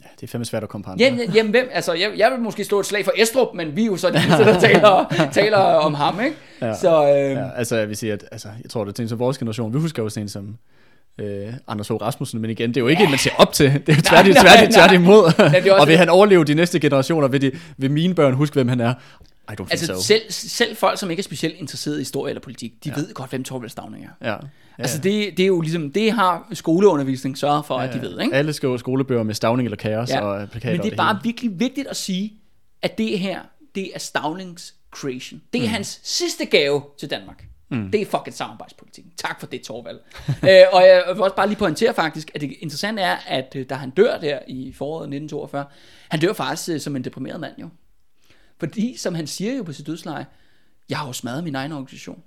Ja, 0.00 0.06
det 0.16 0.22
er 0.22 0.28
fandme 0.28 0.44
svært 0.44 0.62
at 0.62 0.68
komme 0.68 0.84
på 0.84 0.90
andre. 0.90 1.04
Jamen, 1.04 1.30
jamen 1.34 1.50
hvem, 1.50 1.68
altså, 1.72 1.92
jeg, 1.92 2.12
jeg 2.16 2.30
vil 2.30 2.40
måske 2.40 2.64
slå 2.64 2.80
et 2.80 2.86
slag 2.86 3.04
for 3.04 3.12
Estrup, 3.16 3.54
men 3.54 3.76
vi 3.76 3.82
er 3.82 3.86
jo 3.86 3.96
så 3.96 4.10
de 4.10 4.14
eneste, 4.16 4.44
der 4.44 4.60
taler, 4.60 5.06
taler 5.40 5.58
om 5.58 5.94
ham, 5.94 6.20
ikke? 6.20 6.36
Ja. 6.60 6.74
Så, 6.74 6.88
øhm, 6.88 7.38
Ja, 7.38 7.50
altså 7.50 7.76
jeg 7.76 7.88
vil 7.88 7.96
sige, 7.96 8.12
at 8.12 8.24
altså, 8.32 8.48
jeg 8.62 8.70
tror, 8.70 8.84
det 8.84 8.98
er 8.98 9.02
en 9.02 9.08
som 9.08 9.18
vores 9.18 9.38
generation. 9.38 9.74
Vi 9.74 9.78
husker 9.78 10.02
jo 10.02 10.08
sådan 10.08 10.24
en 10.24 10.28
som 10.28 10.58
øh, 11.18 11.52
Anders 11.68 11.88
Fogh 11.88 12.02
Rasmussen, 12.02 12.40
men 12.40 12.50
igen, 12.50 12.68
det 12.70 12.76
er 12.76 12.80
jo 12.80 12.88
ikke 12.88 13.02
en, 13.04 13.10
man 13.10 13.18
ser 13.18 13.30
op 13.38 13.52
til. 13.52 13.66
Det 13.86 13.88
er 13.88 13.96
jo 13.96 14.02
tvært, 14.02 14.24
Nej, 14.26 14.32
tvært, 14.32 14.44
nej, 14.44 14.56
tvært, 14.56 14.72
tvært 14.74 14.92
imod. 14.92 15.24
det 15.24 15.40
er 15.40 15.72
også 15.72 15.72
og 15.72 15.86
vil 15.86 15.92
det. 15.92 15.98
han 15.98 16.08
overleve 16.08 16.44
de 16.44 16.54
næste 16.54 16.80
generationer, 16.80 17.28
vil, 17.28 17.40
de, 17.42 17.52
vil 17.76 17.90
mine 17.90 18.14
børn 18.14 18.34
huske, 18.34 18.54
hvem 18.54 18.68
han 18.68 18.80
er? 18.80 18.94
I 19.52 19.54
don't 19.60 19.66
altså, 19.70 19.86
so. 19.86 20.02
selv, 20.02 20.22
selv 20.30 20.76
folk, 20.76 20.98
som 20.98 21.10
ikke 21.10 21.20
er 21.20 21.24
specielt 21.24 21.54
interesseret 21.58 21.96
i 21.96 21.98
historie 22.00 22.30
eller 22.30 22.40
politik, 22.40 22.72
de 22.84 22.88
ja. 22.88 22.94
ved 22.94 23.14
godt, 23.14 23.30
hvem 23.30 23.44
Torvald 23.44 23.70
Stavning 23.70 24.04
er. 24.04 24.28
Ja. 24.28 24.36
Ja, 24.78 24.82
Altså, 24.82 24.98
det, 24.98 25.36
det 25.36 25.42
er 25.42 25.46
jo 25.46 25.60
ligesom, 25.60 25.92
det 25.92 26.12
har 26.12 26.48
skoleundervisning 26.52 27.38
sørget 27.38 27.66
for, 27.66 27.80
ja, 27.80 27.86
at 27.86 27.94
de 27.94 28.00
ved, 28.00 28.20
ikke? 28.20 28.34
Alle 28.34 28.52
skriver 28.52 28.76
skolebøger 28.76 29.22
med 29.22 29.34
stavning 29.34 29.66
eller 29.66 29.76
kaos 29.76 30.10
Ja. 30.10 30.20
og 30.20 30.50
plakater. 30.50 30.76
Men 30.76 30.82
det 30.86 30.92
er 30.92 30.96
bare 30.96 31.14
hele. 31.14 31.22
virkelig 31.24 31.60
vigtigt 31.60 31.86
at 31.88 31.96
sige, 31.96 32.32
at 32.82 32.98
det 32.98 33.18
her, 33.18 33.40
det 33.74 33.90
er 33.94 33.98
Stavlings 33.98 34.74
creation. 34.90 35.40
Det 35.52 35.58
er 35.58 35.62
mm. 35.66 35.70
hans 35.72 36.00
sidste 36.02 36.44
gave 36.46 36.82
til 37.00 37.10
Danmark. 37.10 37.44
Mm. 37.72 37.90
Det 37.90 38.00
er 38.00 38.06
fucking 38.06 38.34
samarbejdspolitik. 38.34 39.04
Tak 39.16 39.40
for 39.40 39.46
det, 39.46 39.62
Torvald. 39.62 40.00
øh, 40.28 40.62
og 40.72 40.82
jeg 40.82 41.04
vil 41.06 41.22
også 41.22 41.36
bare 41.36 41.48
lige 41.48 41.58
pointere 41.58 41.94
faktisk, 41.94 42.30
at 42.34 42.40
det 42.40 42.56
interessante 42.60 43.02
er, 43.02 43.16
at 43.26 43.52
øh, 43.56 43.66
da 43.68 43.74
han 43.74 43.90
dør 43.90 44.18
der 44.18 44.38
i 44.48 44.72
foråret 44.72 45.02
1942, 45.02 45.64
han 46.08 46.20
dør 46.20 46.32
faktisk 46.32 46.68
øh, 46.68 46.80
som 46.80 46.96
en 46.96 47.04
deprimeret 47.04 47.40
mand 47.40 47.54
jo. 47.58 47.68
Fordi, 48.58 48.96
som 48.96 49.14
han 49.14 49.26
siger 49.26 49.56
jo 49.56 49.62
på 49.62 49.72
sit 49.72 49.86
dødsleje, 49.86 50.26
jeg 50.88 50.98
har 50.98 51.06
jo 51.06 51.12
smadret 51.12 51.44
min 51.44 51.54
egen 51.54 51.72
organisation. 51.72 52.22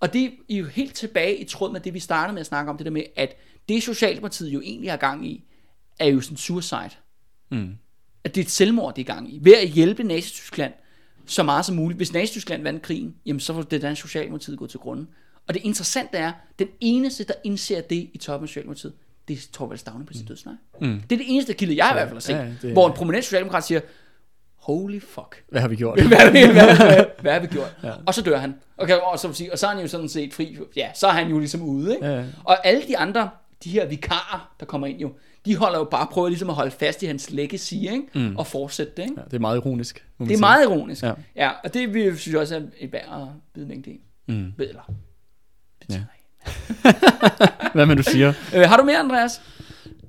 Og 0.00 0.12
det 0.12 0.24
er 0.50 0.54
jo 0.54 0.66
helt 0.66 0.94
tilbage 0.94 1.36
i 1.36 1.44
tråd 1.44 1.72
med 1.72 1.80
det, 1.80 1.94
vi 1.94 2.00
startede 2.00 2.34
med 2.34 2.40
at 2.40 2.46
snakke 2.46 2.70
om, 2.70 2.76
det 2.76 2.84
der 2.84 2.92
med, 2.92 3.02
at 3.16 3.36
det 3.68 3.82
Socialdemokratiet 3.82 4.48
jo 4.48 4.60
egentlig 4.60 4.90
har 4.90 4.96
gang 4.96 5.26
i, 5.26 5.44
er 5.98 6.06
jo 6.06 6.20
sådan 6.20 6.36
suicide. 6.36 6.90
Mm. 7.50 7.76
At 8.24 8.34
det 8.34 8.40
er 8.40 8.44
et 8.44 8.50
selvmord, 8.50 8.94
det 8.94 9.02
er 9.02 9.14
gang 9.14 9.34
i. 9.34 9.38
Ved 9.42 9.54
at 9.54 9.68
hjælpe 9.68 10.02
Nazi-Tyskland 10.02 10.72
så 11.26 11.42
meget 11.42 11.64
som 11.64 11.76
muligt. 11.76 11.96
Hvis 11.98 12.12
Nazi-Tyskland 12.12 12.62
vandt 12.62 12.82
krigen, 12.82 13.14
jamen 13.26 13.40
så 13.40 13.52
var 13.52 13.62
det 13.62 13.82
danske 13.82 14.02
Socialdemokratiet 14.02 14.58
gå 14.58 14.66
til 14.66 14.80
grunden. 14.80 15.08
Og 15.48 15.54
det 15.54 15.62
interessante 15.64 16.16
er, 16.18 16.32
den 16.58 16.68
eneste, 16.80 17.24
der 17.24 17.34
indser 17.44 17.80
det 17.80 18.10
i 18.12 18.18
toppen 18.18 18.44
af 18.44 18.48
Socialdemokratiet, 18.48 18.92
det 19.28 19.36
er 19.36 19.40
Torvald 19.52 19.78
Stavne 19.78 20.06
på 20.06 20.12
sit 20.12 20.28
dødsleje. 20.28 20.56
Mm. 20.80 21.00
Det 21.10 21.16
er 21.16 21.18
det 21.18 21.26
eneste 21.28 21.52
kilde, 21.54 21.76
jeg 21.84 21.90
i 21.92 21.94
hvert 21.94 22.08
fald 22.08 22.16
har 22.16 22.20
set, 22.20 22.34
ja, 22.34 22.46
det- 22.62 22.72
hvor 22.72 22.86
en 22.86 22.92
prominent 22.92 23.24
socialdemokrat 23.24 23.64
siger, 23.64 23.80
holy 24.56 25.00
fuck, 25.00 25.44
Hvad 25.48 25.60
har 25.60 25.68
vi 25.68 25.76
gjort? 25.76 26.00
hvad, 26.08 26.18
har 26.18 26.30
vi- 26.30 26.52
hvad, 26.52 26.76
hvad, 26.76 27.04
hvad 27.20 27.32
har 27.32 27.40
vi 27.40 27.46
gjort? 27.46 27.76
Ja. 27.82 27.92
Og 28.06 28.14
så 28.14 28.22
dør 28.22 28.38
han. 28.38 28.54
Okay, 28.78 28.94
og, 28.96 29.18
så, 29.18 29.32
sige, 29.32 29.52
og 29.52 29.58
så 29.58 29.66
er 29.66 29.70
han 29.70 29.80
jo 29.80 29.88
sådan 29.88 30.08
set 30.08 30.34
fri. 30.34 30.58
Ja, 30.76 30.88
så 30.94 31.06
er 31.06 31.12
han 31.12 31.28
jo 31.30 31.38
ligesom 31.38 31.62
ude. 31.62 31.94
Ikke? 31.94 32.06
Ja, 32.06 32.12
ja. 32.18 32.24
Og 32.44 32.66
alle 32.66 32.82
de 32.88 32.98
andre, 32.98 33.30
de 33.64 33.70
her 33.70 33.86
vikarer, 33.86 34.54
der 34.60 34.66
kommer 34.66 34.86
ind 34.86 35.00
jo, 35.00 35.12
de 35.46 35.56
holder 35.56 35.78
jo 35.78 35.84
bare 35.84 36.06
prøver 36.10 36.28
ligesom 36.28 36.48
at 36.50 36.56
holde 36.56 36.70
fast 36.70 37.02
i 37.02 37.06
hans 37.06 37.30
legacy, 37.30 37.74
ikke? 37.74 38.02
Mm. 38.14 38.36
og 38.36 38.46
fortsætte 38.46 38.92
det. 38.96 39.02
Ikke? 39.02 39.14
Ja, 39.18 39.24
det 39.24 39.34
er 39.34 39.38
meget 39.40 39.56
ironisk. 39.56 40.04
Det 40.18 40.24
er 40.24 40.28
sige. 40.28 40.40
meget 40.40 40.64
ironisk. 40.64 41.02
Ja. 41.02 41.12
Ja. 41.36 41.50
og 41.64 41.74
det 41.74 41.94
vi 41.94 42.16
synes 42.16 42.32
jeg 42.32 42.40
også 42.40 42.56
er 42.56 42.60
et 42.78 42.92
værd 42.92 43.08
at 43.22 43.28
bide 43.54 43.66
mængde 43.66 43.90
i. 43.90 44.00
Mm. 44.28 44.52
Ja. 45.90 46.00
Hvad 47.74 47.86
man 47.86 47.96
du 47.96 48.02
siger? 48.02 48.32
Øh, 48.54 48.62
har 48.62 48.76
du 48.76 48.82
mere, 48.84 48.98
Andreas? 48.98 49.42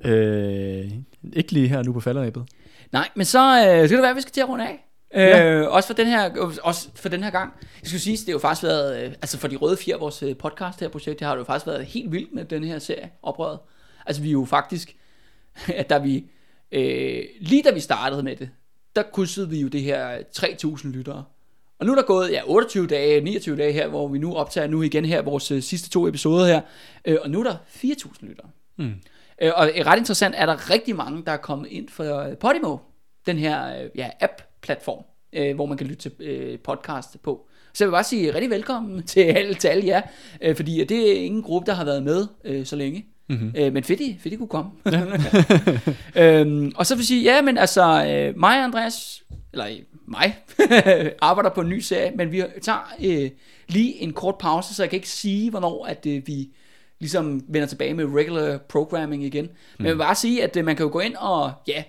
Øh, 0.04 0.92
ikke 1.34 1.52
lige 1.52 1.68
her 1.68 1.84
nu 1.84 1.94
på 1.94 2.00
falderæbet. 2.00 2.46
Nej, 2.92 3.10
men 3.16 3.26
så 3.26 3.40
øh, 3.58 3.88
skal 3.88 3.90
det 3.98 4.02
være, 4.02 4.10
at 4.10 4.16
vi 4.16 4.22
skal 4.22 4.34
til 4.34 4.42
at 4.42 4.50
runde 4.50 4.68
af. 4.68 4.86
Øh, 5.16 5.22
Ja. 5.28 5.68
også, 5.68 5.88
for 5.88 5.94
den 5.94 6.08
her, 6.08 6.30
også 6.64 6.88
for 6.96 7.10
den 7.10 7.24
her 7.24 7.30
gang. 7.30 7.54
Jeg 7.82 7.88
skulle 7.88 8.02
sige, 8.02 8.18
det 8.18 8.26
har 8.26 8.32
jo 8.32 8.40
faktisk 8.40 8.64
været, 8.64 9.04
øh, 9.06 9.10
altså 9.12 9.38
for 9.38 9.48
de 9.48 9.56
røde 9.56 9.78
fire, 9.78 9.96
vores 10.00 10.24
øh, 10.24 10.36
podcast 10.38 10.80
her 10.80 10.88
projekt, 10.90 11.20
det 11.20 11.28
har 11.28 11.34
det 11.36 11.40
jo 11.40 11.44
faktisk 11.46 11.68
været 11.68 11.86
helt 11.86 12.12
vildt 12.12 12.34
med 12.34 12.46
den 12.46 12.64
her 12.64 12.80
serie, 12.80 13.10
oprøret. 13.24 13.60
Altså 14.06 14.22
vi 14.22 14.28
er 14.28 14.32
jo 14.32 14.46
faktisk, 14.46 14.96
at 15.80 15.90
da 15.90 15.98
vi, 15.98 16.26
øh, 16.72 17.24
lige 17.42 17.64
da 17.64 17.72
vi 17.72 17.80
startede 17.80 18.24
med 18.24 18.36
det, 18.36 18.50
der 18.96 19.04
krydsede 19.04 19.50
vi 19.50 19.62
jo 19.62 19.68
det 19.68 19.82
her 19.82 20.18
3.000 20.18 20.88
lyttere. 20.88 21.24
Og 21.80 21.86
nu 21.86 21.92
er 21.92 21.96
der 21.96 22.04
gået 22.04 22.32
ja, 22.32 22.42
28 22.46 22.88
dage, 22.88 23.22
29 23.22 23.58
dage 23.58 23.74
her, 23.74 23.88
hvor 23.88 24.08
vi 24.08 24.18
nu 24.18 24.36
optager 24.36 24.68
nu 24.68 24.82
igen 24.82 25.06
her 25.06 25.22
vores 25.22 25.52
øh, 25.52 25.62
sidste 25.62 25.90
to 25.90 26.08
episoder 26.08 26.46
her. 26.46 26.62
Øh, 27.06 27.18
og 27.24 27.30
nu 27.30 27.40
er 27.40 27.44
der 27.44 27.56
4.000 27.68 28.26
lyttere. 28.26 28.50
Mm. 28.78 28.94
Øh, 29.42 29.52
og 29.56 29.72
øh, 29.76 29.86
ret 29.86 29.98
interessant 29.98 30.36
er 30.38 30.46
der 30.46 30.70
rigtig 30.70 30.96
mange, 30.96 31.24
der 31.26 31.32
er 31.32 31.38
kommet 31.38 31.72
ind 31.72 31.90
for 31.90 32.20
øh, 32.20 32.38
Podimo, 32.38 32.78
den 33.26 33.38
her 33.38 33.84
øh, 33.84 33.90
ja, 33.96 34.10
app-platform, 34.20 35.04
øh, 35.34 35.56
hvor 35.56 35.66
man 35.66 35.78
kan 35.78 35.88
lytte 35.88 36.10
til 36.10 36.12
øh, 36.20 36.60
podcast 36.60 37.22
på. 37.24 37.48
Så 37.74 37.84
jeg 37.84 37.88
vil 37.88 37.92
bare 37.92 38.04
sige 38.04 38.34
rigtig 38.34 38.50
velkommen 38.50 39.04
til 39.14 39.20
alle, 39.20 39.54
til 39.54 39.68
alle 39.68 39.86
jer, 39.86 40.02
øh, 40.42 40.56
fordi 40.56 40.84
det 40.84 41.12
er 41.12 41.26
ingen 41.26 41.44
gruppe, 41.44 41.66
der 41.66 41.74
har 41.74 41.86
været 41.86 42.04
med 42.04 42.28
øh, 42.44 42.66
så 42.66 42.76
længe. 42.76 43.06
Mm-hmm. 43.28 43.54
Øh, 43.58 43.74
men 43.74 43.84
fedt, 43.84 44.02
I 44.26 44.36
kunne 44.36 44.48
komme. 44.48 44.72
øhm, 46.24 46.72
og 46.76 46.86
så 46.86 46.96
vil 46.96 47.02
jeg 47.02 47.06
sige, 47.06 47.24
ja, 47.24 47.42
men 47.42 47.58
altså, 47.58 47.82
øh, 47.84 48.40
mig 48.40 48.58
og 48.58 48.64
Andreas, 48.64 49.24
eller 49.52 49.68
øh, 49.68 49.78
mig, 50.08 50.38
arbejder 51.22 51.50
på 51.50 51.62
en 51.62 51.70
ny 51.70 51.80
serie, 51.80 52.12
men 52.16 52.32
vi 52.32 52.44
tager 52.62 52.94
øh, 53.04 53.30
lige 53.68 54.02
en 54.02 54.14
kort 54.14 54.36
pause, 54.38 54.76
så 54.76 54.84
jeg 54.84 54.90
kan 54.90 54.98
ikke 54.98 55.10
sige, 55.10 55.50
hvornår 55.50 55.86
at 55.86 56.06
øh, 56.06 56.28
vi 56.28 56.50
ligesom 57.00 57.44
vender 57.48 57.68
tilbage 57.68 57.94
med 57.94 58.06
regular 58.06 58.58
programming 58.58 59.24
igen. 59.24 59.50
Men 59.78 59.86
jeg 59.86 59.94
vil 59.94 60.00
bare 60.00 60.16
sige, 60.16 60.44
at 60.44 60.58
øh, 60.58 60.66
man 60.66 60.76
kan 60.76 60.86
jo 60.86 60.92
gå 60.92 61.00
ind 61.00 61.16
og, 61.16 61.52
ja, 61.68 61.84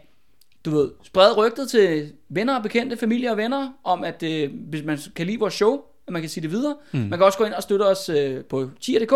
du 0.64 0.70
ved, 0.70 0.90
sprede 1.02 1.34
rygtet 1.34 1.70
til 1.70 2.12
venner 2.28 2.56
og 2.56 2.62
bekendte, 2.62 2.96
familie 2.96 3.30
og 3.30 3.36
venner, 3.36 3.72
om 3.84 4.04
at 4.04 4.22
øh, 4.22 4.50
hvis 4.68 4.84
man 4.84 4.98
kan 5.16 5.26
lide 5.26 5.38
vores 5.38 5.54
show, 5.54 5.80
at 6.06 6.12
man 6.12 6.22
kan 6.22 6.28
sige 6.28 6.42
det 6.42 6.50
videre. 6.50 6.76
Mm. 6.92 6.98
Man 6.98 7.10
kan 7.10 7.22
også 7.22 7.38
gå 7.38 7.44
ind 7.44 7.54
og 7.54 7.62
støtte 7.62 7.82
os 7.82 8.08
øh, 8.08 8.44
på 8.44 8.70
tier.dk. 8.80 9.14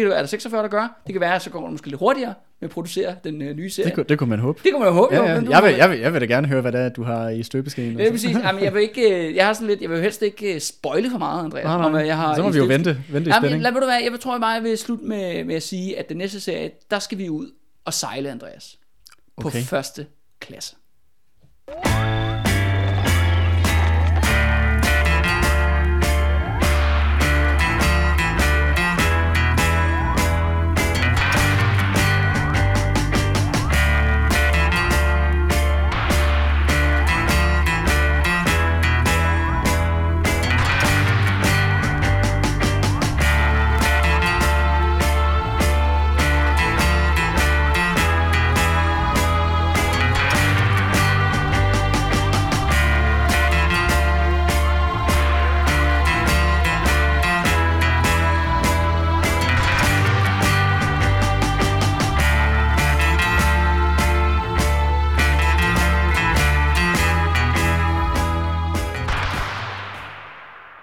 Det 0.00 0.08
være, 0.10 0.18
der 0.20 0.26
46, 0.26 0.62
der 0.62 0.68
gør. 0.68 1.00
Det 1.06 1.12
kan 1.14 1.20
være, 1.20 1.34
at 1.34 1.42
så 1.42 1.50
går 1.50 1.62
det 1.62 1.70
måske 1.72 1.86
lidt 1.86 1.98
hurtigere 1.98 2.34
med 2.60 2.68
at 2.68 2.72
producere 2.74 3.16
den 3.24 3.42
øh, 3.42 3.56
nye 3.56 3.70
serie. 3.70 3.86
Det, 3.86 3.94
kunne, 3.94 4.04
det 4.08 4.18
kunne 4.18 4.30
man 4.30 4.38
håbe. 4.38 4.60
det 4.64 4.72
kunne 4.72 4.80
man 4.80 4.88
jo 4.88 4.94
håbe. 4.94 5.14
Ja, 5.14 5.20
jo, 5.20 5.26
ja. 5.28 5.34
men 5.34 5.44
nu 5.44 5.50
Jeg, 5.50 5.62
vil, 5.62 5.70
man- 5.70 5.78
jeg, 5.80 5.90
vil, 5.90 5.98
jeg 5.98 6.12
vil 6.12 6.20
da 6.20 6.26
gerne 6.26 6.48
høre, 6.48 6.60
hvad 6.60 6.72
det 6.72 6.80
er, 6.80 6.88
du 6.88 7.02
har 7.02 7.28
i 7.28 7.42
støbeskeen. 7.42 7.98
det 7.98 8.06
er 8.06 8.10
præcis. 8.10 8.36
Jamen, 8.36 8.64
jeg 8.64 8.74
vil 8.74 8.82
ikke, 8.82 9.28
øh, 9.28 9.36
jeg 9.36 9.46
har 9.46 9.52
sådan 9.52 9.68
lidt, 9.68 9.80
jeg 9.82 9.90
vil 9.90 9.96
jo 9.96 10.02
helst 10.02 10.22
ikke 10.22 10.54
øh, 10.54 10.60
spoile 10.60 11.10
for 11.10 11.18
meget, 11.18 11.44
Andreas. 11.44 11.64
Nej, 11.64 11.76
nej. 11.76 11.86
om, 11.86 11.92
hvad 11.92 12.04
jeg 12.04 12.16
har 12.16 12.34
Så 12.34 12.42
må 12.42 12.50
vi 12.50 12.58
jo 12.58 12.64
vente, 12.64 12.90
vente 12.90 13.28
i 13.30 13.32
Jamen, 13.32 13.32
spænding. 13.42 13.62
lad 13.62 13.72
mig 13.72 13.82
du 13.82 13.86
være, 13.86 14.00
jeg 14.12 14.20
tror 14.20 14.38
bare, 14.38 14.50
jeg 14.50 14.62
vil 14.62 14.78
slutte 14.78 15.04
med, 15.04 15.44
med 15.44 15.54
at 15.54 15.62
sige, 15.62 15.98
at 15.98 16.08
den 16.08 16.16
næste 16.16 16.40
serie, 16.40 16.70
der 16.90 16.98
skal 16.98 17.18
vi 17.18 17.28
ud 17.28 17.50
og 17.84 17.94
sejle, 17.94 18.30
Andreas. 18.30 18.76
På 19.40 19.48
Okay. 19.48 19.62
første 19.62 20.06
klasse. 20.40 20.74